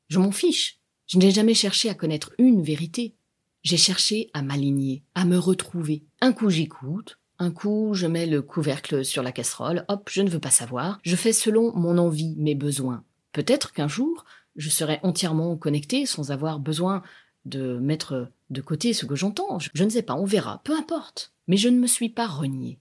Je 0.08 0.18
m'en 0.18 0.32
fiche. 0.32 0.80
Je 1.06 1.18
n'ai 1.18 1.30
jamais 1.30 1.54
cherché 1.54 1.88
à 1.88 1.94
connaître 1.94 2.32
une 2.38 2.62
vérité. 2.62 3.15
J'ai 3.66 3.76
cherché 3.76 4.30
à 4.32 4.42
m'aligner, 4.42 5.02
à 5.16 5.24
me 5.24 5.36
retrouver. 5.36 6.04
Un 6.20 6.32
coup 6.32 6.50
j'écoute, 6.50 7.18
un 7.40 7.50
coup 7.50 7.94
je 7.94 8.06
mets 8.06 8.26
le 8.26 8.40
couvercle 8.40 9.04
sur 9.04 9.24
la 9.24 9.32
casserole, 9.32 9.84
hop, 9.88 10.08
je 10.08 10.22
ne 10.22 10.30
veux 10.30 10.38
pas 10.38 10.52
savoir. 10.52 11.00
Je 11.02 11.16
fais 11.16 11.32
selon 11.32 11.74
mon 11.74 11.98
envie, 11.98 12.36
mes 12.38 12.54
besoins. 12.54 13.02
Peut-être 13.32 13.72
qu'un 13.72 13.88
jour, 13.88 14.24
je 14.54 14.70
serai 14.70 15.00
entièrement 15.02 15.56
connecté 15.56 16.06
sans 16.06 16.30
avoir 16.30 16.60
besoin 16.60 17.02
de 17.44 17.76
mettre 17.78 18.30
de 18.50 18.60
côté 18.60 18.92
ce 18.92 19.04
que 19.04 19.16
j'entends. 19.16 19.58
Je 19.58 19.82
ne 19.82 19.90
sais 19.90 20.02
pas, 20.02 20.14
on 20.14 20.26
verra, 20.26 20.60
peu 20.62 20.76
importe. 20.76 21.32
Mais 21.48 21.56
je 21.56 21.68
ne 21.68 21.80
me 21.80 21.88
suis 21.88 22.10
pas 22.10 22.28
renié. 22.28 22.78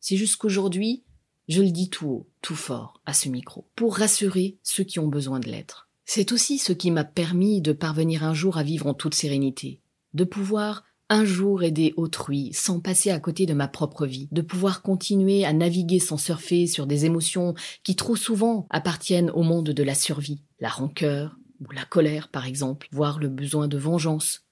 C'est 0.00 0.16
jusqu'aujourd'hui, 0.16 1.04
je 1.46 1.62
le 1.62 1.70
dis 1.70 1.88
tout 1.88 2.08
haut, 2.08 2.28
tout 2.42 2.56
fort, 2.56 3.00
à 3.06 3.12
ce 3.12 3.28
micro, 3.28 3.68
pour 3.76 3.96
rassurer 3.96 4.58
ceux 4.64 4.82
qui 4.82 4.98
ont 4.98 5.06
besoin 5.06 5.38
de 5.38 5.48
l'être. 5.48 5.88
C'est 6.04 6.32
aussi 6.32 6.58
ce 6.58 6.72
qui 6.72 6.90
m'a 6.90 7.04
permis 7.04 7.60
de 7.60 7.72
parvenir 7.72 8.24
un 8.24 8.34
jour 8.34 8.58
à 8.58 8.64
vivre 8.64 8.88
en 8.88 8.94
toute 8.94 9.14
sérénité, 9.14 9.78
de 10.16 10.24
pouvoir 10.24 10.82
un 11.08 11.24
jour 11.24 11.62
aider 11.62 11.94
autrui 11.96 12.52
sans 12.52 12.80
passer 12.80 13.10
à 13.10 13.20
côté 13.20 13.46
de 13.46 13.54
ma 13.54 13.68
propre 13.68 14.06
vie, 14.06 14.28
de 14.32 14.42
pouvoir 14.42 14.82
continuer 14.82 15.44
à 15.44 15.52
naviguer 15.52 16.00
sans 16.00 16.16
surfer 16.16 16.66
sur 16.66 16.86
des 16.86 17.04
émotions 17.04 17.54
qui 17.84 17.94
trop 17.94 18.16
souvent 18.16 18.66
appartiennent 18.70 19.30
au 19.30 19.42
monde 19.42 19.70
de 19.70 19.82
la 19.82 19.94
survie, 19.94 20.42
la 20.58 20.68
rancœur 20.68 21.36
ou 21.60 21.70
la 21.70 21.84
colère 21.84 22.28
par 22.28 22.46
exemple, 22.46 22.88
voire 22.90 23.20
le 23.20 23.28
besoin 23.28 23.68
de 23.68 23.78
vengeance. 23.78 24.44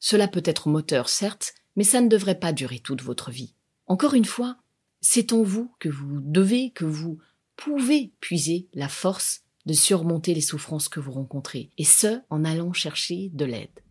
Cela 0.00 0.26
peut 0.26 0.42
être 0.44 0.68
moteur 0.68 1.08
certes, 1.08 1.54
mais 1.76 1.84
ça 1.84 2.00
ne 2.00 2.08
devrait 2.08 2.40
pas 2.40 2.52
durer 2.52 2.80
toute 2.80 3.02
votre 3.02 3.30
vie. 3.30 3.54
Encore 3.86 4.14
une 4.14 4.24
fois, 4.24 4.56
c'est 5.00 5.32
en 5.32 5.42
vous 5.42 5.72
que 5.78 5.88
vous 5.88 6.20
devez, 6.20 6.70
que 6.70 6.84
vous 6.84 7.18
pouvez 7.56 8.12
puiser 8.18 8.68
la 8.74 8.88
force 8.88 9.42
de 9.66 9.72
surmonter 9.72 10.34
les 10.34 10.40
souffrances 10.40 10.88
que 10.88 10.98
vous 10.98 11.12
rencontrez, 11.12 11.70
et 11.78 11.84
ce, 11.84 12.20
en 12.30 12.44
allant 12.44 12.72
chercher 12.72 13.30
de 13.32 13.44
l'aide, 13.44 13.81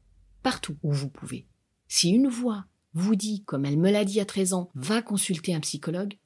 partout 0.44 0.78
où 0.84 0.92
vous 0.92 1.10
pouvez. 1.10 1.48
Si 1.88 2.10
une 2.10 2.28
voix 2.28 2.66
vous 2.94 3.16
dit, 3.16 3.44
comme 3.46 3.66
elle 3.66 3.78
me 3.78 3.92
l'a 3.92 4.06
dit 4.06 4.20
à 4.20 4.26
13 4.26 4.54
ans, 4.54 4.70
va 4.76 5.02
consulter 5.02 5.54
un 5.54 5.60
psychologue, 5.60 6.18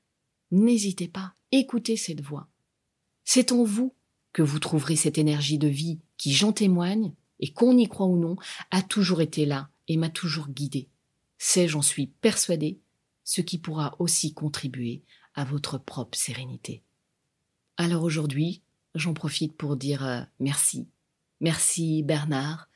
n'hésitez 0.51 1.07
pas, 1.07 1.33
écoutez 1.51 1.97
cette 1.97 2.21
voix. 2.21 2.47
C'est 3.23 3.51
en 3.51 3.63
vous 3.63 3.93
que 4.33 4.41
vous 4.41 4.59
trouverez 4.59 4.95
cette 4.95 5.17
énergie 5.17 5.57
de 5.57 5.67
vie 5.67 5.99
qui, 6.17 6.33
j'en 6.33 6.53
témoigne, 6.53 7.13
et 7.39 7.51
qu'on 7.51 7.77
y 7.77 7.87
croit 7.87 8.07
ou 8.07 8.17
non, 8.17 8.35
a 8.71 8.81
toujours 8.81 9.21
été 9.21 9.45
là 9.45 9.69
et 9.87 9.97
m'a 9.97 10.09
toujours 10.09 10.49
guidé. 10.49 10.89
C'est, 11.37 11.67
j'en 11.67 11.81
suis 11.81 12.07
persuadé, 12.07 12.79
ce 13.23 13.41
qui 13.41 13.57
pourra 13.57 13.95
aussi 13.99 14.33
contribuer 14.33 15.03
à 15.33 15.43
votre 15.43 15.77
propre 15.77 16.17
sérénité. 16.17 16.83
Alors 17.77 18.03
aujourd'hui, 18.03 18.61
j'en 18.93 19.13
profite 19.13 19.53
pour 19.53 19.75
dire 19.75 20.05
euh, 20.05 20.21
merci. 20.39 20.87
Merci 21.41 22.03
Bernard, 22.03 22.69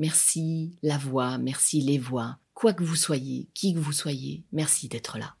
merci 0.00 0.72
la 0.82 0.96
voix, 0.96 1.36
merci 1.38 1.82
les 1.82 1.98
voix, 1.98 2.38
quoi 2.54 2.72
que 2.72 2.82
vous 2.82 2.96
soyez, 2.96 3.48
qui 3.54 3.74
que 3.74 3.78
vous 3.78 3.92
soyez, 3.92 4.42
merci 4.50 4.88
d'être 4.88 5.18
là. 5.18 5.34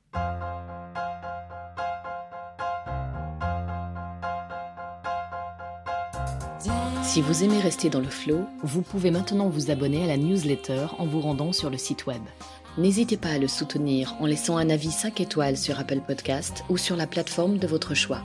Si 7.02 7.22
vous 7.22 7.42
aimez 7.42 7.58
rester 7.58 7.90
dans 7.90 7.98
le 7.98 8.06
flow, 8.06 8.44
vous 8.62 8.82
pouvez 8.82 9.10
maintenant 9.10 9.48
vous 9.48 9.72
abonner 9.72 10.04
à 10.04 10.06
la 10.06 10.16
newsletter 10.16 10.86
en 10.98 11.06
vous 11.06 11.20
rendant 11.20 11.52
sur 11.52 11.70
le 11.70 11.78
site 11.78 12.06
web. 12.06 12.22
N'hésitez 12.78 13.16
pas 13.16 13.30
à 13.30 13.38
le 13.38 13.48
soutenir 13.48 14.14
en 14.20 14.26
laissant 14.26 14.58
un 14.58 14.70
avis 14.70 14.92
5 14.92 15.20
étoiles 15.20 15.56
sur 15.56 15.80
Apple 15.80 16.02
Podcast 16.06 16.64
ou 16.68 16.76
sur 16.76 16.96
la 16.96 17.08
plateforme 17.08 17.58
de 17.58 17.66
votre 17.66 17.94
choix. 17.94 18.22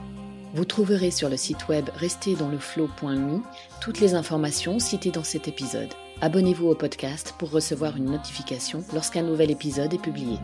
Vous 0.54 0.64
trouverez 0.64 1.10
sur 1.10 1.28
le 1.28 1.36
site 1.36 1.66
web 1.68 1.88
restezdansleflow.me 1.96 3.40
toutes 3.80 4.00
les 4.00 4.14
informations 4.14 4.78
citées 4.78 5.10
dans 5.10 5.24
cet 5.24 5.48
épisode. 5.48 5.92
Abonnez-vous 6.22 6.68
au 6.68 6.74
podcast 6.74 7.34
pour 7.38 7.50
recevoir 7.50 7.96
une 7.96 8.06
notification 8.06 8.82
lorsqu'un 8.94 9.22
nouvel 9.22 9.50
épisode 9.50 9.92
est 9.92 10.02
publié. 10.02 10.38